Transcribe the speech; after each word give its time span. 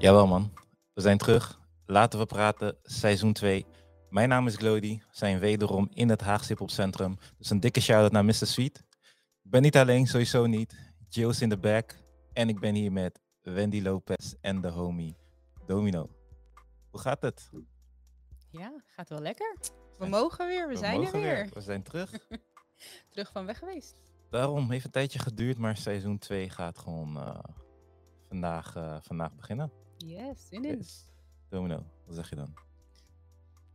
Jawel 0.00 0.26
man, 0.26 0.52
we 0.92 1.00
zijn 1.00 1.18
terug. 1.18 1.60
Laten 1.86 2.18
we 2.18 2.26
praten, 2.26 2.76
seizoen 2.82 3.32
2. 3.32 3.66
Mijn 4.10 4.28
naam 4.28 4.46
is 4.46 4.56
Glody, 4.56 4.98
we 4.98 5.04
zijn 5.10 5.38
wederom 5.38 5.88
in 5.92 6.08
het 6.08 6.20
Haagse 6.20 6.56
Centrum. 6.66 7.18
Dus 7.38 7.50
een 7.50 7.60
dikke 7.60 7.80
shout-out 7.80 8.12
naar 8.12 8.24
Mr. 8.24 8.34
Sweet. 8.34 8.78
Ik 9.42 9.50
ben 9.50 9.62
niet 9.62 9.76
alleen, 9.76 10.06
sowieso 10.06 10.46
niet. 10.46 10.92
Jill's 11.08 11.40
in 11.40 11.48
the 11.48 11.56
back. 11.58 11.96
En 12.32 12.48
ik 12.48 12.60
ben 12.60 12.74
hier 12.74 12.92
met 12.92 13.20
Wendy 13.42 13.82
Lopez 13.82 14.34
en 14.40 14.60
de 14.60 14.68
homie 14.68 15.16
Domino. 15.66 16.08
Hoe 16.90 17.00
gaat 17.00 17.22
het? 17.22 17.50
Ja, 18.50 18.82
gaat 18.86 19.08
wel 19.08 19.20
lekker. 19.20 19.56
We 19.98 20.06
mogen 20.06 20.46
weer, 20.46 20.68
we, 20.68 20.76
zijn 20.76 21.06
er 21.06 21.12
weer. 21.12 21.48
We 21.52 21.60
zijn 21.60 21.82
terug. 21.82 22.10
Terug 23.10 23.30
van 23.32 23.46
weg 23.46 23.58
geweest. 23.58 24.00
Daarom 24.30 24.70
heeft 24.70 24.84
een 24.84 24.90
tijdje 24.90 25.18
geduurd, 25.18 25.58
maar 25.58 25.76
seizoen 25.76 26.18
2 26.18 26.50
gaat 26.50 26.78
gewoon 26.78 27.16
eh, 27.16 27.38
vandaag, 28.28 28.76
eh, 28.76 28.96
vandaag 29.00 29.34
beginnen. 29.34 29.79
Yes, 30.06 30.46
zin 30.48 30.64
in. 30.64 30.76
Yes. 30.76 31.04
Domino, 31.48 31.84
wat 32.06 32.14
zeg 32.14 32.30
je 32.30 32.36
dan? 32.36 32.54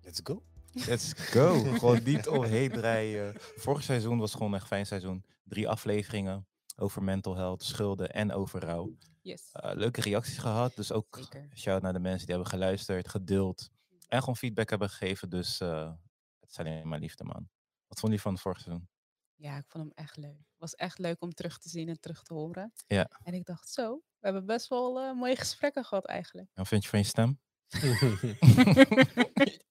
Let's 0.02 0.20
go. 0.24 0.44
Let's 0.72 1.14
go. 1.14 1.64
gewoon 1.80 2.04
niet 2.04 2.28
omheen 2.28 2.72
draaien. 2.72 3.34
Vorig 3.38 3.84
seizoen 3.84 4.18
was 4.18 4.34
gewoon 4.34 4.56
echt 4.56 4.68
fijn 4.68 4.86
seizoen. 4.86 5.26
Drie 5.44 5.70
afleveringen 5.70 6.48
over 6.76 7.04
mental 7.04 7.36
health, 7.36 7.64
schulden 7.64 8.12
en 8.12 8.32
over 8.32 8.60
rouw. 8.60 8.98
Yes. 9.22 9.52
Eh, 9.52 9.72
leuke 9.76 10.02
reacties 10.02 10.38
gehad. 10.38 10.76
Dus 10.76 10.92
ook 10.92 11.18
Zeker. 11.18 11.50
shout 11.58 11.82
naar 11.82 11.94
de 11.94 12.00
mensen 12.00 12.26
die 12.28 12.36
hebben 12.36 12.54
geluisterd, 12.54 13.10
gedeeld. 13.10 13.70
En 14.08 14.20
gewoon 14.20 14.36
feedback 14.38 14.70
hebben 14.70 14.90
gegeven. 14.90 15.30
Dus 15.30 15.60
eh, 15.60 15.92
het 16.40 16.50
is 16.50 16.58
alleen 16.58 16.88
maar 16.88 17.00
liefde, 17.00 17.24
man. 17.24 17.50
Wat 17.88 18.00
vond 18.00 18.14
je 18.14 18.20
van 18.20 18.34
het 18.34 18.42
vorig 18.42 18.60
seizoen? 18.60 18.88
Ja, 19.36 19.58
ik 19.58 19.66
vond 19.68 19.84
hem 19.84 19.94
echt 19.96 20.18
leuk. 20.18 20.38
Het 20.38 20.60
was 20.60 20.76
echt 20.76 21.00
leuk 21.00 21.22
om 21.22 21.34
terug 21.34 21.58
te 21.58 21.70
zien 21.70 21.90
en 21.90 22.00
terug 22.00 22.24
te 22.24 22.34
horen. 22.34 22.74
Ja. 22.88 23.10
En 23.24 23.34
ik 23.34 23.46
dacht, 23.46 23.70
zo, 23.70 24.02
we 24.26 24.32
hebben 24.32 24.56
best 24.56 24.68
wel 24.68 25.02
eh, 25.02 25.14
mooie 25.14 25.36
gesprekken 25.36 25.86
gehad 25.86 26.06
eigenlijk. 26.06 26.48
En 26.48 26.54
wat 26.56 26.68
vind 26.68 26.84
je 26.84 26.90
van 26.90 27.00
je 27.00 27.06
stem? 27.06 27.40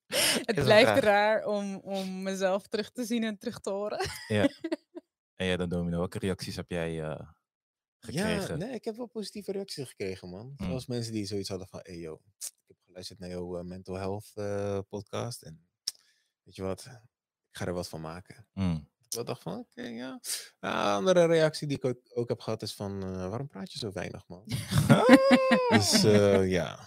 Het 0.47 0.55
blijft 0.55 0.91
raar. 0.91 1.02
raar 1.02 1.44
om, 1.44 1.77
om 1.77 2.22
mezelf 2.22 2.66
terug 2.66 2.91
te 2.91 3.05
zien 3.05 3.25
en 3.25 3.38
terug 3.38 3.60
te 3.60 3.70
horen. 3.70 4.06
En 5.34 5.47
jij 5.47 5.56
dan, 5.56 5.69
Domino, 5.69 5.98
welke 5.98 6.19
reacties 6.19 6.56
heb 6.56 6.70
jij 6.70 7.02
eh, 7.02 7.28
gekregen? 7.98 8.58
Ja, 8.58 8.66
nee, 8.66 8.75
ik 8.75 8.84
heb 8.84 8.97
wel 8.97 9.06
positieve 9.06 9.52
reacties 9.52 9.88
gekregen, 9.88 10.28
man. 10.28 10.55
Mm. 10.56 10.66
Zoals 10.66 10.86
mensen 10.86 11.12
die 11.12 11.27
zoiets 11.27 11.48
hadden 11.48 11.69
van, 11.69 11.80
hey 11.82 11.98
yo, 11.98 12.20
ik 12.38 12.66
heb 12.66 12.77
geluisterd 12.84 13.19
naar 13.19 13.28
jouw 13.28 13.58
eh, 13.58 13.64
mental 13.64 13.94
health 13.94 14.30
eh, 14.34 14.78
podcast 14.88 15.42
en 15.42 15.69
weet 16.42 16.56
je 16.56 16.62
wat, 16.62 16.84
ik 17.50 17.56
ga 17.56 17.66
er 17.66 17.72
wat 17.72 17.88
van 17.88 18.00
maken. 18.00 18.47
Mm. 18.52 18.88
Ik 19.16 19.26
dacht 19.26 19.42
van, 19.42 19.58
oké, 19.58 19.82
ja. 19.82 20.20
Ah, 20.58 20.94
andere 20.94 21.26
reactie 21.26 21.68
die 21.68 21.76
ik 21.76 21.84
ook, 21.84 21.98
ook 22.14 22.28
heb 22.28 22.40
gehad 22.40 22.62
is 22.62 22.74
van, 22.74 23.02
eh, 23.02 23.28
waarom 23.28 23.48
praat 23.48 23.72
je 23.72 23.78
zo 23.78 23.92
weinig, 23.92 24.28
man? 24.28 24.44
dus 25.78 26.04
eh, 26.04 26.50
ja, 26.50 26.78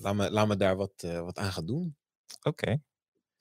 laat 0.00 0.14
me, 0.14 0.30
laat 0.30 0.46
me 0.48 0.56
daar 0.56 0.76
wat, 0.76 0.92
eh, 1.02 1.20
wat 1.20 1.38
aan 1.38 1.52
gaan 1.52 1.66
doen. 1.66 1.96
Oké. 2.42 2.82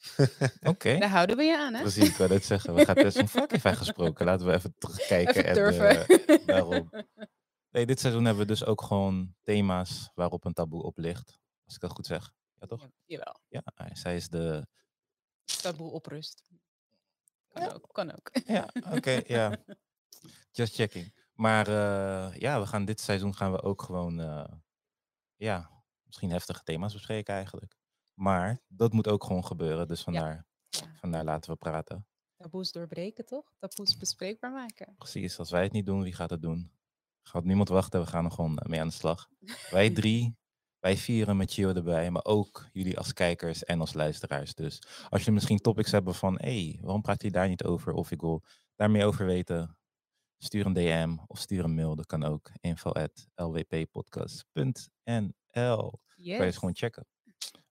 Oké. 0.61 0.97
Daar 0.97 1.09
houden 1.09 1.37
we 1.37 1.43
je 1.43 1.57
aan, 1.57 1.73
hè? 1.73 1.81
Precies, 1.81 2.09
ik 2.09 2.15
wou 2.15 2.29
net 2.29 2.45
zeggen. 2.45 2.73
We 2.73 2.85
gaan 2.85 2.95
best 2.95 3.17
een 3.17 3.27
fuck 3.27 3.51
even 3.51 3.75
gesproken. 3.75 4.25
Laten 4.25 4.47
we 4.47 4.53
even 4.53 4.75
terugkijken. 4.77 5.35
Even 5.35 5.45
en, 5.45 5.53
durven. 5.53 6.07
eh, 6.07 6.45
daarom. 6.55 6.89
Nee, 7.69 7.85
dit 7.85 7.99
seizoen 7.99 8.25
hebben 8.25 8.43
we 8.43 8.51
dus 8.51 8.65
ook 8.65 8.81
gewoon 8.81 9.35
thema's 9.43 10.09
waarop 10.15 10.45
een 10.45 10.53
taboe 10.53 10.83
op 10.83 10.97
ligt. 10.97 11.39
Als 11.65 11.75
ik 11.75 11.81
dat 11.81 11.91
goed 11.91 12.05
zeg. 12.05 12.31
Ja, 12.59 12.67
toch? 12.67 12.81
Ja, 12.81 12.89
jawel, 13.05 13.39
Ja, 13.47 13.63
zij 13.95 14.15
is 14.15 14.29
de... 14.29 14.67
taboe 15.61 15.91
op 15.91 16.05
rust. 16.05 16.43
Kan 17.51 17.61
Ja. 17.63 17.71
ook, 17.73 17.87
kan 17.91 18.11
ook. 18.11 18.29
Ja, 18.45 18.69
oké, 18.95 19.21
ja. 19.25 19.57
Just 20.51 20.75
checking. 20.75 21.13
Maar 21.33 21.67
eh, 21.67 22.39
ja, 22.39 22.59
we 22.59 22.65
gaan 22.65 22.85
dit 22.85 23.01
seizoen 23.01 23.35
gaan 23.35 23.51
we 23.51 23.61
ook 23.61 23.81
gewoon... 23.81 24.19
eh, 24.19 24.53
ja, 25.35 25.83
misschien 26.03 26.31
heftige 26.31 26.63
thema's 26.63 26.93
bespreken 26.93 27.33
eigenlijk. 27.33 27.75
Maar 28.13 28.61
dat 28.67 28.93
moet 28.93 29.07
ook 29.07 29.23
gewoon 29.23 29.45
gebeuren. 29.45 29.87
Dus 29.87 30.01
vandaar, 30.03 30.45
Ja. 30.69 30.85
vandaar 30.95 31.23
laten 31.23 31.51
we 31.51 31.57
praten. 31.57 32.05
Taboes 32.35 32.71
doorbreken, 32.71 33.25
toch? 33.25 33.53
Taboes 33.59 33.97
bespreekbaar 33.97 34.51
maken. 34.51 34.95
Precies, 34.97 35.39
als 35.39 35.49
wij 35.51 35.63
het 35.63 35.71
niet 35.71 35.85
doen, 35.85 36.03
wie 36.03 36.13
gaat 36.13 36.29
het 36.29 36.41
doen? 36.41 36.71
Gaat 37.21 37.43
niemand 37.43 37.69
wachten, 37.69 38.01
we 38.01 38.07
gaan 38.07 38.25
er 38.25 38.31
gewoon 38.31 38.57
eh, 38.57 38.69
mee 38.69 38.79
aan 38.79 38.87
de 38.87 38.93
slag. 38.93 39.29
Wij 39.69 39.89
drie, 39.89 40.37
wij 40.81 40.97
vieren 40.97 41.37
met 41.37 41.53
Gio 41.53 41.73
erbij, 41.73 42.11
maar 42.11 42.25
ook 42.25 42.65
jullie 42.71 42.97
als 42.97 43.13
kijkers 43.13 43.63
en 43.63 43.79
als 43.79 43.93
luisteraars. 43.93 44.53
Dus 44.53 44.81
als 45.09 45.19
jullie 45.19 45.33
misschien 45.33 45.57
topics 45.57 45.91
hebben 45.91 46.15
van, 46.15 46.35
hé, 46.39 46.63
hey, 46.65 46.77
waarom 46.81 47.01
praat 47.01 47.21
je 47.23 47.31
daar 47.31 47.47
niet 47.47 47.63
over? 47.63 47.93
Of 47.93 48.11
ik 48.11 48.21
wil 48.21 48.43
daar 48.75 48.91
meer 48.91 49.05
over 49.05 49.25
weten, 49.25 49.77
stuur 50.37 50.65
een 50.65 50.73
DM 50.73 51.17
of 51.27 51.39
stuur 51.39 51.63
een 51.63 51.75
mail. 51.75 51.95
Dat 51.95 52.05
kan 52.05 52.23
ook, 52.23 52.51
info 52.61 52.91
at 52.91 53.27
lwppodcast.nl. 53.35 55.99
Kan 56.15 56.15
je 56.15 56.39
eens 56.39 56.57
gewoon 56.57 56.75
checken. 56.75 57.05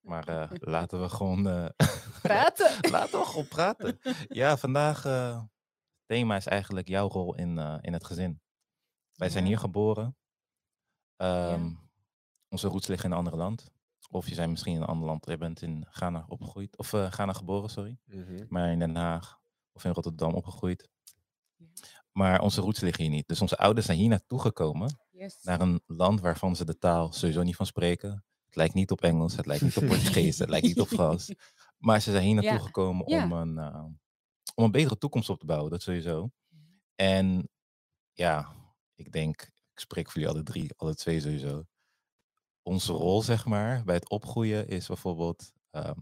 Maar 0.00 0.28
eh, 0.28 0.50
laten 0.76 1.00
we 1.00 1.09
gewoon... 1.09 1.49
eh, 1.49 1.66
praten. 2.22 2.91
Laten 2.91 3.19
we 3.19 3.25
gewoon 3.25 3.49
praten. 3.49 3.99
Ja, 4.28 4.56
vandaag 4.56 5.04
eh, 5.04 5.43
thema 6.06 6.37
is 6.37 6.47
eigenlijk 6.47 6.88
jouw 6.88 7.09
rol 7.09 7.34
in, 7.34 7.59
in 7.81 7.93
het 7.93 8.04
gezin. 8.04 8.41
Wij 9.12 9.28
zijn 9.28 9.43
Ja. 9.44 9.49
hier 9.50 9.59
geboren. 9.59 10.16
Ehm, 11.16 11.72
Onze 12.50 12.69
roots 12.69 12.87
liggen 12.87 13.06
in 13.06 13.12
een 13.12 13.25
ander 13.25 13.37
land. 13.37 13.71
Of 14.11 14.28
je 14.28 14.34
zijn 14.34 14.50
misschien 14.50 14.75
in 14.75 14.81
een 14.81 14.87
ander 14.87 15.06
land. 15.06 15.27
Je 15.27 15.38
bent 15.38 15.62
in 15.62 15.87
Ghana 15.91 16.25
opgegroeid. 16.28 16.77
Of 16.77 16.93
eh, 16.93 17.12
Ghana 17.12 17.33
geboren, 17.33 17.71
sorry. 17.71 17.99
Maar 18.49 18.72
in 18.72 18.78
Den 18.78 18.97
Haag 18.97 19.41
of 19.72 19.84
in 19.84 19.93
Rotterdam 19.93 20.34
opgegroeid. 20.34 20.88
Ja. 21.56 21.66
Maar 22.12 22.41
onze 22.41 22.61
roots 22.61 22.81
liggen 22.81 23.05
hier 23.05 23.12
niet. 23.12 23.28
Dus 23.28 23.41
onze 23.41 23.59
ouders 23.59 23.87
zijn 23.87 23.99
hier 23.99 24.09
naartoe 24.09 24.41
gekomen. 24.41 24.99
Yes. 25.11 25.43
Naar 25.43 25.61
een 25.61 25.83
land 25.87 26.21
waarvan 26.21 26.56
ze 26.56 26.65
de 26.65 26.78
taal 26.78 27.12
sowieso 27.12 27.43
niet 27.43 27.56
van 27.56 27.66
spreken. 27.66 28.25
Het 28.44 28.56
lijkt 28.56 28.75
niet 28.75 28.91
op 28.91 29.03
Engels, 29.03 29.37
het 29.37 29.47
lijkt 29.47 29.62
niet 29.62 29.77
op 29.77 29.87
Portugees, 29.87 30.38
het 30.38 30.49
lijkt 30.49 30.67
niet 30.67 30.81
op 30.81 30.88
Frans. 30.88 31.32
Maar 31.78 32.00
ze 32.00 32.11
zijn 32.11 32.25
hier 32.25 32.34
naartoe 32.34 32.53
Ja, 32.53 32.59
gekomen 32.59 33.09
ja. 33.09 33.25
om, 33.25 33.32
een, 33.32 33.59
eh, 33.59 33.84
om 34.55 34.65
een 34.65 34.71
betere 34.71 34.99
toekomst 34.99 35.28
op 35.28 35.38
te 35.38 35.47
bouwen, 35.47 35.71
dat 35.71 35.82
sowieso. 35.82 36.31
En 36.94 37.49
ja, 38.12 38.55
ik 38.94 39.12
denk, 39.12 39.43
ik 39.43 39.78
spreek 39.81 40.11
voor 40.11 40.21
jullie 40.21 40.37
alle 40.37 40.44
drie, 40.44 40.71
alle 40.77 40.94
twee 40.94 41.21
sowieso. 41.21 41.65
Onze 42.62 42.93
rol, 42.93 43.22
zeg 43.22 43.44
maar, 43.47 43.84
bij 43.84 43.94
het 43.94 44.09
opgroeien 44.09 44.69
is 44.69 44.87
bijvoorbeeld, 44.87 45.53
ehm, 45.71 45.94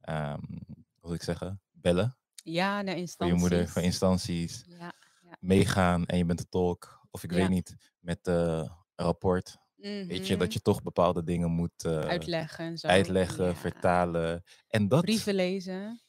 wat 0.00 1.00
wil 1.00 1.12
ik 1.14 1.22
zeggen, 1.22 1.60
bellen 1.72 2.16
Ja, 2.34 2.82
naar 2.82 2.92
voor 2.92 3.00
instanties. 3.02 3.34
je 3.36 3.40
moeder, 3.40 3.68
voor 3.68 3.82
instanties, 3.82 4.64
Ja. 4.66 4.92
meegaan 5.40 6.06
en 6.06 6.16
je 6.18 6.24
bent 6.24 6.38
de 6.38 6.48
tolk. 6.48 7.06
Of 7.10 7.22
ik 7.24 7.30
Ja. 7.30 7.36
weet 7.36 7.48
niet, 7.48 7.76
met 8.00 8.26
eh 8.26 8.70
rapport. 8.96 9.58
Weet 9.76 10.26
je, 10.26 10.36
dat 10.36 10.52
je 10.52 10.60
toch 10.60 10.82
bepaalde 10.82 11.24
dingen 11.24 11.50
moet 11.50 11.84
eh, 11.84 11.98
Uitleggen 11.98 12.64
en 12.64 12.78
zo. 12.78 12.86
uitleggen, 12.86 13.44
Ja. 13.44 13.54
vertalen. 13.54 14.42
En 14.68 14.88
dat 14.88 15.00
Brieven 15.02 15.34
lezen. 15.34 16.00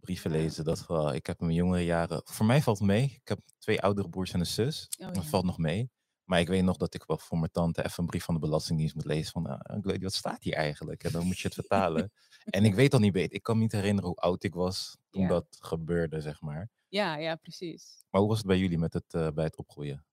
brieven 0.00 0.30
Ja. 0.32 0.36
lezen, 0.36 0.64
dat 0.64 0.78
vooral. 0.82 1.14
Ik 1.14 1.26
heb 1.26 1.40
in 1.40 1.46
mijn 1.46 1.58
jongere 1.58 1.84
jaren, 1.84 2.20
voor 2.24 2.46
mij 2.46 2.62
valt 2.62 2.80
mee. 2.80 3.04
Ik 3.04 3.28
heb 3.28 3.40
twee 3.58 3.80
oudere 3.82 4.08
broers 4.08 4.32
en 4.32 4.40
een 4.40 4.46
zus. 4.46 4.88
Oh, 4.98 5.06
dat 5.06 5.16
ja. 5.16 5.22
valt 5.22 5.44
nog 5.44 5.58
mee. 5.58 5.90
Maar 6.28 6.40
ik 6.40 6.48
weet 6.48 6.62
nog 6.62 6.76
dat 6.76 6.94
ik 6.94 7.04
wel 7.06 7.18
voor 7.18 7.38
mijn 7.38 7.50
tante 7.50 7.84
even 7.84 8.02
een 8.02 8.06
brief 8.08 8.24
van 8.24 8.34
de 8.34 8.40
Belastingdienst 8.40 8.94
moet 8.94 9.04
lezen. 9.04 9.32
Van, 9.32 9.46
uh, 9.50 9.76
ik 9.78 9.84
weet 9.84 9.92
niet, 9.94 10.02
wat 10.02 10.14
staat 10.14 10.42
hier 10.42 10.54
eigenlijk? 10.54 11.04
En 11.04 11.12
dan 11.12 11.26
moet 11.26 11.38
je 11.38 11.46
het 11.46 11.54
vertalen. 11.66 12.12
en 12.44 12.64
ik 12.64 12.74
weet 12.74 12.92
al 12.94 13.00
niet 13.00 13.12
beter. 13.12 13.34
Ik 13.34 13.42
kan 13.42 13.56
me 13.56 13.62
niet 13.62 13.72
herinneren 13.72 14.08
hoe 14.10 14.18
oud 14.18 14.42
ik 14.42 14.54
was 14.54 14.96
toen 15.10 15.22
Ja. 15.22 15.28
dat 15.28 15.56
gebeurde, 15.60 16.20
zeg 16.20 16.40
maar. 16.40 16.68
Ja, 16.88 17.16
ja, 17.16 17.36
precies. 17.36 18.04
Maar 18.10 18.20
hoe 18.20 18.30
was 18.30 18.38
het 18.38 18.46
bij 18.46 18.58
jullie 18.58 18.78
met 18.78 18.92
het, 18.92 19.14
eh, 19.14 19.28
bij 19.30 19.44
het 19.44 19.56
opgroeien? 19.56 20.04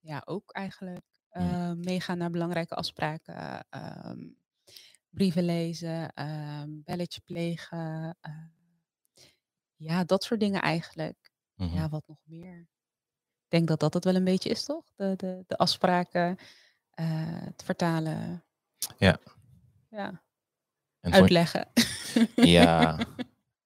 Ja, 0.00 0.22
ook 0.24 0.50
eigenlijk. 0.52 1.04
Eh, 1.28 1.72
meegaan 1.72 2.18
naar 2.18 2.30
belangrijke 2.30 2.74
afspraken. 2.74 3.66
ehm, 3.70 4.28
brieven 5.10 5.44
lezen. 5.44 6.12
ehm, 6.12 6.70
belletje 6.84 7.20
plegen. 7.20 8.16
eh, 8.20 8.32
ja, 9.76 10.04
dat 10.04 10.22
soort 10.24 10.40
dingen 10.40 10.62
eigenlijk. 10.62 11.30
Ja, 11.54 11.88
wat 11.88 12.06
nog 12.06 12.18
meer? 12.24 12.68
Ik 13.52 13.58
denk 13.58 13.68
dat 13.70 13.80
dat 13.80 13.94
het 13.94 14.04
wel 14.04 14.14
een 14.14 14.24
beetje 14.24 14.50
is, 14.50 14.64
toch? 14.64 14.84
De, 14.96 15.14
de, 15.16 15.44
de 15.46 15.56
afspraken. 15.56 16.36
eh, 16.90 17.04
het 17.26 17.62
vertalen. 17.64 18.44
Ja. 18.98 19.18
Ja, 19.90 20.22
En 21.00 21.12
uitleggen. 21.12 21.68
Ja. 22.34 22.98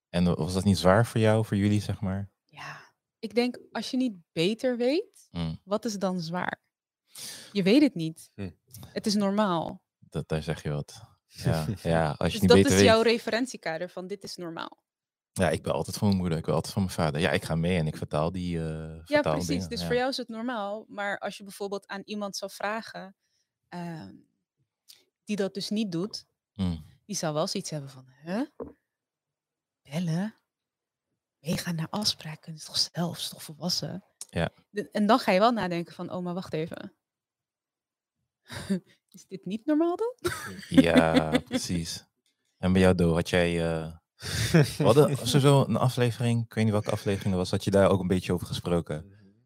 En 0.08 0.34
was 0.34 0.52
dat 0.54 0.64
niet 0.64 0.78
zwaar 0.78 1.06
voor 1.06 1.20
jou, 1.20 1.44
voor 1.44 1.56
jullie, 1.56 1.80
zeg 1.80 2.00
maar? 2.00 2.30
Ja, 2.44 2.92
ik 3.18 3.34
denk 3.34 3.58
als 3.72 3.90
je 3.90 3.96
niet 3.96 4.14
beter 4.32 4.76
weet, 4.76 5.28
Mm, 5.30 5.60
wat 5.64 5.84
is 5.84 5.94
dan 5.98 6.20
zwaar? 6.20 6.60
Je 7.52 7.62
weet 7.62 7.82
het 7.82 7.94
niet. 7.94 8.30
Hm. 8.34 8.50
Het 8.92 9.06
is 9.06 9.14
normaal. 9.14 9.82
dat, 9.98 10.28
daar 10.28 10.42
zeg 10.42 10.62
je 10.62 10.70
wat. 10.70 11.00
Ja, 11.26 11.66
ja 11.82 12.10
als 12.18 12.32
je 12.32 12.38
Dus 12.38 12.40
niet 12.40 12.48
dat 12.48 12.56
beter 12.56 12.72
is 12.72 12.76
weet. 12.76 12.86
jouw 12.86 13.02
referentiekader 13.02 13.88
van 13.90 14.06
dit 14.06 14.22
is 14.24 14.36
normaal. 14.36 14.78
Ja, 15.38 15.50
ik 15.50 15.62
ben 15.62 15.72
altijd 15.72 15.96
van 15.96 16.06
mijn 16.08 16.20
moeder, 16.20 16.38
ik 16.38 16.44
ben 16.44 16.54
altijd 16.54 16.72
van 16.72 16.82
mijn 16.82 16.94
vader. 16.94 17.20
Ja, 17.20 17.30
ik 17.30 17.44
ga 17.44 17.54
mee 17.54 17.78
en 17.78 17.86
ik 17.86 17.96
vertaal 17.96 18.32
die 18.32 18.58
eh 18.58 19.00
Ja, 19.04 19.20
precies. 19.20 19.46
dingen, 19.46 19.68
Dus 19.68 19.80
ja. 19.80 19.86
voor 19.86 19.94
jou 19.96 20.08
is 20.08 20.16
het 20.16 20.28
normaal. 20.28 20.84
Maar 20.88 21.18
als 21.18 21.36
je 21.36 21.42
bijvoorbeeld 21.44 21.86
aan 21.86 22.02
iemand 22.04 22.36
zou 22.36 22.50
vragen 22.52 23.16
ehm, 23.68 24.14
die 25.24 25.36
dat 25.36 25.54
dus 25.54 25.68
niet 25.70 25.92
doet, 25.92 26.24
Mm, 26.54 26.84
die 27.04 27.16
zou 27.16 27.34
wel 27.34 27.46
zoiets 27.46 27.70
hebben 27.70 27.90
van, 27.90 28.06
huh? 28.24 28.46
Bellen? 29.82 30.34
Meegaan 31.38 31.74
naar 31.74 31.88
afspraken, 31.90 32.54
is 32.54 32.64
toch 32.64 32.76
zelf, 32.92 33.16
is 33.18 33.28
toch 33.28 33.42
volwassen? 33.42 34.04
Ja. 34.30 34.50
De- 34.70 34.90
En 34.90 35.06
dan 35.06 35.18
ga 35.18 35.32
je 35.32 35.38
wel 35.38 35.50
nadenken 35.52 35.94
van, 35.94 36.10
oh, 36.12 36.22
maar 36.24 36.34
wacht 36.34 36.52
even. 36.52 36.94
is 39.08 39.26
dit 39.26 39.44
niet 39.44 39.66
normaal 39.66 39.96
dan? 39.96 40.14
Ja, 40.68 41.30
precies. 41.44 42.04
En 42.56 42.72
bij 42.72 42.80
jou, 42.82 42.94
Do, 42.94 43.12
had 43.14 43.28
jij... 43.28 43.70
eh, 43.72 43.96
we 44.76 44.82
hadden 44.82 45.16
sowieso 45.26 45.64
een 45.64 45.76
aflevering, 45.76 46.44
ik 46.44 46.54
weet 46.54 46.64
niet 46.64 46.72
welke 46.72 46.90
aflevering 46.90 47.30
dat 47.30 47.38
was, 47.38 47.50
had 47.50 47.64
je 47.64 47.70
daar 47.70 47.90
ook 47.90 48.00
een 48.00 48.06
beetje 48.06 48.32
over 48.32 48.46
gesproken. 48.46 49.04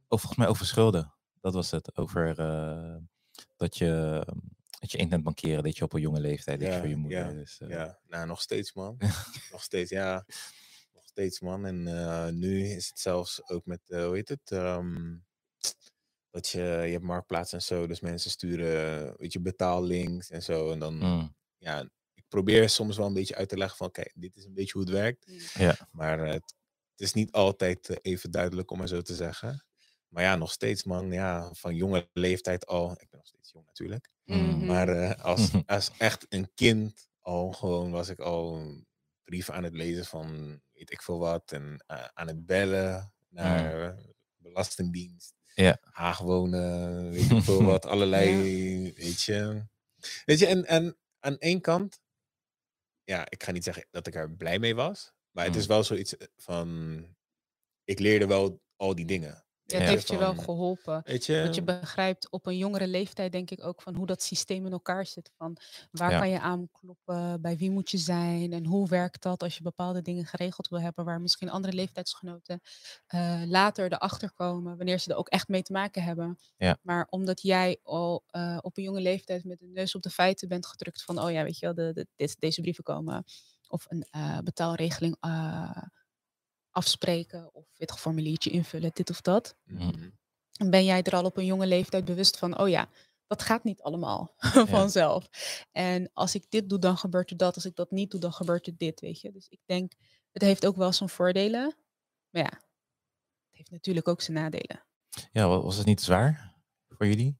Of 0.08 0.20
volgens 0.20 0.36
mij 0.36 0.48
over 0.48 0.66
schulden. 0.66 1.14
Dat 1.40 1.54
was 1.54 1.70
het. 1.70 1.96
Over 1.96 2.38
eh, 2.38 2.96
dat 3.56 3.76
je 3.76 4.22
dat 4.80 4.92
je 4.92 4.98
internetbankeren 4.98 5.62
deed 5.62 5.76
je 5.76 5.84
op 5.84 5.92
een 5.92 6.00
jonge 6.00 6.20
leeftijd, 6.20 6.60
deed 6.60 6.72
je 6.72 6.78
voor 6.78 6.88
je 6.88 6.96
moeder. 6.96 7.26
ja, 7.26 7.32
dus, 7.32 7.60
Ja, 7.68 7.98
nou, 8.08 8.26
nog 8.26 8.40
steeds, 8.40 8.72
man. 8.72 8.96
nog 9.52 9.62
steeds, 9.62 9.90
ja. 9.90 10.24
Nog 10.92 11.04
steeds, 11.04 11.40
man. 11.40 11.66
En 11.66 11.86
eh, 11.86 12.28
nu 12.28 12.68
is 12.68 12.88
het 12.88 12.98
zelfs 12.98 13.48
ook 13.48 13.66
met, 13.66 13.80
hoe 13.86 14.14
heet 14.14 14.28
het? 14.28 14.50
Ehm, 14.50 15.16
dat 16.30 16.48
je, 16.48 16.60
je 16.60 16.92
hebt 16.92 17.04
marktplaats 17.04 17.52
en 17.52 17.62
zo, 17.62 17.86
dus 17.86 18.00
mensen 18.00 18.30
sturen, 18.30 19.14
weet 19.16 19.32
je, 19.32 19.40
betaallinks 19.40 20.30
en 20.30 20.42
zo. 20.42 20.72
En 20.72 20.78
dan, 20.78 20.94
mm, 20.94 21.34
ja, 21.58 21.88
probeer 22.30 22.68
soms 22.68 22.96
wel 22.96 23.06
een 23.06 23.12
beetje 23.12 23.34
uit 23.36 23.48
te 23.48 23.56
leggen 23.56 23.76
van, 23.76 23.90
kijk, 23.90 24.12
dit 24.14 24.36
is 24.36 24.44
een 24.44 24.54
beetje 24.54 24.72
hoe 24.72 24.82
het 24.82 24.90
werkt. 24.90 25.26
Ja. 25.54 25.76
Maar 25.90 26.22
eh, 26.22 26.32
het, 26.32 26.54
het 26.90 27.00
is 27.00 27.12
niet 27.12 27.32
altijd 27.32 27.88
eh, 27.88 27.96
even 28.02 28.30
duidelijk, 28.30 28.70
om 28.70 28.78
maar 28.78 28.88
zo 28.88 29.00
te 29.02 29.14
zeggen. 29.14 29.64
Maar 30.10 30.22
ja, 30.22 30.36
nog 30.36 30.52
steeds, 30.52 30.84
man. 30.84 31.12
Ja, 31.12 31.50
van 31.54 31.74
jonge 31.74 32.08
leeftijd 32.12 32.66
al. 32.66 32.90
Ik 32.90 33.10
ben 33.10 33.18
nog 33.18 33.26
steeds 33.26 33.50
jong 33.52 33.66
natuurlijk. 33.66 34.08
mm, 34.24 34.66
Maar 34.66 34.88
eh, 34.88 35.24
als, 35.24 35.50
als 35.66 35.90
echt 35.98 36.26
een 36.28 36.50
kind 36.54 37.08
al 37.20 37.52
gewoon 37.52 37.90
was 37.90 38.08
ik 38.08 38.18
al 38.18 38.72
brieven 39.24 39.54
aan 39.54 39.64
het 39.64 39.74
lezen 39.74 40.04
van 40.04 40.60
weet 40.72 40.92
ik 40.92 41.02
veel 41.02 41.18
wat. 41.18 41.52
En 41.52 41.84
eh, 41.86 42.04
aan 42.14 42.26
het 42.26 42.46
bellen 42.46 43.12
naar 43.28 43.88
eh, 43.88 43.96
Belastingdienst. 44.36 45.34
Ja. 45.54 45.78
Haag 45.80 46.18
wonen, 46.18 47.10
weet 47.10 47.30
ik 47.30 47.42
veel 47.42 47.62
wat. 47.72 47.86
Allerlei, 47.86 48.92
weet 48.96 49.22
je. 49.22 49.64
Weet 50.24 50.38
je, 50.38 50.46
en, 50.46 50.64
en 50.64 50.96
aan 51.20 51.38
één 51.38 51.60
kant, 51.60 52.00
ja, 53.10 53.26
ik 53.28 53.42
ga 53.42 53.52
niet 53.52 53.64
zeggen 53.64 53.86
dat 53.90 54.06
ik 54.06 54.14
er 54.14 54.30
blij 54.36 54.58
mee 54.58 54.74
was. 54.74 55.12
Maar 55.30 55.44
het 55.44 55.54
Mm. 55.54 55.60
is 55.60 55.66
wel 55.66 55.84
zoiets 55.84 56.14
van, 56.36 56.68
ik 57.84 57.98
leerde 57.98 58.26
wel 58.26 58.62
al 58.76 58.94
die 58.94 59.04
dingen. 59.04 59.44
Ja, 59.70 59.78
het 59.78 59.86
Ja. 59.86 59.92
heeft 59.94 60.08
je 60.08 60.18
wel 60.18 60.34
geholpen. 60.34 61.00
Weet 61.04 61.26
je? 61.26 61.42
Dat 61.44 61.54
je 61.54 61.62
begrijpt 61.62 62.30
op 62.30 62.46
een 62.46 62.56
jongere 62.56 62.86
leeftijd, 62.86 63.32
denk 63.32 63.50
ik 63.50 63.64
ook, 63.64 63.82
van 63.82 63.94
hoe 63.94 64.06
dat 64.06 64.22
systeem 64.22 64.66
in 64.66 64.72
elkaar 64.72 65.06
zit. 65.06 65.30
Van 65.36 65.56
waar 65.90 66.10
Ja. 66.10 66.18
kan 66.18 66.28
je 66.30 66.40
aankloppen, 66.40 67.40
bij 67.40 67.56
wie 67.56 67.70
moet 67.70 67.90
je 67.90 67.98
zijn 67.98 68.52
en 68.52 68.64
hoe 68.66 68.88
werkt 68.88 69.22
dat 69.22 69.42
als 69.42 69.56
je 69.56 69.62
bepaalde 69.62 70.02
dingen 70.02 70.26
geregeld 70.26 70.68
wil 70.68 70.80
hebben, 70.80 71.04
waar 71.04 71.20
misschien 71.20 71.50
andere 71.50 71.72
leeftijdsgenoten 71.74 72.60
eh, 73.06 73.42
later 73.46 73.92
erachter 73.92 74.32
komen, 74.32 74.76
wanneer 74.76 74.98
ze 74.98 75.10
er 75.10 75.16
ook 75.16 75.28
echt 75.28 75.48
mee 75.48 75.62
te 75.62 75.72
maken 75.72 76.02
hebben. 76.02 76.38
Ja. 76.56 76.78
Maar 76.82 77.06
omdat 77.10 77.42
jij 77.42 77.78
al 77.82 78.22
eh, 78.26 78.58
op 78.60 78.76
een 78.76 78.82
jonge 78.82 79.00
leeftijd 79.00 79.44
met 79.44 79.58
de 79.58 79.66
neus 79.66 79.94
op 79.94 80.02
de 80.02 80.10
feiten 80.10 80.48
bent 80.48 80.66
gedrukt 80.66 81.02
van, 81.02 81.18
oh 81.22 81.30
ja, 81.30 81.42
weet 81.42 81.58
je 81.58 81.66
wel, 81.66 81.74
de, 81.74 81.92
de, 81.92 82.06
dit, 82.16 82.36
deze 82.38 82.60
brieven 82.60 82.84
komen. 82.84 83.24
Of 83.68 83.84
een 83.88 84.06
eh, 84.10 84.38
betaalregeling 84.38 85.16
eh, 85.20 85.82
afspreken 86.70 87.54
of 87.54 87.64
dit 87.74 87.92
formuliertje 87.92 88.50
invullen, 88.50 88.90
dit 88.94 89.10
of 89.10 89.20
dat 89.20 89.56
dan 90.60 90.70
ben 90.70 90.84
jij 90.84 91.02
er 91.02 91.12
al 91.14 91.24
op 91.24 91.36
een 91.36 91.44
jonge 91.44 91.66
leeftijd 91.66 92.04
bewust 92.04 92.38
van, 92.38 92.58
oh 92.58 92.68
ja, 92.68 92.88
dat 93.26 93.42
gaat 93.42 93.64
niet 93.64 93.82
allemaal 93.82 94.34
vanzelf. 94.76 95.28
En 95.72 96.10
als 96.12 96.34
ik 96.34 96.44
dit 96.48 96.68
doe, 96.68 96.78
dan 96.78 96.96
gebeurt 96.96 97.30
er 97.30 97.36
dat. 97.36 97.54
Als 97.54 97.64
ik 97.64 97.76
dat 97.76 97.90
niet 97.90 98.10
doe, 98.10 98.20
dan 98.20 98.32
gebeurt 98.32 98.66
er 98.66 98.76
dit, 98.76 99.00
weet 99.00 99.20
je. 99.20 99.32
Dus 99.32 99.48
ik 99.48 99.60
denk, 99.64 99.92
het 100.32 100.42
heeft 100.42 100.66
ook 100.66 100.76
wel 100.76 100.92
zijn 100.92 101.08
voordelen. 101.08 101.76
Maar 102.30 102.42
ja, 102.42 102.50
het 102.52 103.56
heeft 103.56 103.70
natuurlijk 103.70 104.08
ook 104.08 104.20
zijn 104.20 104.36
nadelen. 104.36 104.84
Ja, 105.32 105.48
wa- 105.48 105.60
was 105.60 105.76
het 105.76 105.86
niet 105.86 106.00
zwaar 106.00 106.54
voor 106.88 107.06
jullie? 107.06 107.38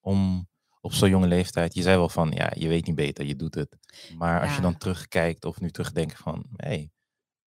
Om 0.00 0.48
op 0.80 0.92
zo'n 0.92 1.10
jonge 1.10 1.26
leeftijd, 1.26 1.74
je 1.74 1.82
zei 1.82 1.96
wel 1.96 2.08
van, 2.08 2.30
ja, 2.30 2.52
je 2.54 2.68
weet 2.68 2.86
niet 2.86 2.94
beter, 2.96 3.24
je 3.24 3.36
doet 3.36 3.54
het. 3.54 3.76
Maar 4.16 4.40
als 4.42 4.54
je 4.54 4.60
dan 4.60 4.76
terugkijkt 4.78 5.44
of 5.44 5.60
nu 5.60 5.70
terugdenkt 5.70 6.16
van, 6.18 6.44
hé, 6.56 6.68
hey, 6.68 6.92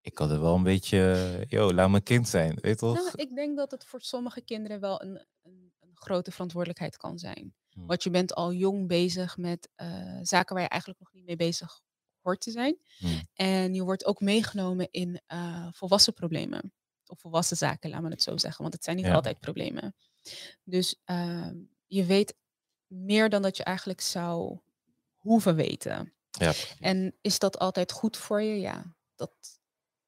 ik 0.08 0.18
had 0.18 0.32
er 0.32 0.42
wel 0.42 0.56
een 0.56 0.64
beetje, 0.64 1.44
yo, 1.48 1.74
laat 1.74 1.90
mijn 1.90 2.04
kind 2.04 2.28
zijn, 2.28 2.58
weet 2.62 2.78
toch? 2.78 2.96
Nou, 2.96 3.12
ik 3.16 3.36
denk 3.36 3.58
dat 3.58 3.72
het 3.72 3.86
voor 3.86 4.02
sommige 4.02 4.42
kinderen 4.42 4.80
wel 4.80 5.02
een, 5.02 5.26
een, 5.42 5.74
een 5.80 5.92
grote 5.94 6.32
verantwoordelijkheid 6.32 6.98
kan 6.98 7.18
zijn. 7.20 7.56
Hmm. 7.70 7.88
Want 7.88 8.04
je 8.04 8.10
bent 8.10 8.34
al 8.34 8.54
jong 8.54 8.88
bezig 8.88 9.38
met 9.38 9.70
eh, 9.76 10.18
zaken 10.22 10.54
waar 10.54 10.64
je 10.64 10.70
eigenlijk 10.70 11.00
nog 11.02 11.14
niet 11.14 11.26
mee 11.26 11.36
bezig 11.36 11.82
hoort 12.22 12.42
te 12.42 12.52
zijn. 12.52 12.78
Hmm. 12.98 13.22
En 13.34 13.74
je 13.74 13.84
wordt 13.84 14.06
ook 14.06 14.22
meegenomen 14.22 14.88
in 14.92 15.22
eh, 15.26 15.68
volwassen 15.72 16.14
problemen. 16.14 16.74
Of 17.06 17.20
volwassen 17.20 17.58
zaken, 17.58 17.90
laat 17.90 18.02
me 18.02 18.10
het 18.10 18.24
zo 18.24 18.38
zeggen. 18.38 18.62
Want 18.62 18.74
het 18.74 18.84
zijn 18.84 18.96
niet 18.96 19.06
Ja. 19.06 19.14
altijd 19.14 19.40
problemen. 19.40 19.96
Dus 20.64 21.02
ehm, 21.06 21.56
je 21.88 22.06
weet 22.06 22.36
meer 22.88 23.30
dan 23.30 23.42
dat 23.42 23.58
je 23.58 23.64
eigenlijk 23.64 24.02
zou 24.02 24.60
hoeven 25.16 25.56
weten. 25.56 26.14
Ja. 26.30 26.54
En 26.80 27.16
is 27.22 27.40
dat 27.40 27.60
altijd 27.60 27.92
goed 27.92 28.18
voor 28.18 28.42
je? 28.42 28.60
Ja, 28.60 28.96
dat 29.16 29.57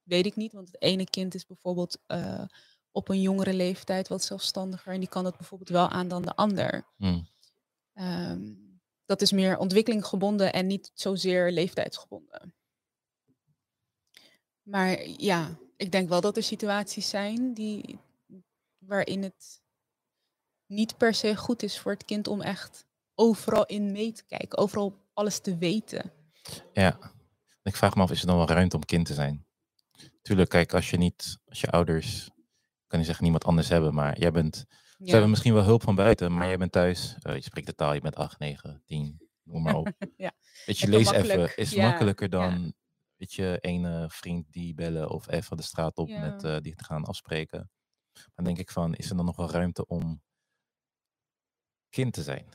weet 0.09 0.25
ik 0.25 0.35
niet. 0.35 0.53
Want 0.53 0.67
het 0.67 0.81
ene 0.81 1.09
kind 1.09 1.35
is 1.35 1.45
bijvoorbeeld 1.45 1.97
eh, 2.05 2.43
op 2.91 3.09
een 3.09 3.21
jongere 3.21 3.53
leeftijd 3.53 4.07
wat 4.07 4.23
zelfstandiger. 4.23 4.93
En 4.93 4.99
die 4.99 5.09
kan 5.09 5.25
het 5.25 5.37
bijvoorbeeld 5.37 5.69
wel 5.69 5.89
aan 5.89 6.07
dan 6.07 6.21
de 6.21 6.35
ander. 6.35 6.85
Hmm. 6.97 7.27
Ehm, 7.93 8.53
dat 9.05 9.21
is 9.21 9.31
meer 9.31 9.57
ontwikkelinggebonden 9.57 10.53
en 10.53 10.67
niet 10.67 10.91
zozeer 10.93 11.51
leeftijdsgebonden. 11.51 12.53
Maar 14.61 15.07
ja, 15.07 15.57
ik 15.77 15.91
denk 15.91 16.09
wel 16.09 16.21
dat 16.21 16.37
er 16.37 16.43
situaties 16.43 17.09
zijn 17.09 17.53
die, 17.53 17.99
waarin 18.77 19.23
het 19.23 19.61
niet 20.65 20.97
per 20.97 21.13
se 21.13 21.35
goed 21.35 21.63
is 21.63 21.79
voor 21.79 21.91
het 21.91 22.05
kind 22.05 22.27
om 22.27 22.41
echt 22.41 22.85
overal 23.15 23.65
in 23.65 23.91
mee 23.91 24.11
te 24.11 24.23
kijken, 24.23 24.57
overal 24.57 24.97
alles 25.13 25.39
te 25.39 25.57
weten. 25.57 26.11
Ja, 26.73 26.99
ik 27.63 27.75
vraag 27.75 27.95
me 27.95 28.01
af, 28.01 28.11
is 28.11 28.21
er 28.21 28.27
dan 28.27 28.37
wel 28.37 28.47
ruimte 28.47 28.75
om 28.75 28.85
kind 28.85 29.05
te 29.05 29.13
zijn? 29.13 29.45
Tuurlijk, 30.21 30.49
kijk, 30.49 30.73
als 30.73 30.89
je 30.89 30.97
niet, 30.97 31.39
als 31.45 31.61
je 31.61 31.69
ouders, 31.69 32.25
ik 32.25 32.87
kan 32.87 32.97
niet 32.97 33.05
zeggen 33.05 33.23
niemand 33.23 33.45
anders 33.45 33.69
hebben, 33.69 33.93
maar 33.93 34.19
jij 34.19 34.31
bent, 34.31 34.65
ze 35.03 35.11
hebben 35.11 35.29
misschien 35.29 35.53
wel 35.53 35.63
hulp 35.63 35.83
van 35.83 35.95
buiten, 35.95 36.33
maar 36.33 36.47
jij 36.47 36.57
bent 36.57 36.71
thuis, 36.71 37.15
eh, 37.21 37.35
je 37.35 37.41
spreekt 37.41 37.67
de 37.67 37.75
taal, 37.75 37.93
je 37.93 38.01
bent 38.01 38.15
8, 38.15 38.39
9, 38.39 38.81
10, 38.85 39.29
noem 39.43 39.61
maar 39.61 39.75
op. 39.75 39.91
Ja. 40.17 40.31
Weet 40.65 40.79
je, 40.79 40.87
lees 40.87 41.11
even, 41.11 41.57
is 41.57 41.71
ja, 41.71 41.89
makkelijker 41.89 42.29
dan, 42.29 42.73
weet 43.15 43.33
je, 43.33 43.57
een 43.61 43.85
eh, 43.85 44.05
vriend 44.07 44.51
die 44.51 44.73
bellen 44.73 45.09
of 45.09 45.29
even 45.29 45.57
de 45.57 45.63
straat 45.63 45.97
op 45.97 46.09
met 46.09 46.43
eh, 46.43 46.57
die 46.61 46.75
te 46.75 46.83
gaan 46.83 47.05
afspreken. 47.05 47.69
Dan 48.35 48.45
denk 48.45 48.57
ik 48.57 48.71
van, 48.71 48.95
is 48.95 49.09
er 49.09 49.15
dan 49.15 49.25
nog 49.25 49.35
wel 49.35 49.51
ruimte 49.51 49.85
om 49.85 50.21
kind 51.89 52.13
te 52.13 52.23
zijn? 52.23 52.45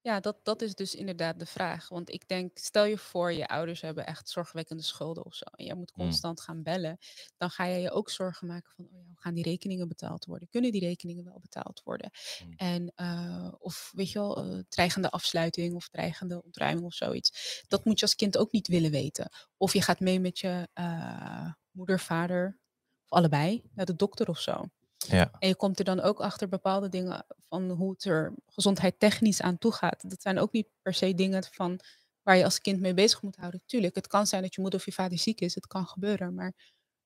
Ja, 0.00 0.20
dat, 0.20 0.36
dat 0.42 0.62
is 0.62 0.74
dus 0.74 0.94
inderdaad 0.94 1.38
de 1.38 1.46
vraag. 1.46 1.88
Want 1.88 2.10
ik 2.12 2.28
denk, 2.28 2.58
stel 2.58 2.84
je 2.84 2.98
voor, 2.98 3.32
je 3.32 3.48
ouders 3.48 3.80
hebben 3.80 4.06
echt 4.06 4.28
zorgwekkende 4.28 4.82
schulden 4.82 5.24
of 5.24 5.34
zo. 5.34 5.44
En 5.44 5.64
jij 5.64 5.74
moet 5.74 5.92
Mm. 5.96 6.02
constant 6.04 6.40
gaan 6.40 6.62
bellen. 6.62 6.98
Dan 7.36 7.50
ga 7.50 7.64
je 7.64 7.78
je 7.80 7.90
ook 7.90 8.10
zorgen 8.10 8.46
maken 8.46 8.72
van, 8.76 8.84
oh 8.84 8.92
ja, 8.92 8.98
hoe 9.06 9.20
gaan 9.20 9.34
die 9.34 9.44
rekeningen 9.44 9.88
betaald 9.88 10.24
worden? 10.24 10.48
Kunnen 10.48 10.72
die 10.72 10.80
rekeningen 10.80 11.24
wel 11.24 11.38
betaald 11.40 11.82
worden? 11.84 12.10
Mm. 12.46 12.52
En, 12.56 12.92
eh, 12.94 13.52
of 13.58 13.90
weet 13.94 14.10
je 14.10 14.18
wel, 14.18 14.36
eh, 14.44 14.58
dreigende 14.68 15.10
afsluiting 15.10 15.74
of 15.74 15.88
dreigende 15.88 16.42
ontruiming 16.42 16.86
of 16.86 16.94
zoiets. 16.94 17.62
Dat 17.68 17.84
moet 17.84 17.98
je 17.98 18.04
als 18.04 18.14
kind 18.14 18.36
ook 18.38 18.52
niet 18.52 18.68
willen 18.68 18.90
weten. 18.90 19.30
Of 19.56 19.72
je 19.72 19.82
gaat 19.82 20.00
mee 20.00 20.20
met 20.20 20.38
je 20.38 20.68
eh, 20.72 21.52
moeder, 21.70 22.00
vader, 22.00 22.58
of 23.04 23.10
allebei, 23.18 23.62
naar 23.74 23.86
de 23.86 23.96
dokter 23.96 24.28
of 24.28 24.38
zo. 24.40 24.64
Ja, 25.06 25.30
En 25.38 25.48
je 25.48 25.56
komt 25.56 25.78
er 25.78 25.84
dan 25.84 26.00
ook 26.00 26.20
achter 26.20 26.48
bepaalde 26.48 26.88
dingen 26.88 27.26
van 27.48 27.70
hoe 27.70 27.90
het 27.90 28.04
er 28.04 28.34
gezondheidstechnisch 28.46 29.42
aan 29.42 29.58
toe 29.58 29.72
gaat. 29.72 30.10
Dat 30.10 30.22
zijn 30.22 30.38
ook 30.38 30.52
niet 30.52 30.68
per 30.82 30.94
se 30.94 31.14
dingen 31.14 31.44
van 31.50 31.80
waar 32.22 32.36
je 32.36 32.44
als 32.44 32.60
kind 32.60 32.80
mee 32.80 32.94
bezig 32.94 33.22
moet 33.22 33.36
houden. 33.36 33.62
Tuurlijk, 33.66 33.94
het 33.94 34.06
kan 34.06 34.26
zijn 34.26 34.42
dat 34.42 34.54
je 34.54 34.60
moeder 34.60 34.78
of 34.78 34.84
je 34.86 34.92
vader 34.92 35.18
ziek 35.18 35.40
is. 35.40 35.54
Het 35.54 35.66
kan 35.66 35.86
gebeuren. 35.86 36.34
Maar, 36.34 36.54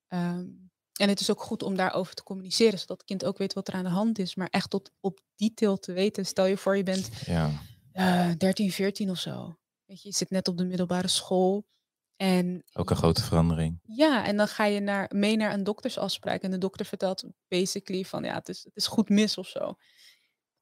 ehm, 0.07 0.45
en 0.93 1.09
het 1.09 1.19
is 1.19 1.31
ook 1.31 1.41
goed 1.41 1.63
om 1.63 1.75
daarover 1.75 2.13
te 2.15 2.23
communiceren, 2.23 2.79
zodat 2.79 2.97
het 2.97 3.05
kind 3.05 3.25
ook 3.25 3.37
weet 3.37 3.53
wat 3.53 3.67
er 3.67 3.73
aan 3.73 3.83
de 3.83 3.89
hand 3.89 4.19
is. 4.19 4.35
Maar 4.35 4.47
echt 4.49 4.69
tot 4.69 4.91
op 4.99 5.19
detail 5.35 5.77
te 5.79 5.93
weten. 5.93 6.25
Stel 6.25 6.45
je 6.45 6.57
voor, 6.57 6.77
je 6.77 6.83
bent 6.83 7.09
ja, 7.25 7.51
eh 7.91 8.31
13, 8.37 8.71
14 8.71 9.09
of 9.09 9.17
zo. 9.19 9.57
Weet 9.85 10.01
je, 10.01 10.07
je 10.07 10.15
zit 10.15 10.29
net 10.29 10.47
op 10.47 10.57
de 10.57 10.65
middelbare 10.65 11.07
school. 11.07 11.65
En 12.23 12.63
ook 12.73 12.89
een 12.89 12.95
grote 12.95 13.23
verandering. 13.23 13.79
ja, 13.83 14.25
en 14.25 14.37
dan 14.37 14.47
ga 14.47 14.65
je 14.65 14.79
naar, 14.79 15.11
mee 15.15 15.35
naar 15.37 15.53
een 15.53 15.63
doktersafspraak 15.63 16.41
en 16.41 16.51
de 16.51 16.57
dokter 16.57 16.85
vertelt 16.85 17.23
basically 17.47 18.03
van 18.03 18.23
ja, 18.23 18.33
het 18.33 18.49
is, 18.49 18.63
het 18.63 18.75
is 18.75 18.87
goed 18.87 19.09
mis 19.09 19.37
of 19.37 19.47
zo. 19.47 19.75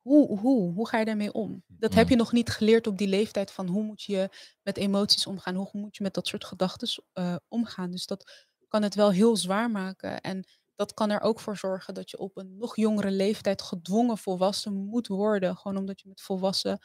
Hoe, 0.02 0.40
hoe, 0.40 0.74
hoe 0.74 0.88
ga 0.88 1.00
je 1.00 1.06
daarmee 1.06 1.34
om? 1.34 1.64
Dat 1.68 1.94
heb 1.94 2.06
Mm. 2.06 2.12
je 2.12 2.18
nog 2.18 2.32
niet 2.32 2.50
geleerd 2.50 2.88
op 2.88 2.98
die 2.98 3.08
leeftijd 3.08 3.52
van 3.52 3.68
hoe 3.68 3.84
moet 3.84 4.02
je 4.04 4.30
met 4.62 4.78
emoties 4.78 5.28
omgaan, 5.28 5.56
hoe 5.56 5.70
moet 5.72 5.96
je 5.98 6.04
met 6.04 6.14
dat 6.14 6.28
soort 6.28 6.46
gedachten 6.46 7.04
omgaan. 7.48 7.92
Dus 7.92 8.06
dat 8.06 8.50
kan 8.68 8.82
het 8.84 8.96
wel 8.96 9.12
heel 9.12 9.38
zwaar 9.38 9.72
maken 9.72 10.22
en 10.22 10.46
dat 10.76 10.94
kan 10.94 11.10
er 11.10 11.22
ook 11.22 11.40
voor 11.40 11.58
zorgen 11.58 11.94
dat 11.94 12.10
je 12.10 12.18
op 12.18 12.38
een 12.38 12.58
nog 12.58 12.76
jongere 12.76 13.12
leeftijd 13.12 13.62
gedwongen 13.62 14.18
volwassen 14.18 14.74
moet 14.74 15.08
worden, 15.08 15.58
gewoon 15.58 15.78
omdat 15.78 16.02
je 16.02 16.08
met 16.08 16.22
volwassen 16.22 16.80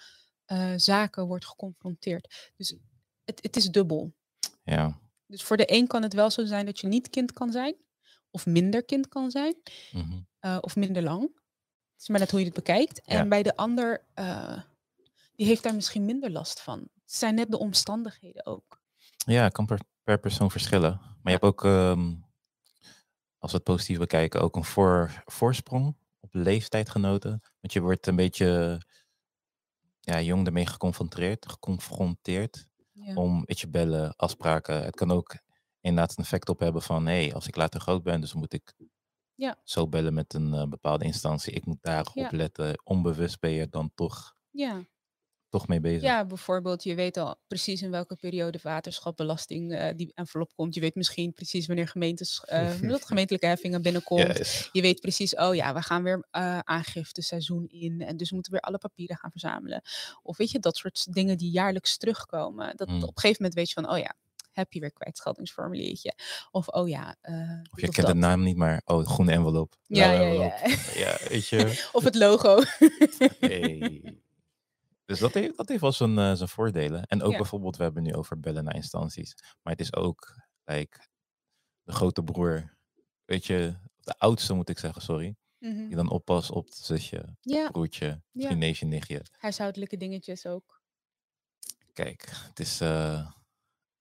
eh, 0.44 0.72
zaken 0.76 1.26
wordt 1.26 1.46
geconfronteerd. 1.46 2.52
Dus 2.56 2.76
het, 3.24 3.42
het 3.42 3.56
is 3.56 3.64
dubbel. 3.70 4.14
Ja, 4.66 4.98
Dus 5.26 5.42
voor 5.42 5.56
de 5.56 5.72
een 5.72 5.86
kan 5.86 6.02
het 6.02 6.12
wel 6.14 6.30
zo 6.30 6.44
zijn 6.44 6.66
dat 6.66 6.80
je 6.80 6.86
niet 6.86 7.10
kind 7.10 7.32
kan 7.32 7.52
zijn, 7.52 7.74
of 8.30 8.46
minder 8.46 8.84
kind 8.84 9.08
kan 9.08 9.30
zijn, 9.30 9.54
mhm. 9.92 10.20
eh, 10.38 10.58
of 10.60 10.76
minder 10.76 11.02
lang. 11.02 11.22
Het 11.22 12.00
is 12.02 12.08
maar 12.08 12.20
net 12.20 12.30
hoe 12.30 12.40
je 12.40 12.46
het 12.46 12.54
bekijkt. 12.54 13.02
En 13.02 13.16
Ja. 13.16 13.28
bij 13.28 13.42
de 13.42 13.56
ander, 13.56 14.04
eh, 14.14 14.58
die 15.34 15.46
heeft 15.46 15.62
daar 15.62 15.74
misschien 15.74 16.04
minder 16.04 16.30
last 16.30 16.60
van. 16.60 16.78
Het 16.78 17.14
zijn 17.14 17.34
net 17.34 17.50
de 17.50 17.58
omstandigheden 17.58 18.46
ook. 18.46 18.80
Ja, 19.16 19.42
het 19.42 19.52
kan 19.52 19.66
per, 19.66 19.80
per 20.02 20.18
persoon 20.18 20.50
verschillen. 20.50 21.00
Maar 21.00 21.32
je 21.32 21.38
hebt 21.40 21.42
ook, 21.44 21.64
ehm, 21.64 22.14
als 23.38 23.50
we 23.50 23.56
het 23.56 23.66
positief 23.66 23.98
bekijken, 23.98 24.40
ook 24.40 24.56
een 24.56 24.64
voor, 24.64 25.22
voorsprong 25.24 25.96
op 26.20 26.34
leeftijdgenoten. 26.34 27.30
Want 27.60 27.72
je 27.72 27.80
wordt 27.80 28.06
een 28.06 28.16
beetje 28.16 28.80
ja, 30.00 30.20
jong 30.20 30.46
ermee 30.46 30.66
geconfronteerd, 30.66 31.48
geconfronteerd 31.50 32.68
Ja. 33.04 33.14
om, 33.14 33.42
weet 33.44 33.60
je, 33.60 33.68
bellen, 33.68 34.16
afspraken. 34.16 34.84
Het 34.84 34.94
kan 34.96 35.10
ook 35.10 35.36
inderdaad 35.80 36.10
een 36.18 36.24
effect 36.24 36.48
op 36.48 36.58
hebben 36.58 36.82
van, 36.82 37.06
hé, 37.06 37.30
als 37.34 37.46
ik 37.46 37.56
later 37.56 37.80
groot 37.80 38.02
ben, 38.02 38.20
dus 38.20 38.34
moet 38.34 38.52
ik 38.52 38.74
Ja. 39.34 39.56
zo 39.64 39.88
bellen 39.88 40.14
met 40.14 40.34
een 40.34 40.54
eh, 40.54 40.66
bepaalde 40.68 41.04
instantie. 41.04 41.52
Ik 41.52 41.66
moet 41.66 41.82
daarop 41.82 42.14
Ja. 42.14 42.28
letten. 42.32 42.80
Onbewust 42.84 43.40
ben 43.40 43.50
je 43.50 43.68
dan 43.68 43.90
toch, 43.94 44.34
Ja. 44.50 44.84
Toch 45.48 45.68
mee 45.68 45.80
bezig. 45.80 46.02
ja, 46.02 46.24
bijvoorbeeld, 46.24 46.82
je 46.82 46.94
weet 46.94 47.16
al 47.16 47.36
precies 47.46 47.82
in 47.82 47.90
welke 47.90 48.16
periode 48.16 48.58
waterschapbelasting 48.62 49.72
eh, 49.72 49.96
die 49.96 50.12
envelop 50.14 50.52
komt. 50.54 50.74
Je 50.74 50.80
weet 50.80 50.94
misschien 50.94 51.32
precies 51.32 51.66
wanneer 51.66 51.88
gemeentes, 51.88 52.40
dat, 52.80 53.04
gemeentelijke 53.06 53.46
heffingen 53.46 53.82
binnenkomt. 53.82 54.36
Yes. 54.38 54.68
Je 54.72 54.82
weet 54.82 55.00
precies, 55.00 55.34
oh 55.36 55.54
ja, 55.54 55.74
we 55.74 55.82
gaan 55.82 56.02
weer 56.02 56.26
eh 56.30 56.58
aangifteseizoen 56.58 57.66
in. 57.68 58.00
En 58.00 58.16
dus 58.16 58.28
we 58.28 58.34
moeten 58.34 58.52
weer 58.52 58.60
alle 58.62 58.78
papieren 58.78 59.16
gaan 59.16 59.30
verzamelen. 59.30 59.82
Of 60.22 60.36
weet 60.36 60.50
je, 60.50 60.58
dat 60.58 60.76
soort 60.76 61.12
dingen 61.14 61.38
die 61.38 61.50
jaarlijks 61.50 61.96
terugkomen. 61.96 62.76
Dat 62.76 62.88
Mm. 62.88 62.94
op 62.96 63.02
een 63.02 63.12
gegeven 63.14 63.36
moment 63.42 63.54
weet 63.54 63.68
je 63.68 63.74
van, 63.80 63.90
oh 63.90 63.98
ja, 63.98 64.14
heb 64.52 64.72
je 64.72 64.80
weer 64.80 64.92
kwijtscheldingsformuliertje. 64.92 66.14
Of 66.50 66.68
oh 66.68 66.88
ja, 66.88 67.16
eh, 67.20 67.34
Of 67.70 67.80
je 67.80 67.86
of 67.88 67.94
kent 67.94 67.94
de 67.94 68.02
dat. 68.02 68.14
naam 68.16 68.42
niet, 68.42 68.56
maar 68.56 68.82
oh, 68.84 68.98
de 68.98 69.06
groene 69.06 69.32
envelop. 69.32 69.74
Ja, 69.86 70.08
blauwe 70.08 70.38
ja, 70.38 70.44
ja. 70.64 70.76
Ja, 70.94 71.18
weet 71.28 71.48
je. 71.48 71.84
Of 71.92 72.04
het 72.04 72.14
logo. 72.14 72.62
Hey. 73.40 74.18
Dus 75.06 75.18
dat 75.18 75.34
heeft, 75.34 75.56
dat 75.56 75.68
heeft 75.68 75.80
wel 75.80 75.92
zijn, 75.92 76.18
eh, 76.18 76.32
zijn 76.34 76.48
voordelen. 76.48 77.04
En 77.06 77.22
ook 77.22 77.30
Ja. 77.30 77.36
bijvoorbeeld, 77.36 77.76
we 77.76 77.82
hebben 77.82 78.02
nu 78.02 78.14
over 78.14 78.40
bellen 78.40 78.64
naar 78.64 78.74
instanties. 78.74 79.34
Maar 79.62 79.72
het 79.72 79.80
is 79.80 79.94
ook 79.94 80.40
like, 80.64 80.98
de 81.82 81.92
grote 81.92 82.22
broer. 82.22 82.76
Weet 83.24 83.46
je, 83.46 83.74
de 84.00 84.18
oudste 84.18 84.54
moet 84.54 84.68
ik 84.68 84.78
zeggen, 84.78 85.02
sorry. 85.02 85.36
Mhm. 85.58 85.86
Die 85.86 85.96
dan 85.96 86.08
oppast 86.10 86.50
op 86.50 86.64
het 86.64 86.76
zusje, 86.76 87.36
Ja, 87.40 87.70
broertje, 87.70 88.06
Ja. 88.32 88.46
vriendinnetje, 88.46 88.86
nichtje. 88.86 89.22
huishoudelijke 89.32 89.96
dingetjes 89.96 90.46
ook. 90.46 90.80
Kijk, 91.92 92.24
het 92.30 92.60
is, 92.60 92.80
eh, 92.80 93.30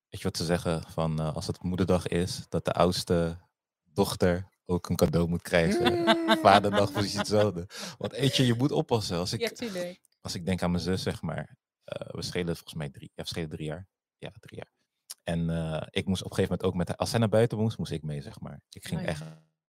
weet 0.10 0.22
je 0.22 0.24
wat 0.24 0.38
ze 0.38 0.46
zeggen, 0.46 0.84
van 0.92 1.20
eh, 1.20 1.36
als 1.36 1.48
het 1.48 1.64
moederdag 1.64 2.08
is, 2.08 2.46
dat 2.50 2.66
de 2.66 2.72
oudste 2.74 3.38
dochter 3.84 4.50
ook 4.66 4.90
een 4.90 4.96
cadeau 4.96 5.28
moet 5.28 5.42
krijgen. 5.42 6.06
Vaderdag 6.42 6.92
precies 6.92 7.14
hetzelfde. 7.18 7.68
Want 7.98 8.12
weet 8.12 8.36
je, 8.36 8.46
je 8.46 8.54
moet 8.54 8.72
oppassen. 8.72 9.18
Als 9.18 9.34
ik, 9.34 9.40
Ja, 9.40 9.50
tuurlijk. 9.50 10.00
Als 10.26 10.36
ik 10.36 10.46
denk 10.46 10.62
aan 10.64 10.72
mijn 10.72 10.84
zus, 10.84 11.02
zeg 11.04 11.22
maar. 11.22 11.58
eh, 11.84 12.08
we 12.16 12.22
schelen 12.22 12.56
volgens 12.56 12.74
mij 12.74 12.90
drie, 12.90 13.12
ja, 13.14 13.24
we 13.24 13.30
schelen 13.30 13.50
drie 13.50 13.66
jaar. 13.68 13.88
Ja, 14.18 14.32
drie 14.40 14.58
jaar. 14.58 14.74
En 15.24 15.50
eh, 15.50 15.88
ik 15.90 16.06
moest 16.06 16.24
op 16.24 16.30
een 16.30 16.36
gegeven 16.36 16.58
moment 16.58 16.64
ook 16.64 16.76
met 16.76 16.88
haar, 16.88 16.98
als 16.98 17.10
zij 17.10 17.20
naar 17.20 17.30
buiten 17.30 17.58
moest, 17.58 17.78
moest 17.78 17.92
ik 17.92 18.04
mee, 18.04 18.22
zeg 18.22 18.40
maar. 18.40 18.62
Ik 18.70 18.86
ging 18.88 19.00
Oh 19.00 19.06
ja. 19.06 19.12
echt 19.12 19.24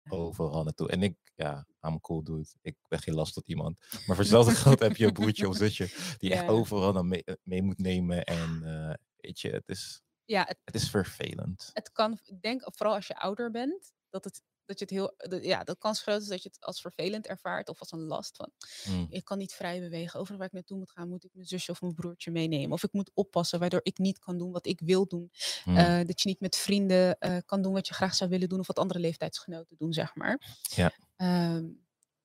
overal 0.09 0.63
naartoe. 0.65 0.89
En 0.91 1.03
ik, 1.03 1.17
ja, 1.35 1.67
I'm 1.81 2.01
cool 2.01 2.23
dude. 2.25 2.49
Ik 2.63 2.77
ben 2.89 2.99
geen 2.99 3.15
last 3.15 3.35
tot 3.35 3.49
iemand. 3.49 3.79
Maar 3.91 4.03
voor 4.07 4.17
hetzelfde 4.19 4.55
geld 4.55 4.79
heb 4.81 4.97
je 4.97 5.07
een 5.07 5.13
broertje 5.13 5.49
of 5.49 5.57
zusje 5.57 6.15
die 6.19 6.33
echt 6.33 6.49
overal 6.49 6.93
dan 6.93 7.09
mee, 7.09 7.25
mee 7.43 7.63
moet 7.63 7.79
nemen. 7.79 8.25
En 8.25 8.63
eh, 8.63 8.95
weet 9.17 9.41
je, 9.41 9.51
het 9.51 9.69
is, 9.69 10.03
Ja, 10.25 10.45
het, 10.45 10.59
het 10.65 10.75
is 10.75 10.91
vervelend. 10.91 11.71
het 11.73 11.93
kan, 11.93 12.19
ik 12.25 12.41
denk 12.43 12.63
vooral 12.75 12.95
als 12.95 13.07
je 13.07 13.17
ouder 13.19 13.51
bent, 13.51 13.93
dat, 14.11 14.25
het, 14.25 14.43
dat 14.67 14.79
je 14.79 14.85
het 14.85 14.95
heel, 14.95 15.15
dat- 15.17 15.45
ja, 15.45 15.65
de 15.65 15.77
kans 15.79 16.03
groot 16.03 16.21
is 16.21 16.27
dat 16.29 16.43
je 16.43 16.49
het 16.53 16.65
als 16.65 16.81
vervelend 16.81 17.27
ervaart 17.27 17.69
of 17.69 17.81
als 17.81 17.93
een 17.93 18.01
last 18.05 18.37
van. 18.37 18.51
Mm, 18.95 19.07
Ik 19.11 19.25
kan 19.25 19.39
niet 19.39 19.53
vrij 19.55 19.81
bewegen. 19.81 20.21
Overal 20.21 20.39
waar 20.39 20.47
ik 20.47 20.53
naartoe 20.53 20.79
moet 20.79 20.91
gaan, 20.91 21.09
moet 21.09 21.25
ik 21.25 21.31
mijn 21.33 21.47
zusje 21.47 21.71
of 21.71 21.81
mijn 21.81 21.95
broertje 21.95 22.31
meenemen. 22.31 22.73
Of 22.73 22.83
ik 22.83 22.93
moet 22.93 23.11
oppassen, 23.15 23.59
waardoor 23.59 23.81
ik 23.83 23.99
niet 23.99 24.19
kan 24.19 24.39
doen 24.39 24.51
wat 24.53 24.67
ik 24.67 24.81
wil 24.81 25.07
doen. 25.07 25.31
mm. 25.65 25.77
Eh, 25.77 26.01
dat 26.07 26.21
je 26.21 26.29
niet 26.29 26.41
met 26.41 26.57
vrienden 26.57 27.19
eh, 27.19 27.37
kan 27.47 27.63
doen 27.63 27.73
wat 27.73 27.89
je 27.89 27.95
graag 27.95 28.15
zou 28.15 28.31
willen 28.31 28.49
doen. 28.49 28.59
Of 28.61 28.67
wat 28.67 28.79
andere 28.79 28.99
leeftijdsgenoten 29.01 29.77
doen, 29.79 29.93
zeg 29.93 30.15
maar. 30.15 30.41
Ja. 30.75 30.93
Ehm, 31.17 31.65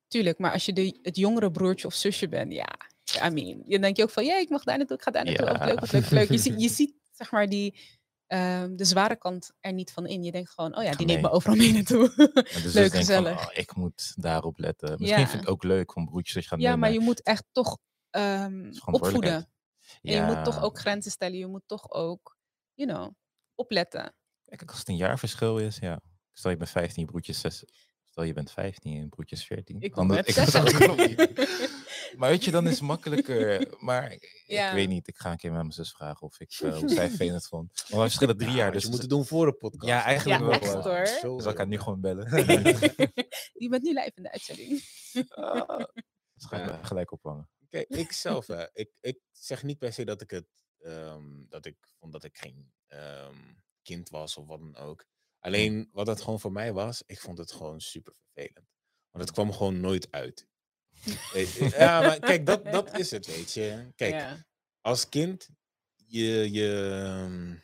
tuurlijk, 0.08 0.38
maar 0.38 0.52
als 0.52 0.64
je 0.66 0.72
de, 0.72 0.98
het 1.02 1.16
jongere 1.16 1.50
broertje 1.50 1.86
of 1.86 1.94
zusje 1.94 2.28
bent, 2.28 2.52
ja. 2.52 2.68
I 3.24 3.30
mean, 3.30 3.62
je 3.66 3.78
denkt 3.78 3.96
je 3.96 4.02
ook 4.02 4.10
van, 4.10 4.24
ja, 4.24 4.38
ik 4.38 4.48
mag 4.48 4.64
daar 4.64 4.76
naartoe, 4.78 4.96
ik 4.96 5.02
ga 5.02 5.10
daar 5.10 5.24
naartoe. 5.24 5.46
Ja. 5.46 5.52
leuk, 5.66 5.80
leuk, 5.92 6.10
leuk. 6.10 6.28
Je 6.60 6.68
ziet, 6.68 6.94
zeg 7.12 7.30
maar, 7.30 7.48
die, 7.48 7.78
ehm, 8.32 8.76
de 8.76 8.84
zware 8.84 9.16
kant 9.16 9.52
er 9.60 9.72
niet 9.72 9.92
van 9.92 10.06
in. 10.06 10.22
Je 10.22 10.32
denkt 10.32 10.50
gewoon, 10.50 10.76
oh 10.76 10.82
ja, 10.82 10.90
die 10.94 11.06
neemt 11.06 11.22
me 11.22 11.30
overal 11.30 11.56
mee 11.56 11.72
naartoe. 11.72 12.12
Zus 12.44 12.72
leuk, 12.74 12.90
van, 12.90 12.98
gezellig. 12.98 13.38
oh, 13.48 13.56
ik 13.56 13.74
moet 13.74 14.12
daarop 14.22 14.58
letten. 14.58 14.90
Misschien 14.98 15.16
vind 15.16 15.28
ik 15.28 15.34
Ja. 15.34 15.38
het 15.40 15.48
ook 15.48 15.62
leuk 15.62 15.96
om 15.96 16.04
broertjes 16.04 16.42
te 16.42 16.48
gaan 16.48 16.58
ja, 16.58 16.64
nemen. 16.64 16.78
maar 16.80 16.92
je 16.92 17.00
moet 17.00 17.22
echt 17.22 17.44
toch 17.52 17.78
ehm, 18.10 18.72
opvoeden. 18.84 19.34
En 20.02 20.14
je 20.14 20.22
moet 20.22 20.44
toch 20.44 20.54
Ja. 20.56 20.60
ook 20.60 20.78
grenzen 20.78 21.10
stellen. 21.10 21.38
Je 21.38 21.46
moet 21.46 21.62
toch 21.66 21.90
ook, 21.90 22.36
you 22.74 22.88
know, 22.90 23.10
opletten. 23.54 24.14
Kijk, 24.44 24.70
als 24.70 24.78
het 24.78 24.88
een 24.88 24.96
jaar 24.96 25.18
verschil 25.18 25.58
is, 25.58 25.76
ja. 25.78 26.00
Stel 26.32 26.50
je 26.50 26.56
bent 26.56 26.70
15, 26.70 27.02
je 27.02 27.08
broertje 27.08 27.32
is 27.32 27.40
6. 27.40 27.64
Stel 28.12 28.24
je 28.24 28.32
bent 28.32 28.50
15 28.52 28.92
en 28.94 29.00
je 29.00 29.08
broertje 29.08 29.36
is 29.36 29.46
14. 29.46 29.80
Ik 29.80 29.94
het 29.94 30.06
niet. 30.96 31.50
Maar 32.18 32.30
weet 32.30 32.44
je, 32.44 32.50
dan 32.50 32.66
is 32.66 32.72
het 32.72 32.80
makkelijker. 32.80 33.74
Maar 33.78 34.12
ik, 34.12 34.44
weet 34.74 34.88
niet, 34.88 35.08
ik 35.08 35.18
ga 35.18 35.30
een 35.30 35.36
keer 35.36 35.50
met 35.50 35.60
mijn 35.60 35.72
zus 35.72 35.90
vragen 35.92 36.26
of 36.26 36.40
ik, 36.40 36.50
eh, 36.62 36.76
hoe 36.78 36.88
zij 36.88 37.08
vervelend 37.08 37.46
vond. 37.46 37.72
Maar 37.74 37.98
we 37.98 38.04
verschillen 38.04 38.36
drie 38.36 38.50
jaar, 38.50 38.66
Ja, 38.66 38.70
dus 38.72 38.82
je 38.82 38.88
moet 38.88 39.00
het 39.00 39.10
doen 39.10 39.24
voor 39.24 39.46
de 39.46 39.52
podcast. 39.52 39.86
Ja, 39.86 40.02
eigenlijk 40.04 40.40
Ja, 40.40 40.46
wel. 40.46 40.54
echt 40.54 40.72
wel. 40.72 40.82
hoor. 40.82 41.06
Zo 41.06 41.36
Dus 41.36 41.46
ik 41.46 41.56
ga 41.56 41.64
nu 41.64 41.78
gewoon 41.78 42.00
bellen. 42.00 42.30
Die 43.58 43.68
bent 43.68 43.82
nu 43.82 43.92
live 43.92 44.12
in 44.14 44.22
de 44.22 44.30
uitzending. 44.32 44.82
Ah, 45.28 45.78
dus 46.34 46.44
ga 46.44 46.56
ik 46.56 46.66
Ja. 46.70 46.76
me 46.76 46.84
gelijk 46.84 47.12
ophangen. 47.12 47.48
Kijk, 47.68 47.88
ik 47.88 48.12
zelf, 48.12 48.46
hè, 48.46 48.64
ik, 48.72 48.90
ik 49.00 49.18
zeg 49.30 49.62
niet 49.62 49.78
per 49.78 49.92
se 49.92 50.04
dat 50.04 50.20
ik 50.20 50.30
het, 50.30 50.46
ehm, 50.78 51.24
dat 51.48 51.66
ik 51.66 51.76
vond 51.98 52.12
dat 52.12 52.24
ik 52.24 52.36
geen 52.36 52.72
ehm, 52.86 53.36
kind 53.82 54.08
was 54.08 54.36
of 54.36 54.46
wat 54.46 54.58
dan 54.60 54.76
ook. 54.76 55.06
Alleen 55.42 55.88
wat 55.92 56.06
het 56.06 56.20
gewoon 56.20 56.40
voor 56.40 56.52
mij 56.52 56.72
was, 56.72 57.02
ik 57.06 57.20
vond 57.20 57.38
het 57.38 57.52
gewoon 57.52 57.80
super 57.80 58.14
vervelend. 58.32 58.66
Want 59.10 59.24
het 59.24 59.32
kwam 59.32 59.52
gewoon 59.52 59.80
nooit 59.80 60.10
uit. 60.10 60.46
Ja, 61.76 62.00
maar 62.00 62.18
kijk, 62.18 62.46
dat, 62.46 62.64
dat 62.64 62.98
is 62.98 63.10
het, 63.10 63.26
weet 63.26 63.52
je. 63.52 63.92
Kijk, 63.96 64.12
Ja. 64.12 64.46
als 64.80 65.08
kind, 65.08 65.48
je, 66.06 66.50
je, 66.52 66.90
ehm, 67.04 67.54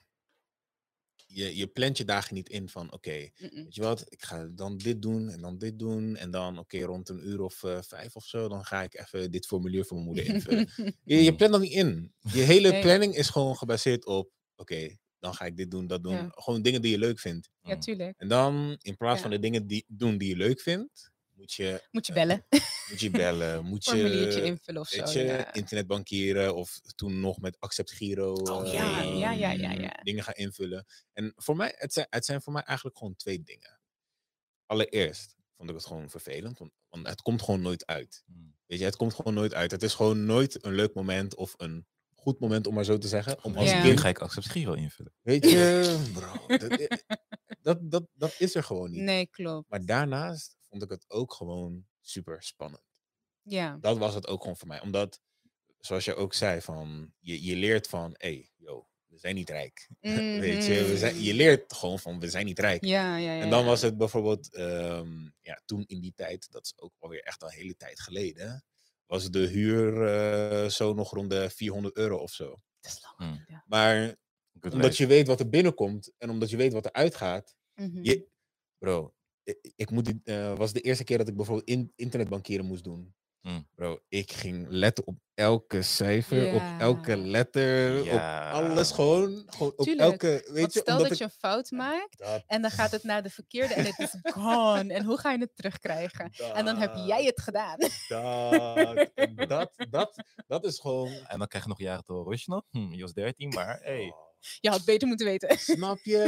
je, 1.27 1.57
je 1.57 1.67
plant 1.67 1.97
je 1.97 2.05
dagen 2.05 2.35
niet 2.35 2.49
in 2.49 2.69
van, 2.69 2.93
oké, 2.93 3.11
weet 3.37 3.75
je 3.75 3.81
wat, 3.83 4.05
ik 4.13 4.23
ga 4.25 4.45
dan 4.45 4.77
dit 4.79 5.03
doen 5.03 5.29
en 5.29 5.41
dan 5.41 5.59
dit 5.59 5.79
doen. 5.79 6.17
En 6.17 6.31
dan, 6.31 6.59
oké, 6.59 6.79
rond 6.85 7.09
een 7.09 7.29
uur 7.29 7.41
of 7.41 7.63
eh, 7.63 7.83
vijf 7.83 8.17
of 8.17 8.25
zo, 8.25 8.49
dan 8.49 8.65
ga 8.65 8.83
ik 8.83 8.99
even 8.99 9.31
dit 9.31 9.47
formulier 9.47 9.85
voor 9.85 9.97
mijn 9.97 10.07
moeder 10.09 10.25
invullen. 10.35 10.71
Je, 11.05 11.23
je 11.25 11.35
plant 11.37 11.53
dat 11.53 11.61
niet 11.61 11.73
in. 11.73 12.15
Je 12.33 12.43
hele 12.43 12.81
planning 12.81 13.15
is 13.15 13.29
gewoon 13.29 13.57
gebaseerd 13.57 14.07
op, 14.07 14.31
oké, 14.57 14.97
dan 15.19 15.35
ga 15.35 15.45
ik 15.45 15.57
dit 15.57 15.71
doen, 15.71 15.87
dat 15.87 16.03
doen. 16.03 16.13
Ja. 16.15 16.29
Gewoon 16.31 16.63
dingen 16.63 16.83
die 16.83 16.91
je 16.91 16.99
leuk 16.99 17.19
vindt. 17.21 17.49
ja, 17.63 17.75
Mm. 17.75 17.81
tuurlijk. 17.81 18.19
En 18.19 18.29
dan, 18.29 18.77
in 18.83 18.97
plaats 18.97 19.21
van 19.23 19.31
de 19.31 19.39
dingen 19.39 19.67
die 19.67 19.85
doen 19.89 20.19
die 20.19 20.29
je 20.29 20.37
leuk 20.37 20.61
vindt, 20.61 21.11
moet 21.33 21.53
je, 21.53 21.83
Moet 21.91 22.07
je 22.07 22.13
eh, 22.13 22.19
bellen. 22.19 22.47
moet 22.91 23.01
je 23.01 23.11
bellen, 23.11 23.65
moet 23.71 23.85
Formuliertje 23.85 24.41
je, 24.41 24.47
invullen 24.47 24.81
of 24.81 24.89
zo. 24.89 25.21
ja. 25.21 25.55
internetbankieren 25.55 26.55
of 26.55 26.81
toen 26.95 27.21
nog 27.21 27.39
met 27.41 27.57
Accept 27.61 27.91
Giro 27.93 28.33
Oh, 28.33 28.67
eh, 28.67 28.73
ja, 28.73 29.03
ja, 29.03 29.31
ja, 29.33 29.51
ja, 29.53 29.73
ja. 29.73 30.01
dingen 30.03 30.25
gaan 30.25 30.35
invullen. 30.35 30.87
En 31.13 31.33
voor 31.37 31.57
mij, 31.57 31.75
het 31.77 31.93
zijn, 31.93 32.07
het 32.11 32.25
zijn 32.25 32.43
voor 32.43 32.53
mij 32.53 32.63
eigenlijk 32.63 32.99
gewoon 32.99 33.17
twee 33.17 33.43
dingen. 33.43 33.81
Allereerst 34.67 35.37
vond 35.57 35.69
ik 35.71 35.75
het 35.77 35.87
gewoon 35.87 36.11
vervelend, 36.11 36.59
want, 36.59 36.73
want 36.89 37.07
het 37.07 37.23
komt 37.23 37.43
gewoon 37.43 37.61
nooit 37.61 37.87
uit. 37.87 38.23
Mm. 38.27 38.57
Weet 38.67 38.79
je, 38.79 38.85
het 38.85 38.97
komt 38.97 39.15
gewoon 39.15 39.35
nooit 39.35 39.55
uit. 39.55 39.71
Het 39.71 39.83
is 39.83 39.95
gewoon 39.95 40.25
nooit 40.25 40.65
een 40.65 40.75
leuk 40.75 40.95
moment 40.95 41.35
of 41.35 41.55
een 41.57 41.87
goed 42.21 42.41
moment, 42.41 42.67
om 42.67 42.75
maar 42.75 42.85
zo 42.85 42.99
te 42.99 43.09
zeggen. 43.09 43.45
Om 43.45 43.57
als 43.57 43.71
Ja. 43.71 43.81
Kind, 43.83 44.01
ga 44.01 44.09
ik 44.09 44.19
Accept 44.19 44.49
Giro 44.49 44.73
invullen. 44.73 45.13
weet 45.23 45.45
je, 45.51 45.99
bro, 46.15 46.57
dat, 46.57 47.03
dat, 47.63 47.91
dat, 47.91 48.07
dat 48.15 48.35
is 48.39 48.55
er 48.55 48.63
gewoon 48.65 48.91
niet. 48.91 49.01
Nee, 49.03 49.27
klopt. 49.27 49.71
Maar 49.71 49.85
daarnaast 49.85 50.57
vond 50.69 50.83
ik 50.83 50.91
het 50.91 51.05
ook 51.11 51.33
gewoon 51.33 51.87
super 52.01 52.43
spannend. 52.43 52.83
Ja. 53.43 53.77
Dat 53.81 53.99
was 53.99 54.15
het 54.15 54.27
ook 54.27 54.41
gewoon 54.41 54.57
voor 54.57 54.69
mij. 54.69 54.81
Omdat, 54.81 55.21
zoals 55.79 56.05
je 56.05 56.15
ook 56.15 56.35
zei, 56.35 56.61
van, 56.61 57.13
je, 57.19 57.43
je 57.45 57.57
leert 57.57 57.87
van, 57.89 58.11
hé, 58.17 58.29
hey, 58.29 58.51
yo, 58.57 58.89
we 59.07 59.19
zijn 59.19 59.35
niet 59.35 59.51
rijk. 59.51 59.89
Weet 60.41 60.65
je, 60.65 60.85
we 60.85 60.97
zijn, 60.99 61.15
je 61.23 61.29
Mhm. 61.29 61.37
leert 61.37 61.73
gewoon 61.73 61.99
van, 61.99 62.21
we 62.21 62.29
zijn 62.31 62.45
niet 62.47 62.59
rijk. 62.59 62.85
Ja, 62.85 63.17
ja, 63.17 63.33
ja. 63.35 63.41
En 63.43 63.51
dan 63.51 63.61
ja. 63.61 63.67
was 63.67 63.83
het 63.83 63.97
bijvoorbeeld, 63.97 64.55
ehm, 64.55 65.29
ja, 65.41 65.63
toen 65.65 65.85
in 65.87 66.01
die 66.01 66.13
tijd, 66.15 66.51
dat 66.51 66.65
is 66.65 66.79
ook 66.79 66.93
alweer 66.99 67.23
echt 67.23 67.43
al 67.43 67.49
een 67.49 67.55
hele 67.55 67.77
tijd 67.77 68.01
geleden, 68.01 68.65
was 69.09 69.31
de 69.31 69.47
huur 69.47 70.07
eh, 70.07 70.69
zo 70.69 70.95
nog 70.95 71.11
rond 71.13 71.31
de 71.31 71.51
400 71.51 71.97
euro 71.97 72.17
of 72.17 72.31
zo. 72.33 72.49
Dat 72.81 72.93
is 72.93 73.03
lang 73.03 73.31
Mm. 73.33 73.39
geleden. 73.39 73.65
Maar 73.67 74.17
Good 74.61 74.73
omdat 74.73 74.91
life. 74.91 75.03
je 75.03 75.09
weet 75.09 75.27
wat 75.27 75.41
er 75.41 75.49
binnenkomt 75.49 76.13
en 76.19 76.31
omdat 76.31 76.51
je 76.51 76.57
weet 76.57 76.73
wat 76.73 76.85
er 76.85 76.93
uitgaat, 76.93 77.57
Mhm. 77.75 78.05
je, 78.05 78.29
bro, 78.79 79.15
ik, 79.43 79.73
ik 79.77 79.91
moet, 79.91 80.05
dit, 80.05 80.17
eh, 80.25 80.57
was 80.57 80.73
de 80.73 80.81
eerste 80.81 81.05
keer 81.05 81.19
dat 81.19 81.29
ik 81.29 81.37
bijvoorbeeld 81.37 81.69
in, 81.69 81.93
internetbankieren 81.97 82.67
moest 82.67 82.85
doen. 82.85 83.15
Mm. 83.43 83.69
Bro, 83.75 83.99
ik 84.09 84.33
ging 84.33 84.67
letten 84.69 85.07
op 85.07 85.19
elke 85.35 85.83
cijfer, 85.83 86.55
op 86.55 86.63
elke 86.79 87.17
letter, 87.17 88.05
Ja. 88.05 88.59
op 88.59 88.65
alles 88.65 88.91
gewoon. 88.91 89.43
gewoon 89.47 89.73
op 89.77 89.85
Tuurlijk, 89.85 90.11
elke, 90.11 90.27
weet 90.47 90.61
Want 90.61 90.73
je, 90.73 90.81
stel 90.81 90.95
omdat 90.95 91.09
dat 91.09 91.19
je 91.19 91.25
een 91.25 91.31
fout 91.31 91.71
maakt 91.71 92.19
Dat, 92.19 92.43
en 92.47 92.63
dan 92.63 92.71
gaat 92.71 92.91
het 92.91 93.03
naar 93.03 93.23
de 93.23 93.31
verkeerde 93.31 93.75
en 93.75 93.85
het 93.85 93.99
is 93.99 94.17
gone. 94.33 94.95
En 94.95 95.05
hoe 95.05 95.19
ga 95.19 95.33
je 95.33 95.39
het 95.39 95.57
terugkrijgen? 95.57 96.31
En 96.55 96.65
dan 96.65 96.77
heb 96.77 96.95
jij 96.95 97.25
het 97.25 97.41
gedaan. 97.41 97.77
Dat, 98.09 99.11
dat, 99.49 99.87
dat, 99.91 100.25
dat 100.47 100.65
is 100.65 100.79
gewoon... 100.81 101.13
En 101.13 101.39
dan 101.39 101.49
krijg 101.49 101.65
je 101.65 101.71
nog 101.71 101.79
jaren 101.79 102.05
te 102.05 102.13
horen. 102.13 102.29
Wist 102.29 102.45
je 102.45 102.53
nog? 102.53 102.65
Hm, 102.71 102.93
je 102.93 103.03
was 103.03 103.13
13, 103.13 103.49
maar 103.49 103.79
hey. 103.83 104.15
Je 104.61 104.69
had 104.71 104.85
beter 104.85 105.09
moeten 105.09 105.27
weten. 105.27 105.59
Snap 105.59 105.99
je? 106.03 106.21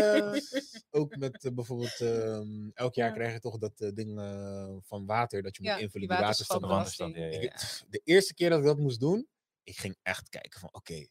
Ook 0.91 1.17
met 1.17 1.45
eh, 1.45 1.53
bijvoorbeeld, 1.53 2.01
ehm, 2.01 2.69
elk 2.75 2.95
jaar 2.95 3.09
Ja. 3.09 3.15
krijg 3.15 3.33
je 3.33 3.41
toch 3.41 3.59
dat 3.59 3.81
eh, 3.81 3.91
ding 3.95 4.19
eh, 4.19 4.77
van 4.83 5.07
water, 5.07 5.43
dat 5.43 5.57
je 5.57 5.63
moet 5.63 5.81
invullen, 5.81 6.09
die 6.09 6.17
waterstand. 6.19 7.15
De 7.15 7.31
Ik- 7.91 8.01
eerste 8.05 8.35
keer 8.35 8.51
dat 8.51 8.59
ik 8.59 8.65
dat 8.65 8.79
moest 8.79 9.01
doen, 9.01 9.29
ik 9.63 9.79
ging 9.79 9.97
echt 10.03 10.29
kijken 10.29 10.61
van, 10.61 10.69
oké, 10.73 11.07